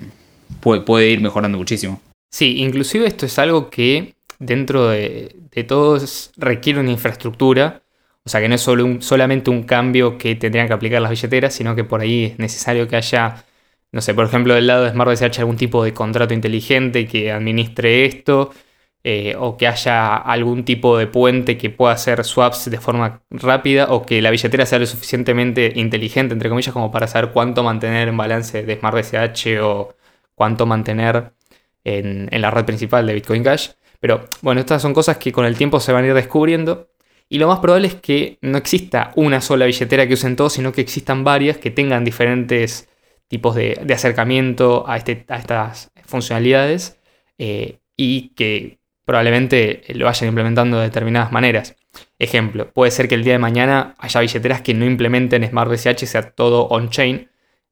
puede, 0.60 1.10
ir 1.10 1.20
mejorando 1.20 1.58
muchísimo. 1.58 2.00
Sí, 2.30 2.56
inclusive 2.58 3.06
esto 3.06 3.26
es 3.26 3.38
algo 3.38 3.70
que 3.70 4.14
dentro 4.38 4.88
de, 4.88 5.34
de 5.50 5.64
todos 5.64 6.32
requiere 6.36 6.80
una 6.80 6.90
infraestructura. 6.90 7.82
O 8.26 8.30
sea 8.30 8.40
que 8.40 8.48
no 8.48 8.54
es 8.54 8.62
solo 8.62 8.84
un, 8.84 9.02
solamente 9.02 9.50
un 9.50 9.64
cambio 9.64 10.16
que 10.16 10.34
tendrían 10.34 10.66
que 10.66 10.72
aplicar 10.72 11.02
las 11.02 11.10
billeteras, 11.10 11.54
sino 11.54 11.74
que 11.76 11.84
por 11.84 12.00
ahí 12.00 12.24
es 12.24 12.38
necesario 12.38 12.88
que 12.88 12.96
haya, 12.96 13.44
no 13.92 14.00
sé, 14.00 14.14
por 14.14 14.24
ejemplo, 14.24 14.54
del 14.54 14.66
lado 14.66 14.84
de 14.84 14.90
SmartBCH 14.90 15.40
algún 15.40 15.56
tipo 15.56 15.84
de 15.84 15.92
contrato 15.92 16.32
inteligente 16.32 17.06
que 17.06 17.30
administre 17.30 18.06
esto, 18.06 18.52
eh, 19.04 19.36
o 19.38 19.58
que 19.58 19.66
haya 19.66 20.16
algún 20.16 20.64
tipo 20.64 20.96
de 20.96 21.06
puente 21.06 21.58
que 21.58 21.68
pueda 21.68 21.92
hacer 21.92 22.24
swaps 22.24 22.70
de 22.70 22.80
forma 22.80 23.20
rápida, 23.30 23.88
o 23.90 24.06
que 24.06 24.22
la 24.22 24.30
billetera 24.30 24.64
sea 24.64 24.78
lo 24.78 24.86
suficientemente 24.86 25.72
inteligente, 25.76 26.32
entre 26.32 26.48
comillas, 26.48 26.72
como 26.72 26.90
para 26.90 27.06
saber 27.06 27.30
cuánto 27.30 27.62
mantener 27.62 28.08
en 28.08 28.16
balance 28.16 28.62
de 28.62 28.76
SmartBCH 28.76 29.60
o 29.62 29.94
cuánto 30.34 30.66
mantener 30.66 31.32
en, 31.84 32.28
la 32.30 32.50
red 32.50 32.64
principal 32.64 33.06
de 33.06 33.14
Bitcoin 33.14 33.42
Cash. 33.42 33.70
Pero 34.00 34.24
bueno, 34.42 34.60
estas 34.60 34.82
son 34.82 34.94
cosas 34.94 35.18
que 35.18 35.32
con 35.32 35.44
el 35.44 35.56
tiempo 35.56 35.80
se 35.80 35.92
van 35.92 36.04
a 36.04 36.08
ir 36.08 36.14
descubriendo. 36.14 36.88
Y 37.28 37.38
lo 37.38 37.48
más 37.48 37.60
probable 37.60 37.88
es 37.88 37.94
que 37.94 38.38
no 38.42 38.58
exista 38.58 39.12
una 39.16 39.40
sola 39.40 39.66
billetera 39.66 40.06
que 40.06 40.14
usen 40.14 40.36
todos, 40.36 40.52
sino 40.52 40.72
que 40.72 40.82
existan 40.82 41.24
varias 41.24 41.56
que 41.56 41.70
tengan 41.70 42.04
diferentes 42.04 42.88
tipos 43.28 43.54
de, 43.54 43.80
acercamiento 43.92 44.84
a, 44.86 44.96
este, 44.98 45.24
a, 45.28 45.38
estas 45.38 45.90
funcionalidades 46.04 46.98
eh, 47.38 47.78
y 47.96 48.28
que 48.34 48.78
probablemente 49.04 49.82
lo 49.88 50.04
vayan 50.04 50.28
implementando 50.28 50.78
de 50.78 50.84
determinadas 50.84 51.32
maneras. 51.32 51.76
Ejemplo, 52.18 52.70
puede 52.72 52.90
ser 52.90 53.08
que 53.08 53.14
el 53.14 53.24
día 53.24 53.34
de 53.34 53.38
mañana 53.38 53.94
haya 53.98 54.20
billeteras 54.20 54.62
que 54.62 54.74
no 54.74 54.84
implementen 54.84 55.46
SmartBCH, 55.46 56.06
sea 56.06 56.30
todo 56.30 56.66
on-chain, 56.68 57.28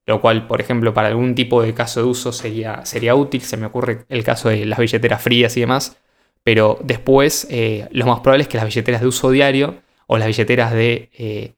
lo 0.07 0.21
cual, 0.21 0.47
por 0.47 0.61
ejemplo, 0.61 0.95
para 0.95 1.09
algún 1.09 1.35
tipo 1.35 1.62
de 1.62 1.75
caso 1.75 2.01
de 2.03 2.07
uso 2.07 2.33
sería, 2.33 2.85
sería 2.85 3.15
útil. 3.15 3.41
Se 3.43 3.57
me 3.57 3.67
ocurre 3.67 4.05
el 4.09 4.25
caso 4.25 4.49
de 4.49 4.67
las 4.67 4.79
billeteras 4.79 5.23
frías 5.23 5.57
y 5.57 5.61
demás, 5.61 5.99
pero 6.43 6.79
después 6.83 7.47
eh, 7.51 7.88
lo 7.93 8.07
más 8.07 8.21
probable 8.21 8.43
es 8.43 8.49
que 8.49 8.57
las 8.57 8.67
billeteras 8.67 9.01
de 9.01 9.07
uso 9.07 9.31
diario 9.31 9.77
o 10.07 10.19
las 10.19 10.27
billeteras 10.27 10.73
de, 10.73 11.11
eh, 11.17 11.55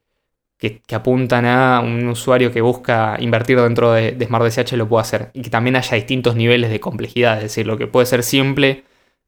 que, 0.58 0.82
apuntan 0.94 1.46
a 1.46 1.80
un 1.80 2.06
usuario 2.08 2.52
que 2.52 2.60
busca 2.60 3.16
invertir 3.20 3.60
dentro 3.60 3.92
de, 3.92 4.12
de 4.12 4.26
SmartDCH 4.26 4.72
lo 4.74 4.88
pueda 4.88 5.02
hacer. 5.02 5.30
Y 5.34 5.42
que 5.42 5.50
también 5.50 5.76
haya 5.76 5.94
distintos 5.96 6.36
niveles 6.36 6.70
de 6.70 6.80
complejidad, 6.80 7.38
es 7.38 7.44
decir, 7.44 7.66
lo 7.66 7.78
que 7.78 7.86
puede 7.86 8.06
ser 8.06 8.22
simple 8.22 8.84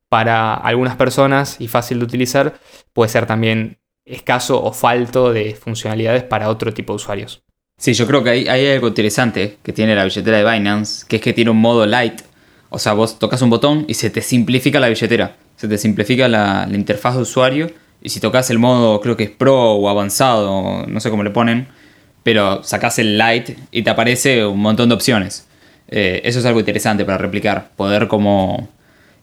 para 0.08 0.54
algunas 0.54 0.96
personas 0.96 1.60
y 1.60 1.68
fácil 1.68 1.98
de 1.98 2.04
utilizar, 2.04 2.54
puede 2.92 3.08
ser 3.10 3.26
también 3.26 3.78
escaso 4.04 4.62
o 4.62 4.72
falto 4.72 5.32
de 5.32 5.54
funcionalidades 5.54 6.22
para 6.22 6.48
otro 6.48 6.72
tipo 6.72 6.92
de 6.92 6.96
usuarios. 6.96 7.45
Sí, 7.78 7.92
yo 7.92 8.06
creo 8.06 8.24
que 8.24 8.30
hay, 8.30 8.66
algo 8.68 8.88
interesante 8.88 9.58
que 9.62 9.72
tiene 9.72 9.94
la 9.94 10.04
billetera 10.04 10.38
de 10.38 10.50
Binance, 10.50 11.04
que 11.06 11.16
es 11.16 11.22
que 11.22 11.32
tiene 11.32 11.50
un 11.50 11.60
modo 11.60 11.86
light. 11.86 12.22
O 12.70 12.78
sea, 12.78 12.94
vos 12.94 13.18
tocas 13.18 13.42
un 13.42 13.50
botón 13.50 13.84
y 13.86 13.94
se 13.94 14.10
te 14.10 14.22
simplifica 14.22 14.80
la 14.80 14.88
billetera 14.88 15.36
se 15.56 15.68
te 15.68 15.78
simplifica 15.78 16.28
la, 16.28 16.68
interfaz 16.72 17.16
de 17.16 17.22
usuario. 17.22 17.70
Y 18.02 18.10
si 18.10 18.20
tocas 18.20 18.50
el 18.50 18.58
modo, 18.58 19.00
creo 19.00 19.16
que 19.16 19.24
es 19.24 19.30
pro 19.30 19.72
o 19.72 19.88
avanzado, 19.88 20.86
no 20.86 21.00
sé 21.00 21.10
cómo 21.10 21.24
le 21.24 21.30
ponen, 21.30 21.66
pero 22.22 22.62
sacas 22.62 22.98
el 22.98 23.18
light 23.18 23.58
y 23.72 23.82
te 23.82 23.90
aparece 23.90 24.44
un 24.44 24.60
montón 24.60 24.90
de 24.90 24.94
opciones. 24.94 25.46
Eh, 25.88 26.20
eso 26.24 26.38
es 26.38 26.44
algo 26.44 26.60
interesante 26.60 27.04
para 27.04 27.18
replicar, 27.18 27.70
poder 27.76 28.06
como 28.06 28.68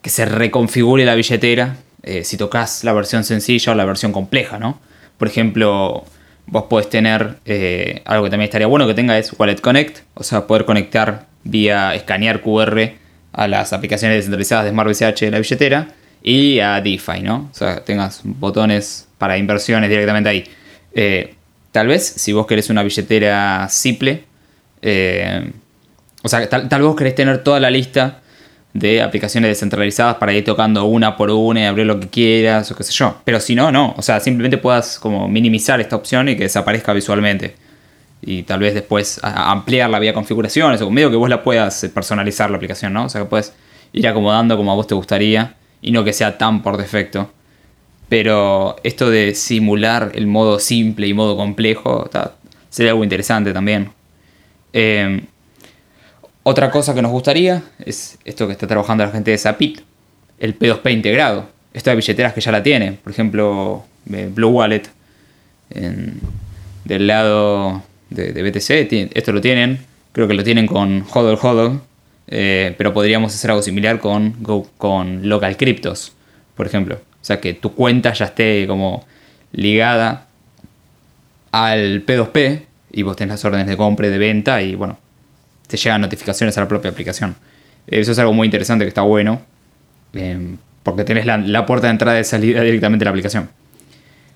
que 0.01 0.09
se 0.09 0.25
reconfigure 0.25 1.05
la 1.05 1.15
billetera 1.15 1.77
eh, 2.03 2.23
si 2.23 2.35
tocas 2.35 2.83
la 2.83 2.93
versión 2.93 3.23
sencilla 3.23 3.71
o 3.71 3.75
la 3.75 3.85
versión 3.85 4.11
compleja, 4.11 4.59
¿no? 4.59 4.79
Por 5.17 5.27
ejemplo, 5.27 6.03
vos 6.47 6.63
podés 6.63 6.89
tener 6.89 7.37
eh, 7.45 8.01
algo 8.05 8.25
que 8.25 8.29
también 8.29 8.47
estaría 8.47 8.67
bueno 8.67 8.87
que 8.87 8.93
tenga 8.93 9.17
es 9.17 9.33
Wallet 9.37 9.61
Connect, 9.61 9.99
o 10.13 10.23
sea, 10.23 10.47
poder 10.47 10.65
conectar 10.65 11.25
vía 11.43 11.93
escanear 11.95 12.41
QR 12.41 12.93
a 13.33 13.47
las 13.47 13.73
aplicaciones 13.73 14.17
descentralizadas 14.17 14.65
de 14.65 14.71
SmartBCH 14.71 15.19
de 15.21 15.31
la 15.31 15.39
billetera 15.39 15.87
y 16.21 16.59
a 16.59 16.79
DeFi, 16.79 17.21
¿no? 17.21 17.49
O 17.51 17.53
sea, 17.53 17.83
tengas 17.83 18.21
botones 18.23 19.07
para 19.17 19.37
inversiones 19.37 19.89
directamente 19.89 20.29
ahí. 20.29 20.43
Eh, 20.93 21.35
tal 21.71 21.87
vez, 21.87 22.05
si 22.05 22.31
vos 22.31 22.47
querés 22.47 22.69
una 22.69 22.83
billetera 22.83 23.67
simple, 23.69 24.23
eh, 24.81 25.51
o 26.23 26.29
sea, 26.29 26.47
tal, 26.47 26.67
vez 26.69 26.81
vos 26.81 26.95
querés 26.95 27.15
tener 27.15 27.43
toda 27.43 27.59
la 27.59 27.69
lista 27.69 28.21
de 28.73 29.03
aplicaciones 29.03 29.49
descentralizadas 29.49 30.15
para 30.15 30.33
ir 30.33 30.43
tocando 30.43 30.85
una 30.85 31.15
por 31.15 31.29
una 31.29 31.61
y 31.61 31.65
abrir 31.65 31.85
lo 31.85 31.99
que 31.99 32.07
quieras 32.07 32.71
o 32.71 32.75
qué 32.75 32.83
sé 32.83 32.91
yo. 32.91 33.15
Pero 33.23 33.39
si 33.39 33.53
no, 33.53 33.71
no. 33.71 33.93
O 33.97 34.01
sea, 34.01 34.19
simplemente 34.19 34.57
puedas 34.57 34.97
como 34.99 35.27
minimizar 35.27 35.79
esta 35.79 35.95
opción 35.95 36.29
y 36.29 36.35
que 36.35 36.43
desaparezca 36.43 36.91
visualmente. 36.91 37.55
Y 38.21 38.43
tal 38.43 38.59
vez 38.59 38.73
después 38.73 39.19
ampliar 39.21 39.89
la 39.89 39.99
vía 39.99 40.13
configuraciones 40.13 40.81
o 40.81 40.89
medio 40.89 41.11
que 41.11 41.17
vos 41.17 41.29
la 41.29 41.43
puedas 41.43 41.85
personalizar 41.93 42.49
la 42.49 42.57
aplicación, 42.57 42.93
¿no? 42.93 43.05
O 43.05 43.09
sea, 43.09 43.21
que 43.21 43.27
puedes 43.27 43.53
ir 43.91 44.07
acomodando 44.07 44.57
como 44.57 44.71
a 44.71 44.75
vos 44.75 44.87
te 44.87 44.95
gustaría 44.95 45.55
y 45.81 45.91
no 45.91 46.03
que 46.03 46.13
sea 46.13 46.37
tan 46.37 46.63
por 46.63 46.77
defecto. 46.77 47.29
Pero 48.09 48.77
esto 48.83 49.09
de 49.09 49.35
simular 49.35 50.11
el 50.15 50.25
modo 50.25 50.59
simple 50.59 51.07
y 51.07 51.13
modo 51.13 51.37
complejo 51.37 52.09
sería 52.69 52.91
algo 52.91 53.03
interesante 53.03 53.53
también. 53.53 53.91
Em, 54.71 55.27
otra 56.43 56.71
cosa 56.71 56.93
que 56.93 57.01
nos 57.01 57.11
gustaría 57.11 57.63
es 57.85 58.17
esto 58.25 58.47
que 58.47 58.53
está 58.53 58.67
trabajando 58.67 59.05
la 59.05 59.11
gente 59.11 59.31
de 59.31 59.37
Zapit, 59.37 59.81
el 60.39 60.57
P2P 60.57 60.91
integrado. 60.91 61.49
Esto 61.73 61.89
de 61.89 61.95
billeteras 61.95 62.33
que 62.33 62.41
ya 62.41 62.51
la 62.51 62.61
tienen, 62.61 62.97
por 62.97 63.11
ejemplo, 63.11 63.83
Blue 64.05 64.49
Wallet, 64.49 64.83
del 65.69 67.07
lado 67.07 67.81
de, 68.09 68.43
BTC, 68.43 69.15
esto 69.17 69.31
lo 69.31 69.41
tienen, 69.41 69.79
creo 70.11 70.27
que 70.27 70.35
lo 70.35 70.43
tienen 70.43 70.67
con 70.67 71.03
Hodl 71.11 71.39
Hodl, 71.41 71.81
eh, 72.27 72.75
pero 72.77 72.93
podríamos 72.93 73.33
hacer 73.33 73.49
algo 73.49 73.63
similar 73.63 73.99
con, 73.99 74.33
con 74.77 75.27
local 75.27 75.57
cryptos, 75.57 76.13
por 76.55 76.67
ejemplo. 76.67 76.95
O 76.95 77.25
sea, 77.25 77.39
que 77.39 77.53
tu 77.53 77.73
cuenta 77.73 78.13
ya 78.13 78.25
esté 78.25 78.67
como 78.67 79.05
ligada 79.51 80.27
al 81.51 82.05
P2P 82.05 82.61
y 82.91 83.01
vos 83.03 83.15
tenés 83.15 83.31
las 83.33 83.45
órdenes 83.45 83.67
de 83.67 83.77
compra 83.77 84.07
y 84.07 84.09
de 84.09 84.17
venta 84.17 84.61
y 84.61 84.75
bueno, 84.75 84.97
te 85.73 85.77
llegan 85.77 86.01
notificaciones 86.01 86.55
a 86.55 86.61
la 86.61 86.67
propia 86.67 86.91
aplicación. 86.91 87.35
Eso 87.87 88.11
es 88.11 88.19
algo 88.19 88.31
muy 88.31 88.45
interesante 88.45 88.85
que 88.85 88.89
está 88.89 89.01
bueno, 89.01 89.41
eh, 90.13 90.55
porque 90.83 91.03
tenés 91.03 91.25
la, 91.25 91.65
puerta 91.65 91.87
de 91.87 91.91
entrada 91.91 92.19
y 92.19 92.23
salida 92.23 92.61
directamente 92.69 93.01
de 93.01 93.05
la 93.05 93.09
aplicación. 93.09 93.49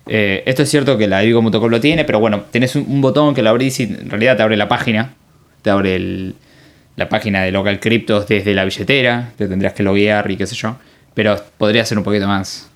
Eh, 0.08 0.42
esto 0.46 0.64
es 0.64 0.68
cierto 0.68 0.98
que 0.98 1.06
la 1.06 1.20
Digo 1.20 1.40
lo 1.40 1.80
tiene, 1.80 2.04
pero 2.04 2.18
bueno, 2.18 2.40
tenés 2.50 2.74
un, 2.74 3.00
botón 3.00 3.36
que 3.36 3.42
lo 3.42 3.50
abrís 3.50 3.78
y 3.78 3.84
en 3.84 4.10
realidad 4.10 4.36
te 4.36 4.42
abre 4.42 4.56
la 4.56 4.66
página, 4.66 5.14
te 5.62 5.70
abre 5.70 6.32
la 6.96 7.08
página 7.08 7.44
de 7.44 7.52
Local 7.52 7.78
Cryptos 7.78 8.26
desde 8.26 8.52
la 8.52 8.64
billetera, 8.64 9.30
te 9.36 9.46
tendrías 9.46 9.74
que 9.74 9.84
loguear 9.84 10.28
y 10.32 10.36
qué 10.36 10.44
sé 10.48 10.56
yo. 10.56 10.76
Pero 11.14 11.40
podría 11.56 11.84
ser 11.84 11.98
un 11.98 12.04
poquito 12.04 12.26
más, 12.26 12.68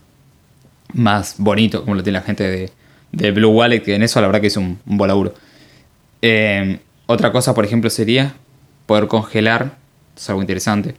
más 0.92 1.34
bonito, 1.36 1.82
como 1.82 1.96
lo 1.96 2.04
tiene 2.04 2.20
la 2.20 2.24
gente 2.24 2.70
de, 3.10 3.30
Blue 3.32 3.50
Wallet, 3.50 3.80
que 3.80 3.96
en 3.96 4.04
eso 4.04 4.20
la 4.20 4.28
verdad 4.28 4.40
que 4.40 4.46
es 4.46 4.56
un, 4.56 4.78
un 4.86 4.96
buen 4.96 5.10
eh, 6.24 6.78
otra 7.06 7.32
cosa, 7.32 7.54
por 7.54 7.64
ejemplo, 7.64 7.90
sería 7.90 8.36
poder 8.92 9.08
congelar, 9.08 9.78
es 10.14 10.28
algo 10.28 10.42
interesante, 10.42 10.94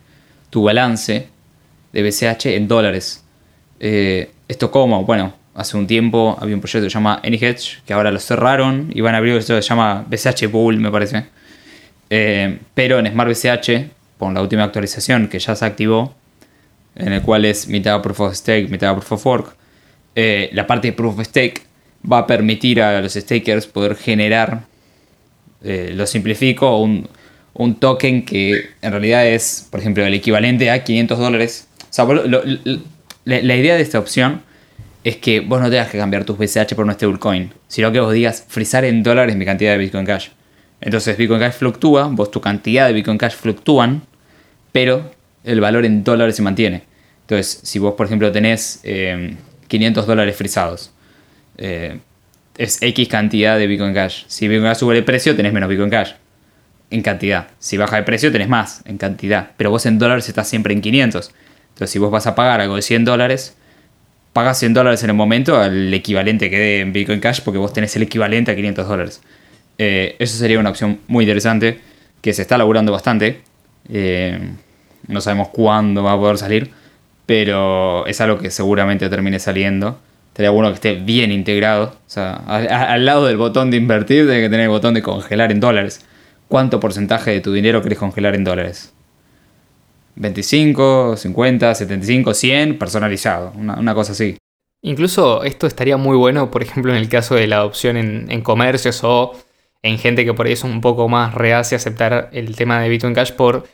tu 0.50 0.64
balance 0.64 1.28
de 1.92 2.02
BCH 2.02 2.48
en 2.48 2.68
dólares. 2.68 3.24
Eh, 3.80 4.32
¿Esto 4.48 4.72
cómo? 4.72 5.06
Bueno, 5.06 5.36
hace 5.54 5.78
un 5.78 5.86
tiempo 5.86 6.36
había 6.42 6.56
un 6.56 6.62
proyecto 6.62 6.88
que 6.88 6.90
se 6.90 6.96
llama 6.96 7.22
AnyHedge, 7.24 7.84
que 7.86 7.94
ahora 7.94 8.10
lo 8.10 8.20
cerraron 8.20 8.90
y 8.96 9.02
van 9.02 9.14
a 9.14 9.20
abrir 9.20 9.36
esto 9.36 9.56
que 9.56 9.62
se 9.62 9.70
llama 9.70 10.04
BCH 10.10 10.50
Pool, 10.50 10.78
me 10.78 10.90
parece 10.90 11.26
eh, 12.10 12.58
pero 12.74 12.98
en 12.98 13.12
Smart 13.12 13.30
BCH, 13.30 13.92
con 14.18 14.34
la 14.34 14.42
última 14.42 14.64
actualización 14.64 15.28
que 15.28 15.38
ya 15.38 15.56
se 15.56 15.64
activó, 15.64 16.16
en 16.96 17.14
el 17.14 17.22
cual 17.22 17.46
es 17.46 17.68
mitad 17.68 18.02
Proof 18.02 18.22
of 18.22 18.34
Stake, 18.34 18.70
mitad 18.70 18.94
Proof 18.94 19.12
of 19.12 19.26
Work, 19.28 19.56
eh, 20.16 20.50
la 20.54 20.66
parte 20.66 20.88
de 20.88 20.94
Proof 20.94 21.20
of 21.20 21.28
Stake 21.28 21.62
va 22.12 22.18
a 22.18 22.26
permitir 22.26 22.82
a 22.82 23.00
los 23.04 23.14
stakers 23.14 23.68
poder 23.68 23.96
generar, 23.96 24.64
lo 25.62 26.06
simplifico, 26.06 26.78
un, 26.80 27.08
token 27.80 28.26
que 28.26 28.70
en 28.82 28.92
realidad 28.92 29.28
es, 29.28 29.68
por 29.70 29.80
ejemplo, 29.80 30.06
el 30.06 30.14
equivalente 30.14 30.72
a 30.72 30.84
500 30.84 31.20
dólares. 31.20 31.68
la, 33.26 33.56
idea 33.56 33.76
de 33.76 33.82
esta 33.82 34.00
opción 34.00 34.42
es 35.04 35.18
que 35.18 35.42
vos 35.42 35.62
no 35.62 35.70
tengas 35.70 35.90
que 35.90 35.98
cambiar 35.98 36.24
tus 36.24 36.38
BCH 36.38 36.76
por 36.76 36.86
un 36.86 36.94
stablecoin, 36.94 37.52
sino 37.68 37.92
que 37.92 38.00
vos 38.00 38.14
digas 38.14 38.46
frizar 38.48 38.86
en 38.86 39.04
dólares 39.04 39.36
mi 39.36 39.46
cantidad 39.46 39.72
de 39.72 39.78
Bitcoin 39.78 40.06
Cash. 40.06 40.30
Entonces 40.82 41.18
Bitcoin 41.18 41.40
Cash 41.40 41.54
fluctúa, 41.54 42.08
vos 42.12 42.32
tu 42.32 42.42
cantidad 42.42 42.88
de 42.88 42.94
Bitcoin 42.94 43.18
Cash 43.18 43.36
fluctúan, 43.36 44.04
pero 44.72 45.12
el 45.44 45.62
valor 45.62 45.86
en 45.86 46.04
dólares 46.04 46.36
se 46.36 46.42
mantiene. 46.42 46.84
Entonces, 47.22 47.60
si 47.64 47.80
vos, 47.80 47.94
por 47.94 48.06
ejemplo, 48.06 48.32
tenés 48.32 48.82
500 48.82 50.04
eh, 50.04 50.08
dólares 50.08 50.36
frisados, 50.36 50.92
eh, 51.58 52.00
es 52.58 52.82
X 52.82 53.08
cantidad 53.08 53.58
de 53.58 53.68
Bitcoin 53.68 53.94
Cash. 53.94 54.26
Si 54.28 54.48
Bitcoin 54.48 54.70
Cash 54.70 54.80
sube 54.80 54.96
de 54.96 55.04
precio, 55.04 55.36
tenés 55.36 55.54
menos 55.54 55.70
Bitcoin 55.70 55.90
Cash. 55.90 56.12
En 56.94 57.02
cantidad. 57.02 57.48
Si 57.58 57.76
baja 57.76 57.96
de 57.96 58.04
precio, 58.04 58.32
tenés 58.32 58.50
más 58.50 58.84
en 58.86 59.00
cantidad. 59.00 59.50
Pero 59.58 59.72
vos 59.72 59.86
en 59.88 59.98
dólares 59.98 60.30
estás 60.30 60.48
siempre 60.48 60.74
en 60.74 60.82
500. 60.82 61.32
Entonces, 61.70 61.90
si 61.90 61.98
vos 61.98 62.12
vas 62.12 62.28
a 62.28 62.36
pagar 62.36 62.62
algo 62.62 62.76
de 62.76 62.84
100 62.84 63.04
dólares, 63.04 63.56
pagas 64.32 64.60
100 64.60 64.76
dólares 64.76 65.04
en 65.04 65.10
el 65.10 65.16
momento 65.16 65.58
al 65.58 65.92
equivalente 65.92 66.52
que 66.52 66.60
dé 66.60 66.80
en 66.82 66.94
Bitcoin 66.94 67.20
Cash 67.20 67.42
porque 67.44 67.58
vos 67.58 67.74
tenés 67.74 67.96
el 67.96 68.04
equivalente 68.04 68.52
a 68.52 68.56
500 68.56 68.88
dólares. 68.88 69.22
Eh, 69.80 70.16
eso 70.20 70.38
sería 70.38 70.60
una 70.60 70.70
opción 70.70 71.00
muy 71.08 71.24
interesante 71.24 71.80
que 72.22 72.32
se 72.32 72.44
está 72.44 72.60
laburando 72.60 72.92
bastante. 72.92 73.42
Eh, 73.90 74.52
no 75.08 75.20
sabemos 75.20 75.50
cuándo 75.50 76.04
va 76.04 76.14
a 76.14 76.18
poder 76.18 76.38
salir, 76.38 76.70
pero 77.26 78.06
es 78.06 78.22
algo 78.22 78.38
que 78.38 78.52
seguramente 78.52 79.10
termine 79.10 79.40
saliendo. 79.40 80.00
Estaría 80.28 80.52
bueno 80.52 80.70
que 80.70 80.76
esté 80.76 80.96
bien 80.96 81.32
integrado. 81.32 81.96
O 82.06 82.10
sea, 82.10 82.34
al, 82.34 83.04
lado 83.06 83.26
del 83.26 83.38
botón 83.38 83.72
de 83.72 83.78
invertir, 83.78 84.26
tiene 84.26 84.42
que 84.42 84.50
tener 84.50 84.62
el 84.66 84.70
botón 84.70 84.94
de 84.94 85.02
congelar 85.02 85.52
en 85.52 85.60
dólares. 85.60 86.06
¿Cuánto 86.54 86.80
porcentaje 86.80 87.32
de 87.32 87.42
tu 87.42 87.52
dinero 87.52 87.82
querés 87.82 87.98
congelar 87.98 88.36
en 88.36 88.44
dólares? 88.44 88.94
25, 90.18 91.18
50, 91.18 91.74
75, 91.74 92.32
100, 92.36 92.78
personalizado, 92.78 93.54
una, 93.56 93.96
cosa 93.96 94.12
así. 94.12 94.38
Incluso 94.84 95.44
esto 95.44 95.66
estaría 95.66 95.98
muy 95.98 96.16
bueno, 96.16 96.52
por 96.52 96.62
ejemplo, 96.62 96.92
en 96.92 97.00
el 97.00 97.10
caso 97.10 97.34
de 97.34 97.48
la 97.48 97.56
adopción 97.56 97.98
en, 97.98 98.30
en 98.30 98.42
comercios 98.42 99.04
o 99.04 99.32
en 99.82 99.98
gente 99.98 100.26
que 100.26 100.36
por 100.36 100.46
ahí 100.46 100.54
es 100.54 100.64
un 100.64 100.80
poco 100.80 101.10
más 101.10 101.34
reacia 101.34 101.76
a 101.76 101.80
aceptar 101.80 102.30
el 102.34 102.56
tema 102.56 102.80
de 102.82 102.90
Bitcoin 102.90 103.16
Cash 103.16 103.32
por 103.32 103.68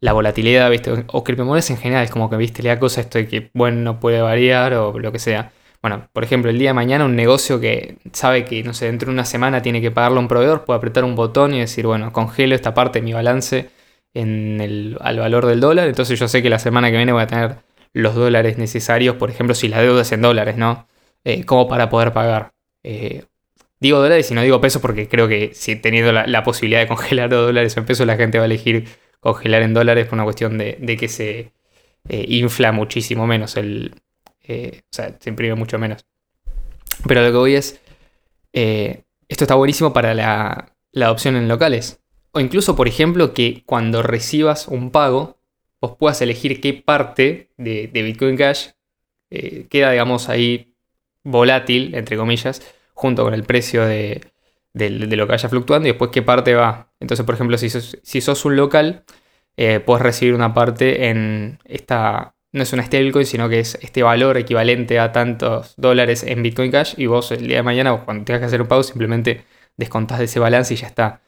la 0.00 0.12
volatilidad, 0.12 0.70
¿viste? 0.70 1.06
O 1.06 1.24
criptomonedas 1.24 1.70
en 1.70 1.78
general, 1.78 2.04
es 2.04 2.10
como 2.10 2.28
que, 2.28 2.36
¿viste? 2.36 2.62
Le 2.62 2.68
da 2.68 2.78
cosa 2.78 3.00
esto 3.00 3.18
que, 3.26 3.48
bueno, 3.54 3.78
no 3.78 3.98
puede 3.98 4.20
variar 4.20 4.74
o 4.74 4.98
lo 4.98 5.10
que 5.10 5.20
sea. 5.20 5.52
Bueno, 5.86 6.08
por 6.12 6.24
ejemplo, 6.24 6.50
el 6.50 6.58
día 6.58 6.70
de 6.70 6.74
mañana 6.74 7.04
un 7.04 7.14
negocio 7.14 7.60
que 7.60 7.98
sabe 8.12 8.44
que, 8.44 8.64
no 8.64 8.74
sé, 8.74 8.86
dentro 8.86 9.06
de 9.06 9.12
una 9.12 9.24
semana 9.24 9.62
tiene 9.62 9.80
que 9.80 9.92
pagarle 9.92 10.16
a 10.16 10.20
un 10.20 10.26
proveedor, 10.26 10.64
puede 10.64 10.78
apretar 10.78 11.04
un 11.04 11.14
botón 11.14 11.54
y 11.54 11.60
decir, 11.60 11.86
bueno, 11.86 12.12
congelo 12.12 12.56
esta 12.56 12.74
parte 12.74 12.98
de 12.98 13.04
mi 13.04 13.12
balance 13.12 13.70
en 14.12 14.60
el, 14.60 14.98
al 15.00 15.20
valor 15.20 15.46
del 15.46 15.60
dólar, 15.60 15.86
entonces 15.86 16.18
yo 16.18 16.26
sé 16.26 16.42
que 16.42 16.50
la 16.50 16.58
semana 16.58 16.90
que 16.90 16.96
viene 16.96 17.12
voy 17.12 17.22
a 17.22 17.28
tener 17.28 17.58
los 17.92 18.16
dólares 18.16 18.58
necesarios, 18.58 19.14
por 19.14 19.30
ejemplo, 19.30 19.54
si 19.54 19.68
la 19.68 19.80
deuda 19.80 20.02
es 20.02 20.10
en 20.10 20.22
dólares, 20.22 20.56
¿no? 20.56 20.88
Eh, 21.22 21.44
como 21.44 21.68
para 21.68 21.88
poder 21.88 22.12
pagar. 22.12 22.52
Eh, 22.82 23.22
digo 23.78 24.00
dólares 24.00 24.28
y 24.32 24.34
no 24.34 24.42
digo 24.42 24.60
pesos 24.60 24.82
porque 24.82 25.06
creo 25.08 25.28
que 25.28 25.54
si 25.54 25.76
teniendo 25.76 26.10
la, 26.10 26.42
posibilidad 26.42 26.80
de 26.80 26.88
congelar 26.88 27.30
dólares 27.30 27.76
o 27.76 27.80
en 27.80 27.86
pesos, 27.86 28.08
la 28.08 28.16
gente 28.16 28.38
va 28.38 28.42
a 28.42 28.46
elegir 28.46 28.88
congelar 29.20 29.62
en 29.62 29.72
dólares 29.72 30.06
por 30.06 30.14
una 30.14 30.24
cuestión 30.24 30.58
de, 30.58 30.96
que 30.98 31.06
se 31.06 31.52
eh, 32.08 32.24
infla 32.28 32.72
muchísimo 32.72 33.28
menos 33.28 33.56
el... 33.56 33.94
o 34.48 34.92
sea, 34.92 35.16
se 35.18 35.30
imprime 35.30 35.54
mucho 35.54 35.78
menos. 35.78 36.06
Pero 37.06 37.22
lo 37.22 37.30
que 37.30 37.36
voy 37.36 37.54
es... 37.54 37.80
esto 38.52 39.44
está 39.44 39.54
buenísimo 39.54 39.92
para 39.92 40.14
la, 40.14 40.76
la 40.92 41.06
adopción 41.06 41.36
en 41.36 41.48
locales. 41.48 42.00
O 42.32 42.40
incluso, 42.40 42.76
por 42.76 42.88
ejemplo, 42.88 43.32
que 43.32 43.62
cuando 43.66 44.02
recibas 44.02 44.68
un 44.68 44.90
pago, 44.90 45.38
vos 45.80 45.96
puedas 45.98 46.20
elegir 46.22 46.60
qué 46.60 46.74
parte 46.74 47.50
de, 47.56 47.90
Bitcoin 47.92 48.36
Cash 48.36 48.68
eh, 49.30 49.66
queda, 49.68 49.90
digamos, 49.90 50.28
ahí 50.28 50.74
volátil, 51.22 51.94
entre 51.94 52.16
comillas, 52.16 52.62
junto 52.94 53.24
con 53.24 53.34
el 53.34 53.44
precio 53.44 53.84
de, 53.84 54.20
lo 54.74 55.26
que 55.26 55.32
vaya 55.32 55.48
fluctuando 55.48 55.88
y 55.88 55.92
después 55.92 56.10
qué 56.10 56.22
parte 56.22 56.54
va. 56.54 56.92
Entonces, 57.00 57.26
por 57.26 57.34
ejemplo, 57.34 57.58
si 57.58 57.70
sos, 57.70 57.98
si 58.02 58.20
sos 58.20 58.44
un 58.44 58.56
local, 58.56 59.04
eh, 59.56 59.80
puedes 59.80 60.02
recibir 60.02 60.34
una 60.34 60.54
parte 60.54 61.08
en 61.08 61.58
esta, 61.64 62.35
no 62.56 62.62
es 62.62 62.72
una 62.72 62.82
stablecoin, 62.82 63.26
sino 63.26 63.48
que 63.48 63.60
es 63.60 63.78
este 63.82 64.02
valor 64.02 64.38
equivalente 64.38 64.98
a 64.98 65.12
tantos 65.12 65.74
dólares 65.76 66.22
en 66.22 66.42
Bitcoin 66.42 66.70
Cash 66.70 66.94
y 66.96 67.06
vos 67.06 67.30
el 67.30 67.46
día 67.46 67.58
de 67.58 67.62
mañana, 67.62 68.04
cuando 68.04 68.24
tengas 68.24 68.40
que 68.40 68.46
hacer 68.46 68.62
un 68.62 68.66
pago, 68.66 68.82
simplemente 68.82 69.44
descontás 69.76 70.18
de 70.18 70.24
ese 70.24 70.40
balance 70.40 70.72
y 70.72 70.78
ya 70.78 70.86
está. 70.86 71.20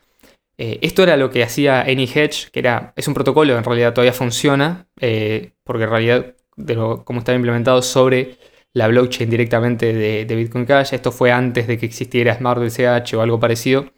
Eh, 0.56 0.78
esto 0.80 1.02
era 1.02 1.18
lo 1.18 1.30
que 1.30 1.42
hacía 1.42 1.82
AnyHedge, 1.82 2.50
que 2.50 2.60
era, 2.60 2.94
es 2.96 3.06
un 3.06 3.14
protocolo 3.14 3.56
en 3.56 3.62
realidad 3.62 3.92
todavía 3.92 4.14
funciona, 4.14 4.88
eh, 5.00 5.52
porque 5.64 5.84
en 5.84 5.90
realidad, 5.90 6.34
de 6.56 6.74
lo, 6.74 7.04
como 7.04 7.18
estaba 7.18 7.36
implementado 7.36 7.82
sobre 7.82 8.36
la 8.72 8.88
blockchain 8.88 9.28
directamente 9.28 9.92
de, 9.92 10.34
Bitcoin 10.34 10.64
Cash, 10.64 10.94
esto 10.94 11.12
fue 11.12 11.30
antes 11.30 11.66
de 11.66 11.78
que 11.78 11.86
existiera 11.86 12.34
SmartBCH 12.34 13.14
o 13.14 13.20
algo 13.20 13.38
parecido. 13.38 13.92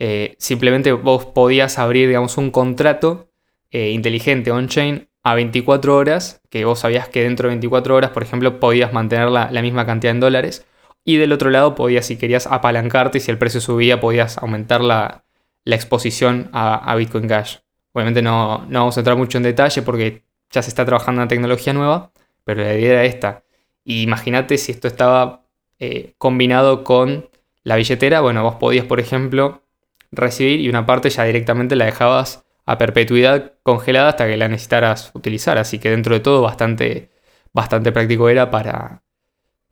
Eh, 0.00 0.34
simplemente 0.38 0.92
vos 0.92 1.26
podías 1.26 1.78
abrir, 1.78 2.08
digamos, 2.08 2.36
un 2.38 2.50
contrato 2.50 3.30
inteligente 3.70 4.50
on-chain 4.50 5.06
a 5.26 5.34
24 5.34 5.96
horas, 5.96 6.40
que 6.50 6.64
vos 6.64 6.78
sabías 6.78 7.08
que 7.08 7.24
dentro 7.24 7.48
de 7.48 7.56
24 7.56 7.96
horas, 7.96 8.12
por 8.12 8.22
ejemplo, 8.22 8.60
podías 8.60 8.92
mantener 8.92 9.28
la, 9.28 9.50
la 9.50 9.60
misma 9.60 9.84
cantidad 9.84 10.12
en 10.12 10.20
dólares. 10.20 10.64
Y 11.04 11.16
del 11.16 11.32
otro 11.32 11.50
lado 11.50 11.74
podías, 11.74 12.06
si 12.06 12.16
querías 12.16 12.46
apalancarte 12.46 13.18
y 13.18 13.20
si 13.20 13.32
el 13.32 13.36
precio 13.36 13.60
subía, 13.60 13.98
podías 13.98 14.38
aumentar 14.38 14.82
la, 14.82 15.24
la 15.64 15.74
exposición 15.74 16.48
a, 16.52 16.94
Bitcoin 16.94 17.26
Cash. 17.26 17.56
Obviamente 17.92 18.22
no, 18.22 18.66
no, 18.68 18.78
vamos 18.78 18.96
a 18.96 19.00
entrar 19.00 19.16
mucho 19.16 19.38
en 19.38 19.42
detalle 19.42 19.82
porque 19.82 20.22
ya 20.52 20.62
se 20.62 20.68
está 20.68 20.84
trabajando 20.84 21.20
una 21.20 21.28
tecnología 21.28 21.72
nueva, 21.72 22.12
pero 22.44 22.62
la 22.62 22.74
idea 22.74 22.92
era 22.92 23.04
esta. 23.04 23.42
imagínate 23.84 24.56
si 24.58 24.70
esto 24.70 24.86
estaba 24.86 25.42
eh, 25.80 26.14
combinado 26.18 26.84
con 26.84 27.28
la 27.64 27.74
billetera, 27.74 28.20
bueno, 28.20 28.44
vos 28.44 28.54
podías, 28.56 28.86
por 28.86 29.00
ejemplo, 29.00 29.64
recibir 30.12 30.60
y 30.60 30.68
una 30.68 30.86
parte 30.86 31.10
ya 31.10 31.24
directamente 31.24 31.74
la 31.74 31.86
dejabas 31.86 32.45
a 32.66 32.78
perpetuidad 32.78 33.54
congelada 33.62 34.10
hasta 34.10 34.26
que 34.26 34.36
la 34.36 34.48
necesitaras 34.48 35.12
utilizar. 35.14 35.56
Así 35.58 35.78
que 35.78 35.90
dentro 35.90 36.14
de 36.14 36.20
todo 36.20 36.42
bastante, 36.42 37.10
bastante 37.52 37.92
práctico 37.92 38.28
era 38.28 38.50
para, 38.50 39.02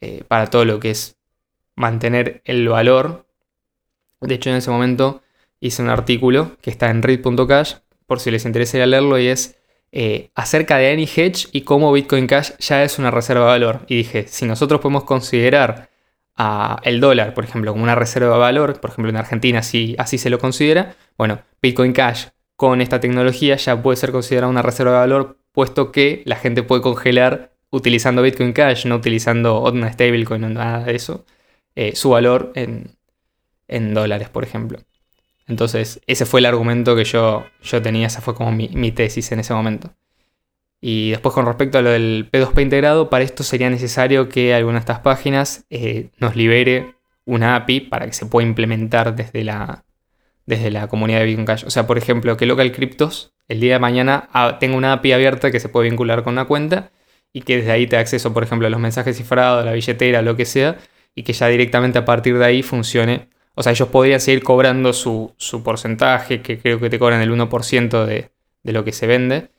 eh, 0.00 0.24
para 0.26 0.48
todo 0.48 0.64
lo 0.64 0.80
que 0.80 0.90
es 0.90 1.18
mantener 1.74 2.40
el 2.44 2.68
valor. 2.68 3.26
De 4.20 4.36
hecho, 4.36 4.50
en 4.50 4.56
ese 4.56 4.70
momento 4.70 5.22
hice 5.60 5.82
un 5.82 5.90
artículo 5.90 6.56
que 6.62 6.70
está 6.70 6.88
en 6.90 7.02
read.cash, 7.02 7.74
por 8.06 8.20
si 8.20 8.30
les 8.30 8.44
interesa 8.44 8.84
leerlo, 8.86 9.18
y 9.18 9.26
es 9.26 9.58
eh, 9.96 10.30
acerca 10.34 10.76
de 10.76 10.90
AnyHedge 10.90 11.48
y 11.52 11.62
cómo 11.62 11.92
Bitcoin 11.92 12.26
Cash 12.26 12.50
ya 12.58 12.82
es 12.82 12.98
una 12.98 13.10
reserva 13.10 13.44
de 13.44 13.50
valor. 13.50 13.80
Y 13.88 13.96
dije, 13.98 14.26
si 14.28 14.44
nosotros 14.44 14.80
podemos 14.80 15.04
considerar 15.04 15.88
a 16.36 16.80
el 16.82 17.00
dólar, 17.00 17.32
por 17.32 17.44
ejemplo, 17.44 17.72
como 17.72 17.84
una 17.84 17.94
reserva 17.94 18.34
de 18.34 18.40
valor, 18.40 18.80
por 18.80 18.90
ejemplo 18.90 19.10
en 19.10 19.16
Argentina 19.16 19.60
así, 19.60 19.94
así 19.98 20.18
se 20.18 20.30
lo 20.30 20.38
considera, 20.38 20.96
bueno, 21.16 21.40
Bitcoin 21.62 21.92
Cash 21.92 22.26
con 22.64 22.80
esta 22.80 22.98
tecnología 22.98 23.56
ya 23.56 23.82
puede 23.82 23.98
ser 23.98 24.10
considerada 24.10 24.50
una 24.50 24.62
reserva 24.62 24.92
de 24.92 24.98
valor, 25.00 25.36
puesto 25.52 25.92
que 25.92 26.22
la 26.24 26.36
gente 26.36 26.62
puede 26.62 26.80
congelar 26.80 27.52
utilizando 27.68 28.22
Bitcoin 28.22 28.54
Cash, 28.54 28.86
no 28.86 28.96
utilizando 28.96 29.62
una 29.70 29.92
stablecoin 29.92 30.44
o 30.44 30.48
nada 30.48 30.82
de 30.82 30.94
eso, 30.96 31.26
eh, 31.74 31.94
su 31.94 32.08
valor 32.08 32.52
en, 32.54 32.96
en 33.68 33.92
dólares, 33.92 34.30
por 34.30 34.44
ejemplo. 34.44 34.78
Entonces, 35.46 36.00
ese 36.06 36.24
fue 36.24 36.40
el 36.40 36.46
argumento 36.46 36.96
que 36.96 37.04
yo, 37.04 37.44
yo 37.62 37.82
tenía, 37.82 38.06
esa 38.06 38.22
fue 38.22 38.34
como 38.34 38.50
mi, 38.50 38.92
tesis 38.92 39.30
en 39.30 39.40
ese 39.40 39.52
momento. 39.52 39.92
Y 40.80 41.10
después 41.10 41.34
con 41.34 41.44
respecto 41.44 41.76
a 41.76 41.82
lo 41.82 41.90
del 41.90 42.30
P2P 42.32 42.62
integrado, 42.62 43.10
para 43.10 43.24
esto 43.24 43.42
sería 43.42 43.68
necesario 43.68 44.30
que 44.30 44.54
alguna 44.54 44.76
de 44.76 44.80
estas 44.80 45.00
páginas 45.00 45.66
eh, 45.68 46.08
nos 46.18 46.34
libere 46.34 46.94
una 47.26 47.56
API 47.56 47.80
para 47.80 48.06
que 48.06 48.14
se 48.14 48.24
pueda 48.24 48.48
implementar 48.48 49.14
desde 49.14 49.44
la, 49.44 49.83
desde 50.46 50.70
la 50.70 50.88
comunidad 50.88 51.20
de 51.20 51.26
Bitcoin 51.26 51.46
Cash. 51.46 51.64
O 51.66 51.70
sea, 51.70 51.86
por 51.86 51.98
ejemplo, 51.98 52.36
que 52.36 52.46
Local 52.46 52.72
Cryptos 52.72 53.32
el 53.48 53.60
día 53.60 53.74
de 53.74 53.78
mañana 53.78 54.28
ah, 54.32 54.58
tenga 54.58 54.76
una 54.76 54.92
API 54.94 55.12
abierta 55.12 55.50
que 55.50 55.60
se 55.60 55.68
puede 55.68 55.88
vincular 55.90 56.24
con 56.24 56.34
una 56.34 56.46
cuenta 56.46 56.92
y 57.32 57.42
que 57.42 57.58
desde 57.58 57.72
ahí 57.72 57.86
te 57.86 57.96
acceso, 57.96 58.32
por 58.32 58.42
ejemplo, 58.42 58.66
a 58.66 58.70
los 58.70 58.80
mensajes 58.80 59.16
cifrados, 59.16 59.62
a 59.62 59.64
la 59.66 59.72
billetera, 59.72 60.22
lo 60.22 60.36
que 60.36 60.46
sea, 60.46 60.78
y 61.14 61.24
que 61.24 61.32
ya 61.32 61.48
directamente 61.48 61.98
a 61.98 62.04
partir 62.04 62.38
de 62.38 62.44
ahí 62.44 62.62
funcione 62.62 63.28
o 63.54 63.62
sea, 63.62 63.72
ellos 63.72 63.88
podrían 63.88 64.20
seguir 64.20 64.42
cobrando 64.42 64.92
su, 64.92 65.32
porcentaje, 65.62 66.42
que 66.42 66.58
creo 66.58 66.80
que 66.80 66.90
te 66.90 66.98
cobran 66.98 67.20
el 67.22 67.30
1% 67.30 68.04
de, 68.04 68.30
lo 68.64 68.84
que 68.84 68.92
se 68.92 69.06
vende. 69.06 69.50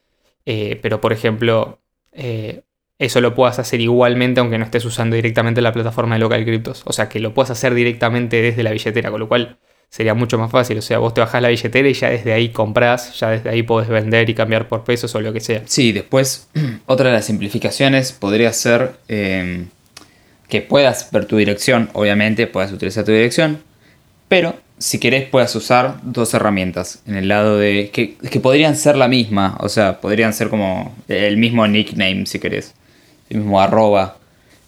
Eh, 0.46 0.80
pero, 0.82 1.02
por 1.02 1.14
ejemplo, 1.14 1.80
eh, 2.12 2.64
eso 3.00 3.22
lo 3.22 3.34
puedas 3.36 3.60
hacer 3.60 3.82
igualmente 3.82 4.40
aunque 4.40 4.58
no 4.58 4.66
estés 4.66 4.86
usando 4.86 5.16
directamente 5.16 5.62
la 5.62 5.72
plataforma 5.72 6.16
de 6.16 6.20
Local 6.20 6.44
Cryptos. 6.46 6.84
O 6.86 6.94
sea, 6.94 7.10
que 7.10 7.20
lo 7.20 7.34
puedas 7.34 7.52
hacer 7.52 7.74
directamente 7.74 8.42
desde 8.42 8.64
la 8.64 8.72
billetera, 8.72 9.12
con 9.12 9.22
lo 9.22 9.28
cual 9.30 9.60
sería 9.90 10.14
mucho 10.14 10.38
más 10.38 10.52
fácil. 10.52 10.78
O 10.78 10.82
sea, 10.82 11.00
vos 11.00 11.14
te 11.14 11.22
bajás 11.22 11.42
la 11.42 11.50
billetera 11.50 11.88
y 11.88 11.94
ya 11.94 12.10
desde 12.10 12.34
ahí 12.34 12.50
compras, 12.50 13.18
ya 13.20 13.32
desde 13.32 13.50
ahí 13.50 13.64
podés 13.64 13.90
vender 13.90 14.30
y 14.30 14.34
cambiar 14.34 14.68
por 14.68 14.84
pesos 14.84 15.14
o 15.16 15.22
lo 15.22 15.34
que 15.34 15.40
sea. 15.40 15.64
Sí, 15.66 15.92
después 15.92 16.48
otra 16.86 17.10
de 17.10 17.16
las 17.16 17.26
simplificaciones 17.26 18.12
podría 18.12 18.52
ser 18.54 18.94
eh, 19.08 19.66
que 20.50 20.62
puedas 20.62 21.12
ver 21.12 21.26
tu 21.26 21.38
dirección, 21.38 21.90
obviamente, 21.94 22.48
puedas 22.48 22.72
utilizar 22.72 23.04
tu 23.04 23.12
dirección 23.12 23.60
pero 24.28 24.56
si 24.78 25.00
querés 25.00 25.30
puedes 25.30 25.56
usar 25.56 26.00
dos 26.04 26.34
herramientas 26.34 27.02
en 27.06 27.16
el 27.16 27.28
lado 27.28 27.58
de 27.58 27.90
que, 27.92 28.16
que 28.16 28.40
podrían 28.40 28.76
ser 28.76 28.98
la 28.98 29.08
misma, 29.08 29.58
o 29.60 29.70
sea, 29.70 30.02
podrían 30.02 30.34
ser 30.34 30.50
como 30.50 30.96
el 31.08 31.38
mismo 31.38 31.66
nickname 31.68 32.26
si 32.26 32.40
querés, 32.40 32.74
el 33.30 33.38
mismo 33.38 33.62
arroba. 33.62 34.18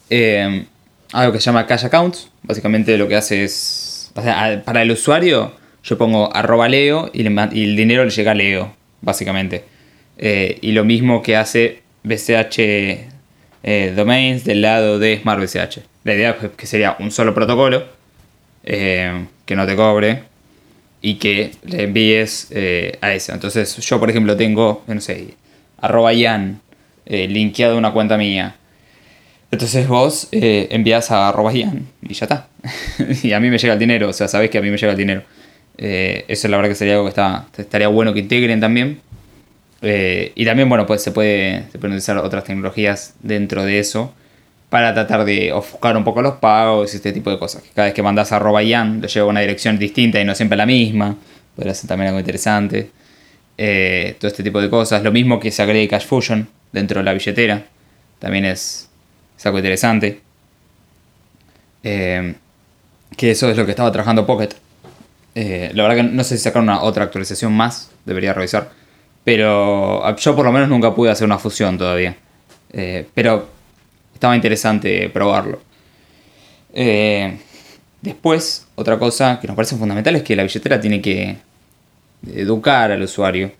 Em, 0.08 0.66
algo 1.12 1.32
que 1.32 1.40
se 1.40 1.46
llama 1.46 1.66
cash 1.66 1.84
accounts, 1.84 2.30
básicamente 2.42 2.96
lo 2.96 3.08
que 3.08 3.16
hace 3.16 3.44
es, 3.44 3.87
para 4.14 4.82
el 4.82 4.90
usuario 4.90 5.52
yo 5.88 5.96
pongo 5.96 6.34
arroba 6.34 6.68
leo 6.68 7.10
y, 7.12 7.26
el 7.26 7.76
dinero 7.76 8.04
le 8.04 8.10
llega 8.10 8.32
a 8.32 8.34
leo, 8.34 8.74
básicamente. 9.00 9.64
Eh, 10.18 10.58
y 10.60 10.72
lo 10.72 10.84
mismo 10.84 11.22
que 11.22 11.36
hace 11.36 11.82
BCH 12.02 12.58
eh, 13.62 13.92
Domains 13.96 14.44
del 14.44 14.60
lado 14.60 14.98
de 14.98 15.18
Smart 15.20 15.40
BCH. 15.40 15.78
La 16.04 16.14
idea 16.14 16.36
es 16.42 16.50
que 16.56 16.66
sería 16.66 16.96
un 16.98 17.10
solo 17.10 17.34
protocolo 17.34 17.84
eh, 18.64 19.26
que 19.46 19.56
no 19.56 19.66
te 19.66 19.76
cobre 19.76 20.24
y 21.00 21.14
que 21.14 21.52
le 21.64 21.84
envíes 21.84 22.50
a 23.00 23.14
esa. 23.14 23.34
Entonces 23.34 23.76
yo, 23.76 24.00
por 24.00 24.10
ejemplo, 24.10 24.36
tengo, 24.36 24.84
no 24.86 25.00
sé, 25.00 25.34
arroba 25.80 26.12
Ian 26.12 26.60
linkeado 27.06 27.74
a 27.74 27.78
una 27.78 27.92
cuenta 27.92 28.18
mía. 28.18 28.56
Entonces 29.50 29.88
vos 29.88 30.28
envías 30.30 31.10
a 31.10 31.28
arroba 31.28 31.52
Ian 31.52 31.86
y 32.02 32.14
ya 32.14 32.26
está. 32.26 32.48
y 33.22 33.32
a 33.32 33.40
mí 33.40 33.50
me 33.50 33.58
llega 33.58 33.72
el 33.72 33.78
dinero, 33.78 34.08
o 34.08 34.12
sea, 34.12 34.28
sabés 34.28 34.50
que 34.50 34.58
a 34.58 34.62
mí 34.62 34.70
me 34.70 34.76
llega 34.76 34.92
el 34.92 34.98
dinero. 34.98 35.22
eso 35.76 36.48
la 36.48 36.56
verdad 36.56 36.70
que 36.70 36.74
sería 36.74 36.94
algo 36.94 37.06
que 37.06 37.10
está, 37.10 37.46
estaría 37.56 37.88
bueno 37.88 38.12
que 38.12 38.20
integren 38.20 38.60
también. 38.60 39.00
Eh, 39.80 40.32
y 40.34 40.44
también, 40.44 40.68
bueno, 40.68 40.86
pues 40.86 41.02
se, 41.02 41.12
puede, 41.12 41.64
se 41.70 41.78
pueden 41.78 41.92
utilizar 41.92 42.18
otras 42.18 42.44
tecnologías 42.44 43.14
dentro 43.22 43.64
de 43.64 43.78
eso 43.78 44.12
para 44.70 44.92
tratar 44.92 45.24
de 45.24 45.52
ofuscar 45.52 45.96
un 45.96 46.04
poco 46.04 46.20
los 46.20 46.34
pagos 46.34 46.92
y 46.92 46.96
este 46.96 47.12
tipo 47.12 47.30
de 47.30 47.38
cosas. 47.38 47.62
Cada 47.74 47.86
vez 47.86 47.94
que 47.94 48.02
mandas 48.02 48.32
arroba 48.32 48.62
Yan, 48.62 49.00
le 49.00 49.08
lleva 49.08 49.26
a 49.26 49.30
una 49.30 49.40
dirección 49.40 49.78
distinta 49.78 50.20
y 50.20 50.24
no 50.24 50.34
siempre 50.34 50.58
la 50.58 50.66
misma. 50.66 51.16
Podría 51.56 51.74
ser 51.74 51.88
también 51.88 52.08
algo 52.08 52.20
interesante. 52.20 52.90
Eh, 53.56 54.16
todo 54.20 54.28
este 54.28 54.42
tipo 54.42 54.60
de 54.60 54.68
cosas. 54.68 55.02
Lo 55.02 55.12
mismo 55.12 55.40
que 55.40 55.50
se 55.50 55.62
agregue 55.62 55.88
Cash 55.88 56.06
Fusion 56.06 56.48
dentro 56.72 57.00
de 57.00 57.04
la 57.04 57.12
billetera. 57.12 57.64
También 58.18 58.44
es, 58.44 58.87
algo 59.46 59.58
interesante. 59.58 60.20
Eh, 61.82 62.34
que 63.16 63.30
eso 63.30 63.50
es 63.50 63.56
lo 63.56 63.64
que 63.64 63.72
estaba 63.72 63.92
trabajando 63.92 64.26
Pocket. 64.26 64.50
Eh, 65.34 65.70
la 65.74 65.82
verdad 65.84 65.96
que 65.96 66.02
no 66.02 66.24
sé 66.24 66.36
si 66.36 66.44
sacar 66.44 66.62
una 66.62 66.82
otra 66.82 67.04
actualización 67.04 67.52
más. 67.52 67.90
Debería 68.04 68.32
revisar. 68.32 68.70
Pero 69.24 70.16
yo 70.16 70.36
por 70.36 70.44
lo 70.44 70.52
menos 70.52 70.68
nunca 70.68 70.94
pude 70.94 71.10
hacer 71.10 71.26
una 71.26 71.38
fusión 71.38 71.76
todavía. 71.78 72.16
pero 73.14 73.48
estaba 74.14 74.34
interesante 74.36 75.08
probarlo. 75.10 75.60
después, 78.00 78.66
otra 78.74 78.98
cosa 78.98 79.38
que 79.40 79.46
nos 79.46 79.56
parece 79.56 79.76
fundamental 79.76 80.16
es 80.16 80.22
que 80.22 80.36
la 80.36 80.42
billetera 80.42 80.80
tiene 80.80 81.00
que 81.00 81.36
educar 82.26 82.90
al 82.90 83.02
usuario. 83.02 83.52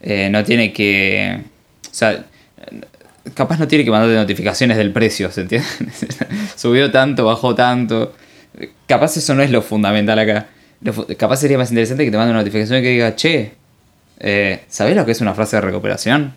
Eh, 0.00 0.28
no 0.30 0.44
tiene 0.44 0.72
que. 0.72 1.40
O 1.90 1.94
sea, 1.94 2.24
capaz 3.32 3.58
no 3.58 3.66
tiene 3.66 3.84
que 3.84 3.90
mandar 3.90 4.10
notificaciones 4.10 4.76
del 4.76 4.92
precio, 4.92 5.30
¿se 5.30 5.42
entiende? 5.42 5.66
Subió 6.56 6.90
tanto, 6.90 7.24
bajó 7.24 7.54
tanto. 7.54 8.14
Capaz 8.86 9.16
eso 9.16 9.34
no 9.34 9.42
es 9.42 9.50
lo 9.50 9.62
fundamental 9.62 10.18
acá. 10.18 10.48
capaz 11.16 11.38
sería 11.38 11.56
más 11.56 11.70
interesante 11.70 12.04
que 12.04 12.10
te 12.10 12.16
mande 12.16 12.32
una 12.32 12.40
notificación 12.40 12.82
que 12.82 12.90
diga, 12.90 13.16
che, 13.16 13.52
eh, 14.20 14.60
¿sabés 14.68 14.94
lo 14.94 15.06
que 15.06 15.12
es 15.12 15.20
una 15.20 15.34
frase 15.34 15.56
de 15.56 15.62
recuperación? 15.62 16.34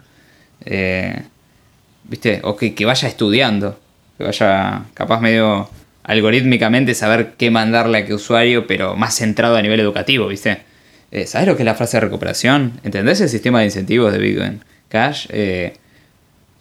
Eh, 0.65 1.21
¿Viste? 2.05 2.39
O 2.43 2.55
que, 2.55 2.73
vaya 2.85 3.07
estudiando. 3.07 3.77
Que 4.17 4.23
vaya, 4.23 4.83
capaz 4.93 5.19
medio 5.19 5.69
algorítmicamente 6.03 6.95
saber 6.95 7.33
qué 7.37 7.51
mandarle 7.51 7.99
a 7.99 8.05
qué 8.05 8.13
usuario, 8.13 8.65
pero 8.65 8.95
más 8.95 9.15
centrado 9.15 9.57
a 9.57 9.61
nivel 9.61 9.79
educativo, 9.81 10.27
¿viste? 10.27 10.59
Eh, 11.11 11.25
¿Sabes 11.25 11.47
lo 11.47 11.55
que 11.55 11.63
es 11.63 11.65
la 11.65 11.75
frase 11.75 11.97
de 11.97 12.01
recuperación? 12.01 12.79
¿Entendés 12.83 13.21
el 13.21 13.29
sistema 13.29 13.59
de 13.59 13.65
incentivos 13.65 14.11
de 14.11 14.19
Bitcoin 14.19 14.61
Cash? 14.89 15.27
Eh, 15.29 15.73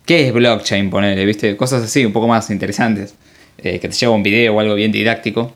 ¿Qué 0.07 0.29
es 0.29 0.33
blockchain? 0.33 0.89
Ponele, 0.89 1.25
¿viste? 1.27 1.57
Cosas 1.57 1.83
así, 1.83 2.05
un 2.05 2.13
poco 2.13 2.29
más 2.29 2.49
interesantes. 2.51 3.15
Eh, 3.59 3.81
que 3.81 3.89
te 3.89 3.95
lleva 3.95 4.13
un 4.15 4.23
video 4.23 4.55
o 4.55 4.61
algo 4.61 4.75
bien 4.75 4.93
didáctico 4.93 5.55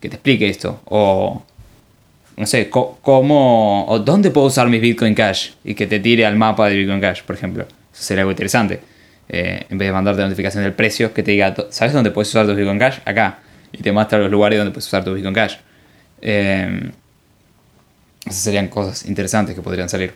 que 0.00 0.08
te 0.08 0.16
explique 0.16 0.48
esto. 0.48 0.80
O, 0.86 1.42
no 2.36 2.46
sé, 2.46 2.70
cómo 2.70 3.86
o 3.86 3.98
dónde 3.98 4.30
puedo 4.30 4.46
usar 4.46 4.68
mis 4.68 4.80
Bitcoin 4.80 5.14
Cash 5.14 5.50
y 5.64 5.74
que 5.74 5.86
te 5.86 6.00
tire 6.00 6.24
al 6.24 6.36
mapa 6.36 6.68
de 6.70 6.76
Bitcoin 6.76 7.00
Cash, 7.00 7.22
por 7.22 7.36
ejemplo. 7.36 7.64
Eso 7.92 8.02
sería 8.02 8.22
algo 8.22 8.30
interesante. 8.30 8.80
en 9.28 9.78
vez 9.78 9.88
de 9.88 9.92
mandarte 9.92 10.22
notificación 10.22 10.64
del 10.64 10.72
precio, 10.72 11.12
que 11.12 11.22
te 11.22 11.32
diga, 11.32 11.54
¿sabes 11.68 11.92
dónde 11.92 12.10
puedes 12.10 12.30
usar 12.30 12.46
tus 12.46 12.56
Bitcoin 12.56 12.78
Cash? 12.78 13.00
Acá. 13.04 13.40
Y 13.70 13.78
te 13.82 13.92
muestra 13.92 14.18
los 14.18 14.30
lugares 14.30 14.58
donde 14.58 14.72
puedes 14.72 14.86
usar 14.86 15.04
tu 15.04 15.12
Bitcoin 15.12 15.34
Cash. 15.34 15.56
Esas 16.22 16.94
serían 18.26 18.68
cosas 18.68 19.04
interesantes 19.04 19.54
que 19.54 19.60
podrían 19.60 19.90
salir. 19.90 20.14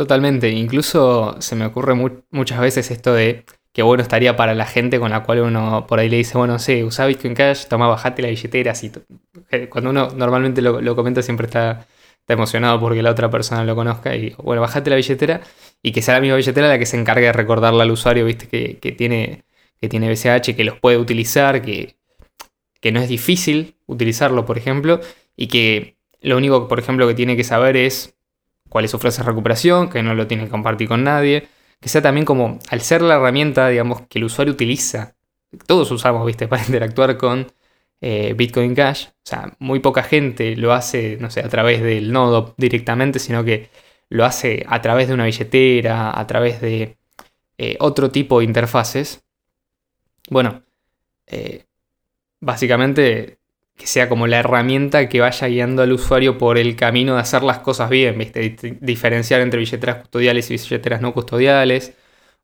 Totalmente, 0.00 0.48
incluso 0.48 1.36
se 1.42 1.54
me 1.54 1.66
ocurre 1.66 1.94
muchas 2.30 2.58
veces 2.58 2.90
esto 2.90 3.12
de 3.12 3.44
que 3.70 3.82
bueno 3.82 4.02
estaría 4.02 4.34
para 4.34 4.54
la 4.54 4.64
gente 4.64 4.98
con 4.98 5.10
la 5.10 5.22
cual 5.24 5.40
uno 5.40 5.86
por 5.86 5.98
ahí 5.98 6.08
le 6.08 6.16
dice, 6.16 6.38
bueno, 6.38 6.58
sí, 6.58 6.82
usa 6.82 7.04
Bitcoin 7.04 7.34
Cash, 7.34 7.66
toma, 7.66 7.86
bajate 7.86 8.22
la 8.22 8.28
billetera, 8.28 8.72
así. 8.72 8.90
Cuando 9.68 9.90
uno 9.90 10.08
normalmente 10.16 10.62
lo, 10.62 10.96
comenta 10.96 11.20
siempre 11.20 11.44
está, 11.48 11.86
emocionado 12.26 12.80
porque 12.80 13.02
la 13.02 13.10
otra 13.10 13.28
persona 13.28 13.62
lo 13.62 13.74
conozca 13.76 14.16
y 14.16 14.34
bueno, 14.42 14.62
bajate 14.62 14.88
la 14.88 14.96
billetera 14.96 15.42
y 15.82 15.92
que 15.92 16.00
sea 16.00 16.14
la 16.14 16.22
misma 16.22 16.36
billetera 16.36 16.68
la 16.68 16.78
que 16.78 16.86
se 16.86 16.98
encargue 16.98 17.26
de 17.26 17.32
recordarle 17.34 17.82
al 17.82 17.90
usuario, 17.90 18.24
viste, 18.24 18.48
que, 18.48 18.92
tiene, 18.92 19.44
que 19.82 19.90
tiene 19.90 20.08
BCH, 20.08 20.56
que 20.56 20.64
los 20.64 20.78
puede 20.78 20.96
utilizar, 20.96 21.60
que, 21.60 21.96
que 22.80 22.90
no 22.90 23.00
es 23.02 23.08
difícil 23.10 23.76
utilizarlo, 23.84 24.46
por 24.46 24.56
ejemplo, 24.56 25.00
y 25.36 25.48
que 25.48 25.98
lo 26.22 26.38
único, 26.38 26.68
por 26.68 26.78
ejemplo, 26.78 27.06
que 27.06 27.14
tiene 27.14 27.36
que 27.36 27.44
saber 27.44 27.76
es 27.76 28.16
cuál 28.70 28.86
es 28.86 28.92
de 28.92 29.22
recuperación, 29.22 29.90
que 29.90 30.02
no 30.02 30.14
lo 30.14 30.26
tiene 30.26 30.44
que 30.44 30.50
compartir 30.50 30.88
con 30.88 31.04
nadie. 31.04 31.48
Que 31.80 31.88
sea 31.90 32.02
también 32.02 32.24
como, 32.24 32.58
al 32.70 32.80
ser 32.80 33.02
la 33.02 33.16
herramienta, 33.16 33.68
digamos, 33.68 34.02
que 34.08 34.18
el 34.18 34.24
usuario 34.24 34.54
utiliza, 34.54 35.16
todos 35.66 35.90
usamos, 35.90 36.24
viste, 36.26 36.48
para 36.48 36.64
interactuar 36.64 37.16
con 37.18 37.52
eh, 38.00 38.34
Bitcoin 38.36 38.74
Cash. 38.74 39.08
O 39.08 39.12
sea, 39.24 39.54
muy 39.58 39.80
poca 39.80 40.02
gente 40.02 40.56
lo 40.56 40.72
hace, 40.72 41.18
no 41.20 41.30
sé, 41.30 41.40
a 41.40 41.48
través 41.48 41.82
del 41.82 42.12
nodo 42.12 42.54
directamente, 42.56 43.18
sino 43.18 43.44
que 43.44 43.70
lo 44.08 44.24
hace 44.24 44.64
a 44.68 44.80
través 44.80 45.08
de 45.08 45.14
una 45.14 45.26
billetera, 45.26 46.18
a 46.18 46.26
través 46.26 46.60
de 46.60 46.96
eh, 47.58 47.76
otro 47.80 48.10
tipo 48.10 48.38
de 48.38 48.46
interfaces. 48.46 49.24
Bueno, 50.30 50.62
eh, 51.26 51.66
básicamente 52.40 53.39
que 53.80 53.86
sea 53.86 54.10
como 54.10 54.26
la 54.26 54.40
herramienta 54.40 55.08
que 55.08 55.20
vaya 55.22 55.46
guiando 55.48 55.82
al 55.82 55.90
usuario 55.90 56.36
por 56.36 56.58
el 56.58 56.76
camino 56.76 57.14
de 57.14 57.22
hacer 57.22 57.42
las 57.42 57.60
cosas 57.60 57.88
bien, 57.88 58.18
¿viste? 58.18 58.54
diferenciar 58.82 59.40
entre 59.40 59.58
billeteras 59.58 59.96
custodiales 60.02 60.50
y 60.50 60.54
billeteras 60.58 61.00
no 61.00 61.14
custodiales. 61.14 61.94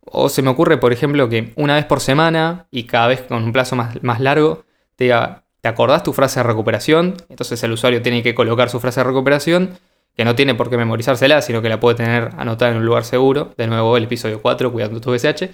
O 0.00 0.30
se 0.30 0.40
me 0.40 0.48
ocurre, 0.48 0.78
por 0.78 0.94
ejemplo, 0.94 1.28
que 1.28 1.52
una 1.56 1.74
vez 1.74 1.84
por 1.84 2.00
semana 2.00 2.68
y 2.70 2.84
cada 2.84 3.08
vez 3.08 3.20
con 3.20 3.44
un 3.44 3.52
plazo 3.52 3.76
más, 3.76 4.20
largo, 4.20 4.64
te 4.96 5.04
diga, 5.04 5.44
¿te 5.60 5.68
acordás 5.68 6.02
tu 6.02 6.14
frase 6.14 6.40
de 6.40 6.44
recuperación? 6.44 7.16
Entonces 7.28 7.62
el 7.62 7.72
usuario 7.72 8.00
tiene 8.00 8.22
que 8.22 8.34
colocar 8.34 8.70
su 8.70 8.80
frase 8.80 9.00
de 9.00 9.04
recuperación, 9.04 9.78
que 10.16 10.24
no 10.24 10.34
tiene 10.34 10.54
por 10.54 10.70
qué 10.70 10.78
memorizársela, 10.78 11.42
sino 11.42 11.60
que 11.60 11.68
la 11.68 11.80
puede 11.80 11.96
tener 11.96 12.30
anotada 12.38 12.70
en 12.70 12.78
un 12.78 12.86
lugar 12.86 13.04
seguro. 13.04 13.52
De 13.58 13.66
nuevo, 13.66 13.98
el 13.98 14.04
episodio 14.04 14.40
4, 14.40 14.72
cuidando 14.72 15.02
tu 15.02 15.12
BSH. 15.12 15.50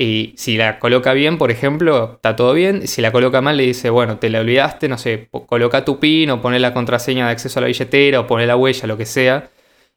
Y 0.00 0.32
si 0.38 0.56
la 0.56 0.78
coloca 0.78 1.12
bien, 1.12 1.36
por 1.36 1.50
ejemplo, 1.50 2.12
está 2.14 2.34
todo 2.34 2.54
bien. 2.54 2.88
Si 2.88 3.02
la 3.02 3.12
coloca 3.12 3.42
mal, 3.42 3.58
le 3.58 3.64
dice, 3.64 3.90
bueno, 3.90 4.16
te 4.16 4.30
la 4.30 4.40
olvidaste, 4.40 4.88
no 4.88 4.96
sé, 4.96 5.28
coloca 5.46 5.84
tu 5.84 6.00
PIN 6.00 6.30
o 6.30 6.40
pone 6.40 6.58
la 6.58 6.72
contraseña 6.72 7.26
de 7.26 7.32
acceso 7.32 7.58
a 7.58 7.60
la 7.60 7.66
billetera 7.66 8.20
o 8.20 8.26
pone 8.26 8.46
la 8.46 8.56
huella, 8.56 8.86
lo 8.86 8.96
que 8.96 9.04
sea. 9.04 9.50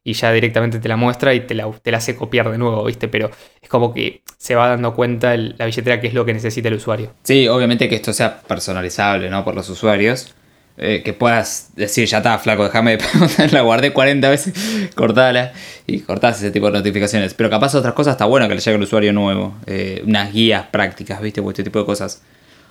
Y 0.03 0.11
ya 0.11 0.33
directamente 0.33 0.79
te 0.79 0.89
la 0.89 0.97
muestra 0.97 1.33
y 1.33 1.39
te 1.47 1.53
la, 1.53 1.71
te 1.81 1.89
la 1.89 1.99
hace 1.99 2.17
copiar 2.17 2.51
de 2.51 2.57
nuevo, 2.57 2.83
¿viste? 2.83 3.07
Pero 3.07 3.31
es 3.61 3.69
como 3.69 3.93
que 3.93 4.23
se 4.37 4.55
va 4.55 4.67
dando 4.67 4.93
cuenta 4.93 5.37
la 5.37 5.65
billetera 5.65 6.01
que 6.01 6.07
es 6.07 6.13
lo 6.13 6.25
que 6.25 6.33
necesita 6.33 6.67
el 6.67 6.73
usuario. 6.73 7.13
Sí, 7.23 7.47
obviamente 7.47 7.87
que 7.87 7.95
esto 7.95 8.11
sea 8.11 8.41
personalizable, 8.41 9.29
¿no? 9.29 9.45
Por 9.45 9.55
los 9.55 9.69
usuarios. 9.69 10.35
Eh, 10.75 11.03
que 11.05 11.13
puedas 11.13 11.69
decir, 11.75 12.07
ya 12.07 12.17
está, 12.17 12.39
flaco, 12.39 12.63
déjame 12.63 12.97
la 13.51 13.61
guardé 13.61 13.93
40 13.93 14.27
veces, 14.27 14.89
cortala 14.95 15.53
y 15.85 15.99
cortás 15.99 16.37
ese 16.37 16.49
tipo 16.49 16.65
de 16.65 16.73
notificaciones. 16.73 17.35
Pero 17.35 17.49
capaz 17.49 17.75
otras 17.75 17.93
cosas 17.93 18.13
está 18.13 18.25
bueno 18.25 18.47
que 18.47 18.55
le 18.55 18.61
llegue 18.61 18.75
al 18.75 18.81
usuario 18.81 19.13
nuevo, 19.13 19.55
eh, 19.67 20.01
unas 20.05 20.33
guías 20.33 20.65
prácticas, 20.67 21.21
¿viste? 21.21 21.41
O 21.41 21.49
este 21.49 21.63
tipo 21.63 21.79
de 21.79 21.85
cosas. 21.85 22.23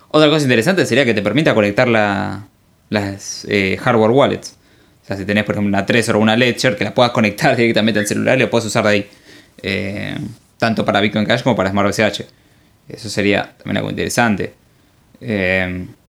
Otra 0.09 0.29
cosa 0.29 0.43
interesante 0.43 0.85
sería 0.85 1.05
que 1.05 1.15
te 1.15 1.23
permita 1.23 1.55
conectar 1.55 1.87
la, 1.87 2.45
las 2.91 3.47
eh, 3.49 3.79
hardware 3.81 4.11
wallets. 4.11 4.57
O 5.03 5.07
sea, 5.07 5.17
si 5.17 5.25
tenés, 5.25 5.45
por 5.45 5.55
ejemplo, 5.55 5.69
una 5.69 5.87
Trezor 5.87 6.17
o 6.17 6.19
una 6.19 6.37
Ledger, 6.37 6.77
que 6.77 6.85
la 6.85 6.95
puedas 6.95 7.13
conectar 7.13 7.57
directamente 7.57 8.01
al 8.01 8.07
celular 8.07 8.37
y 8.37 8.43
lo 8.43 8.51
puedes 8.51 8.67
usar 8.67 8.85
de 8.85 8.91
ahí. 8.91 10.31
tanto 10.59 10.85
para 10.85 11.01
Bitcoin 11.01 11.25
Cash 11.25 11.43
como 11.43 11.55
para 11.55 11.71
Smart 11.71 11.89
BCH. 11.89 12.25
Eso 12.89 13.09
sería 13.09 13.55
también 13.59 13.77
algo 13.77 13.91
interesante. 13.91 14.55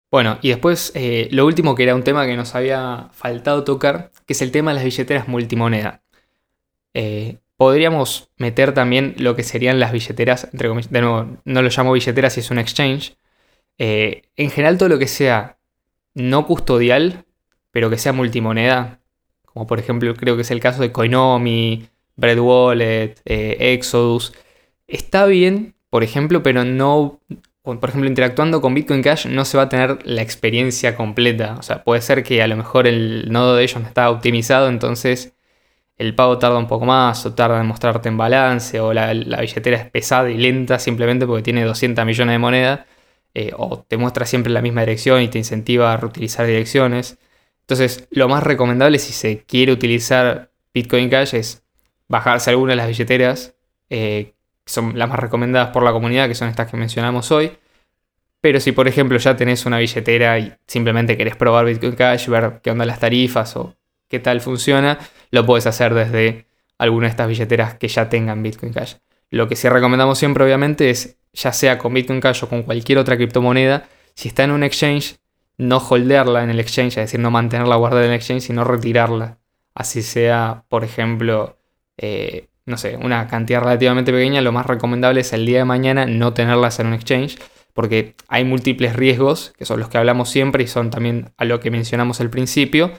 Bueno, 0.10 0.40
y 0.42 0.50
después 0.50 0.92
eh, 0.96 1.28
lo 1.32 1.46
último 1.46 1.76
que 1.76 1.84
era 1.84 1.96
un 1.96 2.04
tema 2.04 2.26
que 2.26 2.38
nos 2.38 2.56
había 2.56 3.10
faltado 3.12 3.64
tocar, 3.64 4.12
que 4.26 4.34
es 4.34 4.42
el 4.42 4.52
tema 4.52 4.72
de 4.72 4.76
las 4.76 4.86
billeteras 4.86 5.28
multimoneda. 5.28 6.02
Eh, 6.94 7.40
podríamos 7.58 8.32
meter 8.38 8.74
también 8.74 9.16
lo 9.18 9.36
que 9.36 9.44
serían 9.44 9.80
las 9.80 9.92
billeteras, 9.92 10.46
entre 10.54 10.70
comillas, 10.70 10.92
de 10.92 11.02
nuevo, 11.02 11.38
no 11.44 11.62
lo 11.62 11.70
llamo 11.70 11.92
billeteras 11.92 12.34
si 12.34 12.40
es 12.40 12.52
un 12.52 12.60
exchange. 12.60 13.18
Eh, 13.78 14.24
en 14.38 14.50
general 14.50 14.78
todo 14.78 14.90
lo 14.90 15.00
que 15.00 15.08
sea 15.08 15.58
no 16.14 16.48
custodial, 16.48 17.26
pero 17.72 17.90
que 17.90 17.98
sea 17.98 18.14
multimoneda, 18.14 19.02
como 19.46 19.68
por 19.68 19.80
ejemplo 19.80 20.16
creo 20.16 20.36
que 20.36 20.42
es 20.44 20.52
el 20.52 20.62
caso 20.62 20.82
de 20.82 20.92
Coinomi, 20.92 21.90
Bread 22.16 22.40
Wallet, 22.40 23.16
Exodus, 23.26 24.34
está 24.88 25.26
bien, 25.26 25.76
por 25.90 26.04
ejemplo, 26.04 26.44
pero 26.44 26.64
no 26.64 27.20
por 27.76 27.90
ejemplo, 27.90 28.08
interactuando 28.10 28.62
con 28.62 28.74
Bitcoin 28.74 29.02
Cash 29.04 29.28
no 29.28 29.44
se 29.46 29.58
va 29.58 29.64
a 29.64 29.70
tener 29.70 30.00
la 30.06 30.22
experiencia 30.22 30.96
completa. 30.96 31.56
O 31.60 31.64
sea, 31.64 31.84
puede 31.84 32.02
ser 32.02 32.24
que 32.24 32.42
a 32.42 32.48
lo 32.48 32.56
mejor 32.56 32.88
el 32.88 33.32
nodo 33.32 33.56
de 33.56 33.64
ellos 33.64 33.82
no 33.82 33.88
está 33.88 34.10
optimizado, 34.10 34.70
entonces 34.70 35.34
el 35.98 36.16
pago 36.16 36.38
tarda 36.40 36.58
un 36.58 36.68
poco 36.68 36.86
más, 36.86 37.26
o 37.26 37.34
tarda 37.34 37.60
en 37.60 37.68
mostrarte 37.68 38.10
en 38.10 38.18
balance, 38.18 38.80
o 38.80 38.94
la, 38.94 39.12
billetera 39.14 39.78
es 39.78 39.90
pesada 39.90 40.30
y 40.30 40.38
lenta 40.38 40.80
simplemente 40.80 41.26
porque 41.28 41.44
tiene 41.44 41.64
200 41.64 42.06
millones 42.06 42.34
de 42.34 42.40
moneda, 42.40 42.86
eh, 43.34 43.52
o 43.58 43.80
te 43.80 43.98
muestra 43.98 44.26
siempre 44.26 44.52
la 44.54 44.62
misma 44.62 44.82
dirección 44.82 45.22
y 45.22 45.28
te 45.28 45.38
incentiva 45.40 45.94
a 45.94 45.98
reutilizar 45.98 46.46
direcciones. 46.46 47.18
Entonces, 47.62 48.08
lo 48.12 48.30
más 48.30 48.44
recomendable 48.44 49.00
si 49.00 49.14
se 49.14 49.44
quiere 49.44 49.72
utilizar 49.74 50.52
Bitcoin 50.74 51.10
Cash 51.10 51.36
es 51.36 51.64
bajarse 52.08 52.52
alguna 52.52 52.72
de 52.74 52.78
las 52.78 52.88
billeteras 52.88 53.56
eh, 53.90 54.34
son 54.68 54.98
las 54.98 55.10
más 55.10 55.20
recomendadas 55.20 55.70
por 55.70 55.84
la 55.84 55.92
comunidad, 55.92 56.28
que 56.28 56.36
son 56.36 56.50
estas 56.50 56.70
que 56.70 56.78
mencionamos 56.78 57.32
hoy. 57.32 57.52
Pero 58.42 58.60
si 58.60 58.72
por 58.72 58.88
ejemplo 58.88 59.18
ya 59.18 59.36
tenés 59.36 59.66
una 59.66 59.80
billetera 59.80 60.38
y 60.40 60.54
simplemente 60.68 61.18
querés 61.18 61.36
probar 61.36 61.66
Bitcoin 61.66 61.94
Cash, 61.94 62.28
ver 62.28 62.60
qué 62.64 62.72
onda 62.72 62.86
las 62.86 63.00
tarifas 63.00 63.56
o 63.58 63.76
qué 64.08 64.20
tal 64.20 64.42
funciona, 64.42 65.00
lo 65.32 65.46
puedes 65.46 65.66
hacer 65.68 65.94
desde 65.94 66.46
alguna 66.78 67.08
de 67.08 67.12
estas 67.12 67.28
billeteras 67.28 67.76
que 67.76 67.88
ya 67.88 68.10
tengan 68.10 68.44
Bitcoin 68.44 68.74
Cash. 68.74 68.96
Lo 69.30 69.48
que 69.48 69.56
sí 69.56 69.68
recomendamos 69.68 70.18
siempre, 70.18 70.44
obviamente, 70.44 70.90
es 70.90 71.18
ya 71.34 71.52
sea 71.52 71.78
con 71.78 71.94
Bitcoin 71.94 72.22
Cash 72.22 72.44
o 72.44 72.50
con 72.50 72.64
cualquier 72.64 72.98
otra 73.00 73.18
criptomoneda, 73.18 73.88
si 74.14 74.30
está 74.30 74.44
en 74.44 74.52
un 74.52 74.64
exchange, 74.64 75.18
no 75.58 75.78
holdearla 75.78 76.44
en 76.44 76.50
el 76.50 76.60
exchange, 76.60 76.98
es 76.98 77.06
decir, 77.06 77.20
no 77.20 77.32
mantenerla 77.32 77.76
guardada 77.76 78.06
en 78.06 78.12
el 78.12 78.16
exchange, 78.16 78.44
sino 78.44 78.64
retirarla. 78.64 79.38
Así 79.74 80.02
sea, 80.02 80.64
por 80.70 80.84
ejemplo, 80.84 81.58
eh, 81.98 82.48
no 82.68 82.78
sé, 82.78 82.98
una 82.98 83.28
cantidad 83.28 83.62
relativamente 83.62 84.12
pequeña, 84.12 84.42
lo 84.42 84.52
más 84.52 84.68
recomendable 84.68 85.22
es 85.22 85.34
el 85.34 85.46
día 85.46 85.60
de 85.60 85.66
mañana 85.66 86.06
no 86.06 86.34
tenerlas 86.34 86.80
en 86.80 86.88
un 86.88 86.94
exchange, 86.94 87.40
porque 87.74 88.16
hay 88.28 88.44
múltiples 88.44 88.96
riesgos, 88.96 89.54
que 89.58 89.66
son 89.66 89.80
los 89.80 89.90
que 89.90 89.98
hablamos 89.98 90.30
siempre 90.30 90.64
y 90.64 90.68
son 90.68 90.90
también 90.92 91.32
a 91.38 91.46
lo 91.46 91.60
que 91.60 91.72
mencionamos 91.72 92.22
al 92.22 92.30
principio. 92.30 92.92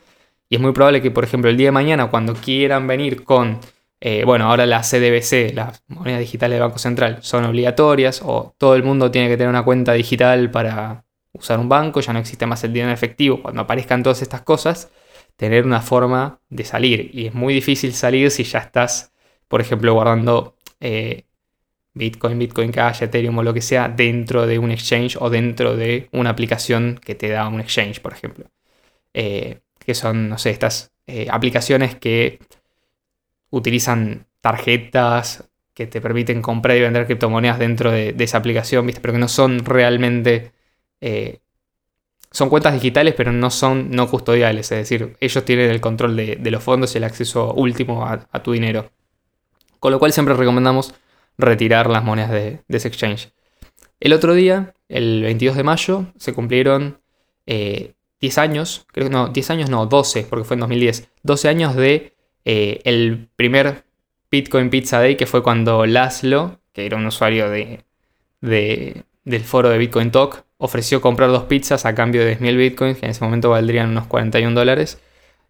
Y 0.49 0.57
es 0.57 0.61
muy 0.61 0.73
probable 0.73 1.03
que, 1.03 1.11
por 1.11 1.25
ejemplo, 1.25 1.51
el 1.51 1.57
día 1.57 1.69
de 1.69 1.73
mañana, 1.73 2.11
cuando 2.11 2.35
quieran 2.35 2.87
venir 2.87 3.25
con 3.25 3.61
eh, 4.01 4.25
bueno, 4.25 4.49
ahora 4.49 4.65
las 4.65 4.91
CDBC, 4.91 5.55
las 5.55 5.83
monedas 5.89 6.21
digitales 6.21 6.57
del 6.57 6.63
Banco 6.63 6.79
Central, 6.79 7.19
son 7.23 7.45
obligatorias 7.45 8.23
o 8.25 8.55
todo 8.57 8.77
el 8.77 8.85
mundo 8.85 9.11
tiene 9.11 9.29
que 9.29 9.37
tener 9.37 9.51
una 9.51 9.65
cuenta 9.65 9.93
digital 9.93 10.51
para 10.51 11.05
usar 11.33 11.59
un 11.59 11.69
banco, 11.69 12.01
ya 12.01 12.13
no 12.13 12.21
existe 12.21 12.47
más 12.47 12.63
el 12.65 12.73
dinero 12.73 12.93
efectivo. 12.93 13.43
Cuando 13.43 13.63
aparezcan 13.63 14.03
todas 14.03 14.23
estas 14.23 14.43
cosas, 14.43 14.91
tener 15.37 15.65
una 15.65 15.81
forma 15.81 16.41
de 16.49 16.65
salir. 16.65 17.11
Y 17.13 17.27
es 17.27 17.35
muy 17.35 17.55
difícil 17.55 17.93
salir 17.93 18.31
si 18.31 18.45
ya 18.45 18.61
estás, 18.61 19.13
por 19.49 19.61
ejemplo, 19.61 19.93
guardando 19.95 20.57
eh, 20.81 21.25
Bitcoin, 21.95 22.39
Bitcoin 22.39 22.73
Cash, 22.73 23.03
Ethereum 23.03 23.39
o 23.39 23.43
lo 23.43 23.55
que 23.55 23.63
sea 23.63 23.89
dentro 23.89 24.47
de 24.47 24.59
un 24.59 24.71
exchange 24.71 25.17
o 25.21 25.31
dentro 25.31 25.77
de 25.77 26.09
una 26.13 26.31
aplicación 26.31 27.01
que 27.05 27.15
te 27.15 27.29
da 27.29 27.49
un 27.49 27.61
exchange, 27.61 28.01
por 28.01 28.13
ejemplo. 28.13 28.47
Eh, 29.15 29.61
que 29.79 29.95
son, 29.95 30.29
no 30.29 30.39
sé, 30.39 30.51
estas 30.51 30.93
aplicaciones 31.31 31.97
que 31.97 32.39
utilizan 33.51 34.27
tarjetas 34.43 35.49
que 35.79 35.87
te 35.87 36.01
permiten 36.01 36.43
comprar 36.43 36.77
y 36.77 36.81
vender 36.81 37.07
criptomonedas 37.07 37.59
dentro 37.61 37.93
de, 37.93 38.13
esa 38.19 38.39
aplicación, 38.39 38.85
¿viste? 38.85 39.01
pero 39.01 39.13
que 39.13 39.21
no 39.21 39.29
son 39.29 39.65
realmente... 39.65 40.53
Eh, 41.01 41.39
son 42.33 42.51
cuentas 42.51 42.75
digitales, 42.75 43.15
pero 43.17 43.33
no 43.33 43.49
son 43.51 43.91
no 43.93 44.11
custodiales, 44.11 44.71
es 44.73 44.79
decir, 44.79 45.17
ellos 45.21 45.45
tienen 45.45 45.71
el 45.71 45.81
control 45.81 46.17
de, 46.17 46.51
los 46.51 46.63
fondos 46.63 46.95
y 46.95 46.99
el 46.99 47.05
acceso 47.05 47.55
último 47.55 48.05
a, 48.05 48.43
tu 48.43 48.53
dinero. 48.53 48.91
Con 49.81 49.93
lo 49.93 49.99
cual 49.99 50.13
siempre 50.13 50.35
recomendamos 50.35 50.95
retirar 51.37 51.89
las 51.89 52.05
monedas 52.05 52.31
de, 52.31 52.61
ese 52.69 52.89
exchange. 52.89 53.31
El 54.01 54.13
otro 54.13 54.35
día, 54.35 54.75
el 54.89 55.23
22 55.23 55.57
de 55.57 55.63
mayo, 55.63 56.07
se 56.17 56.35
cumplieron 56.35 57.01
10 57.47 57.47
eh, 57.47 58.41
años, 58.41 58.87
creo 58.93 59.07
que 59.07 59.13
no, 59.13 59.29
10 59.29 59.51
años 59.51 59.71
no, 59.71 59.87
12, 59.87 60.27
porque 60.29 60.45
fue 60.45 60.55
en 60.55 60.61
2010, 60.61 61.09
12 61.23 61.49
años 61.49 61.75
de 61.75 62.15
eh, 62.45 62.81
el 62.85 63.29
primer 63.37 63.85
Bitcoin 64.31 64.71
Pizza 64.71 64.99
Day, 64.99 65.17
que 65.17 65.27
fue 65.27 65.43
cuando 65.43 65.87
Laszlo, 65.87 66.61
que 66.73 66.87
era 66.87 66.97
un 66.97 67.07
usuario 67.07 67.49
de, 67.51 67.85
del 68.41 69.45
foro 69.45 69.71
de 69.71 69.79
Bitcoin 69.79 70.11
Talk, 70.11 70.45
ofreció 70.59 71.01
comprar 71.01 71.31
dos 71.31 71.45
pizzas 71.45 71.87
a 71.87 71.95
cambio 71.95 72.25
de 72.25 72.39
10.000 72.39 72.57
bitcoins, 72.57 72.99
que 72.99 73.07
en 73.07 73.11
ese 73.11 73.25
momento 73.25 73.51
valdrían 73.51 73.91
unos 73.91 74.07
41 74.07 74.55
dólares. 74.59 75.01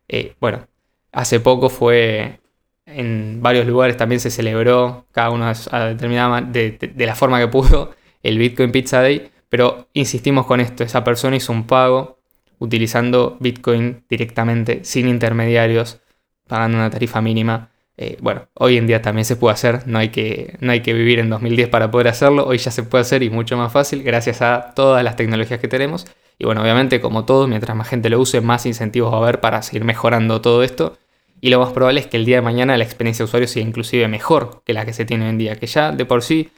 Eh, 0.08 0.34
bueno, 0.40 0.66
hace 1.12 1.40
poco 1.40 1.70
fue 1.70 2.40
en 2.88 3.40
varios 3.42 3.66
lugares 3.66 3.96
también 3.96 4.20
se 4.20 4.30
celebró, 4.30 5.06
cada 5.12 5.30
uno 5.30 5.52
determinada 5.52 6.40
de, 6.40 6.72
de, 6.72 7.06
la 7.06 7.14
forma 7.14 7.38
que 7.38 7.48
pudo, 7.48 7.94
el 8.22 8.38
Bitcoin 8.38 8.72
Pizza 8.72 9.00
Day, 9.00 9.30
pero 9.48 9.88
insistimos 9.92 10.46
con 10.46 10.60
esto, 10.60 10.84
esa 10.84 11.04
persona 11.04 11.36
hizo 11.36 11.52
un 11.52 11.66
pago 11.66 12.18
utilizando 12.58 13.36
Bitcoin 13.40 14.04
directamente, 14.08 14.84
sin 14.84 15.08
intermediarios, 15.08 16.00
pagando 16.46 16.78
una 16.78 16.90
tarifa 16.90 17.20
mínima. 17.20 17.70
Eh, 17.96 18.16
bueno, 18.20 18.48
hoy 18.54 18.76
en 18.76 18.86
día 18.86 19.02
también 19.02 19.24
se 19.24 19.36
puede 19.36 19.54
hacer, 19.54 19.86
no 19.86 19.98
hay, 19.98 20.10
que, 20.10 20.56
no 20.60 20.72
hay 20.72 20.80
que 20.80 20.92
vivir 20.92 21.18
en 21.18 21.30
2010 21.30 21.68
para 21.68 21.90
poder 21.90 22.08
hacerlo, 22.08 22.46
hoy 22.46 22.58
ya 22.58 22.70
se 22.70 22.84
puede 22.84 23.02
hacer 23.02 23.22
y 23.22 23.30
mucho 23.30 23.56
más 23.56 23.72
fácil 23.72 24.02
gracias 24.02 24.40
a 24.40 24.72
todas 24.74 25.02
las 25.02 25.16
tecnologías 25.16 25.60
que 25.60 25.68
tenemos. 25.68 26.06
Y 26.38 26.44
bueno, 26.44 26.62
obviamente 26.62 27.00
como 27.00 27.24
todo, 27.24 27.48
mientras 27.48 27.76
más 27.76 27.88
gente 27.88 28.08
lo 28.08 28.20
use, 28.20 28.40
más 28.40 28.66
incentivos 28.66 29.12
va 29.12 29.18
a 29.18 29.20
haber 29.22 29.40
para 29.40 29.62
seguir 29.62 29.84
mejorando 29.84 30.40
todo 30.40 30.62
esto. 30.62 30.96
Y 31.40 31.50
lo 31.50 31.60
más 31.60 31.72
probable 31.72 32.00
es 32.00 32.06
que 32.06 32.16
el 32.16 32.24
día 32.24 32.36
de 32.36 32.42
mañana 32.42 32.76
la 32.76 32.84
experiencia 32.84 33.22
de 33.22 33.28
usuario 33.28 33.48
sea 33.48 33.62
inclusive 33.62 34.08
mejor 34.08 34.62
que 34.64 34.72
la 34.72 34.84
que 34.84 34.92
se 34.92 35.04
tiene 35.04 35.24
hoy 35.24 35.30
en 35.30 35.38
día, 35.38 35.56
que 35.56 35.66
ya 35.66 35.92
de 35.92 36.04
por 36.04 36.22
sí 36.22 36.50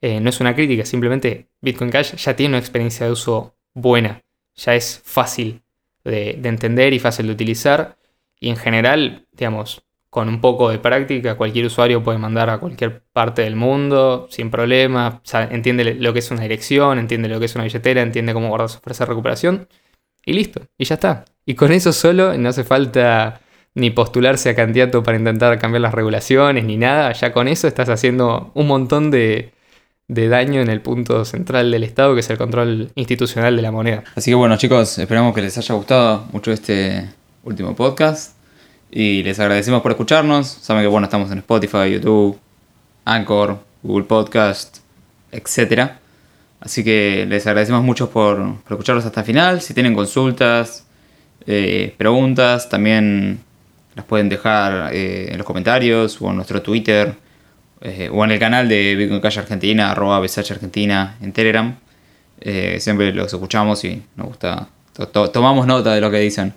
eh, 0.00 0.20
no 0.20 0.30
es 0.30 0.40
una 0.40 0.54
crítica, 0.54 0.84
simplemente 0.84 1.48
Bitcoin 1.60 1.90
Cash 1.90 2.16
ya 2.16 2.36
tiene 2.36 2.50
una 2.50 2.58
experiencia 2.58 3.06
de 3.06 3.12
uso 3.12 3.54
buena, 3.72 4.22
ya 4.54 4.74
es 4.74 5.00
fácil 5.04 5.62
de, 6.04 6.36
de 6.38 6.48
entender 6.48 6.92
y 6.92 6.98
fácil 6.98 7.26
de 7.26 7.32
utilizar. 7.32 7.96
Y 8.40 8.50
en 8.50 8.56
general, 8.56 9.26
digamos, 9.32 9.84
con 10.14 10.28
un 10.28 10.40
poco 10.40 10.70
de 10.70 10.78
práctica, 10.78 11.36
cualquier 11.36 11.66
usuario 11.66 12.00
puede 12.04 12.18
mandar 12.18 12.48
a 12.48 12.58
cualquier 12.58 13.02
parte 13.12 13.42
del 13.42 13.56
mundo 13.56 14.28
sin 14.30 14.48
problema. 14.48 15.20
entiende 15.50 15.94
lo 15.94 16.12
que 16.12 16.20
es 16.20 16.30
una 16.30 16.42
dirección, 16.42 17.00
entiende 17.00 17.28
lo 17.28 17.40
que 17.40 17.46
es 17.46 17.54
una 17.56 17.64
billetera, 17.64 18.00
entiende 18.00 18.32
cómo 18.32 18.48
guardar 18.48 18.68
su 18.68 18.78
de 18.80 19.06
recuperación. 19.06 19.68
Y 20.24 20.34
listo, 20.34 20.60
y 20.78 20.84
ya 20.84 20.94
está. 20.94 21.24
Y 21.44 21.54
con 21.54 21.72
eso 21.72 21.92
solo 21.92 22.38
no 22.38 22.48
hace 22.48 22.62
falta 22.62 23.40
ni 23.74 23.90
postularse 23.90 24.50
a 24.50 24.54
candidato 24.54 25.02
para 25.02 25.18
intentar 25.18 25.58
cambiar 25.58 25.82
las 25.82 25.94
regulaciones 25.94 26.64
ni 26.64 26.76
nada. 26.76 27.12
Ya 27.12 27.32
con 27.32 27.48
eso 27.48 27.66
estás 27.66 27.88
haciendo 27.88 28.50
un 28.54 28.66
montón 28.66 29.10
de, 29.10 29.52
de 30.08 30.28
daño 30.28 30.60
en 30.60 30.70
el 30.70 30.80
punto 30.80 31.24
central 31.24 31.70
del 31.70 31.82
Estado, 31.82 32.14
que 32.14 32.20
es 32.20 32.30
el 32.30 32.38
control 32.38 32.92
institucional 32.94 33.56
de 33.56 33.62
la 33.62 33.72
moneda. 33.72 34.04
Así 34.14 34.30
que 34.30 34.34
bueno 34.34 34.56
chicos, 34.56 34.98
esperamos 34.98 35.34
que 35.34 35.42
les 35.42 35.58
haya 35.58 35.74
gustado 35.74 36.26
mucho 36.32 36.52
este 36.52 37.08
último 37.42 37.74
podcast. 37.74 38.34
Y 38.96 39.24
les 39.24 39.40
agradecemos 39.40 39.82
por 39.82 39.90
escucharnos. 39.90 40.46
Saben 40.46 40.82
que 40.82 40.88
bueno, 40.88 41.06
estamos 41.06 41.28
en 41.32 41.38
Spotify, 41.38 41.90
YouTube, 41.90 42.38
Anchor, 43.04 43.58
Google 43.82 44.04
Podcast, 44.04 44.78
etc. 45.32 45.90
Así 46.60 46.84
que 46.84 47.26
les 47.28 47.44
agradecemos 47.46 47.82
mucho 47.82 48.10
por, 48.10 48.40
escucharlos 48.70 49.04
hasta 49.04 49.20
el 49.20 49.26
final. 49.26 49.60
Si 49.62 49.74
tienen 49.74 49.94
consultas, 49.94 50.86
eh, 51.44 51.92
preguntas, 51.98 52.68
también 52.68 53.40
las 53.94 54.04
pueden 54.04 54.28
dejar 54.28 54.92
eh, 54.94 55.28
en 55.30 55.38
los 55.38 55.46
comentarios 55.46 56.20
o 56.20 56.30
en 56.30 56.36
nuestro 56.36 56.62
Twitter 56.62 57.14
eh, 57.80 58.08
o 58.12 58.24
en 58.24 58.30
el 58.30 58.38
canal 58.38 58.68
de 58.68 58.94
Bitcoin 58.96 59.20
Cash 59.20 59.38
Argentina, 59.38 59.90
arroba 59.90 60.16
Argentina 60.16 61.16
en 61.20 61.32
Telegram. 61.32 61.76
siempre 62.78 63.12
los 63.12 63.32
escuchamos 63.32 63.84
y 63.84 64.02
nos 64.16 64.26
gusta, 64.28 64.68
tomamos 65.32 65.66
nota 65.66 65.94
de 65.94 66.00
lo 66.00 66.10
que 66.10 66.18
dicen 66.18 66.54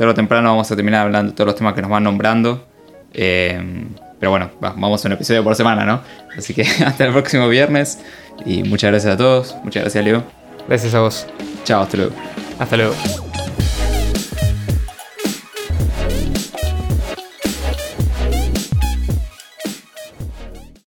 tarde 0.00 0.12
o 0.12 0.14
temprano 0.14 0.48
vamos 0.48 0.70
a 0.70 0.76
terminar 0.76 1.02
hablando 1.02 1.32
de 1.32 1.36
todos 1.36 1.48
los 1.48 1.56
temas 1.56 1.74
que 1.74 1.82
nos 1.82 1.90
van 1.90 2.04
nombrando. 2.04 2.66
Eh, 3.12 3.84
pero 4.18 4.30
bueno, 4.30 4.50
vamos 4.58 5.04
a 5.04 5.08
un 5.08 5.12
episodio 5.12 5.44
por 5.44 5.54
semana, 5.54 5.84
¿no? 5.84 6.00
Así 6.36 6.54
que 6.54 6.62
hasta 6.86 7.04
el 7.04 7.12
próximo 7.12 7.48
viernes. 7.48 7.98
Y 8.46 8.62
muchas 8.62 8.92
gracias 8.92 9.14
a 9.14 9.16
todos. 9.18 9.54
Muchas 9.62 9.82
gracias, 9.82 10.02
Leo. 10.02 10.24
Gracias 10.66 10.94
a 10.94 11.00
vos. 11.00 11.26
Chao, 11.64 11.82
hasta 11.82 11.98
luego. 11.98 12.14
Hasta 12.58 12.76
luego. 12.78 13.29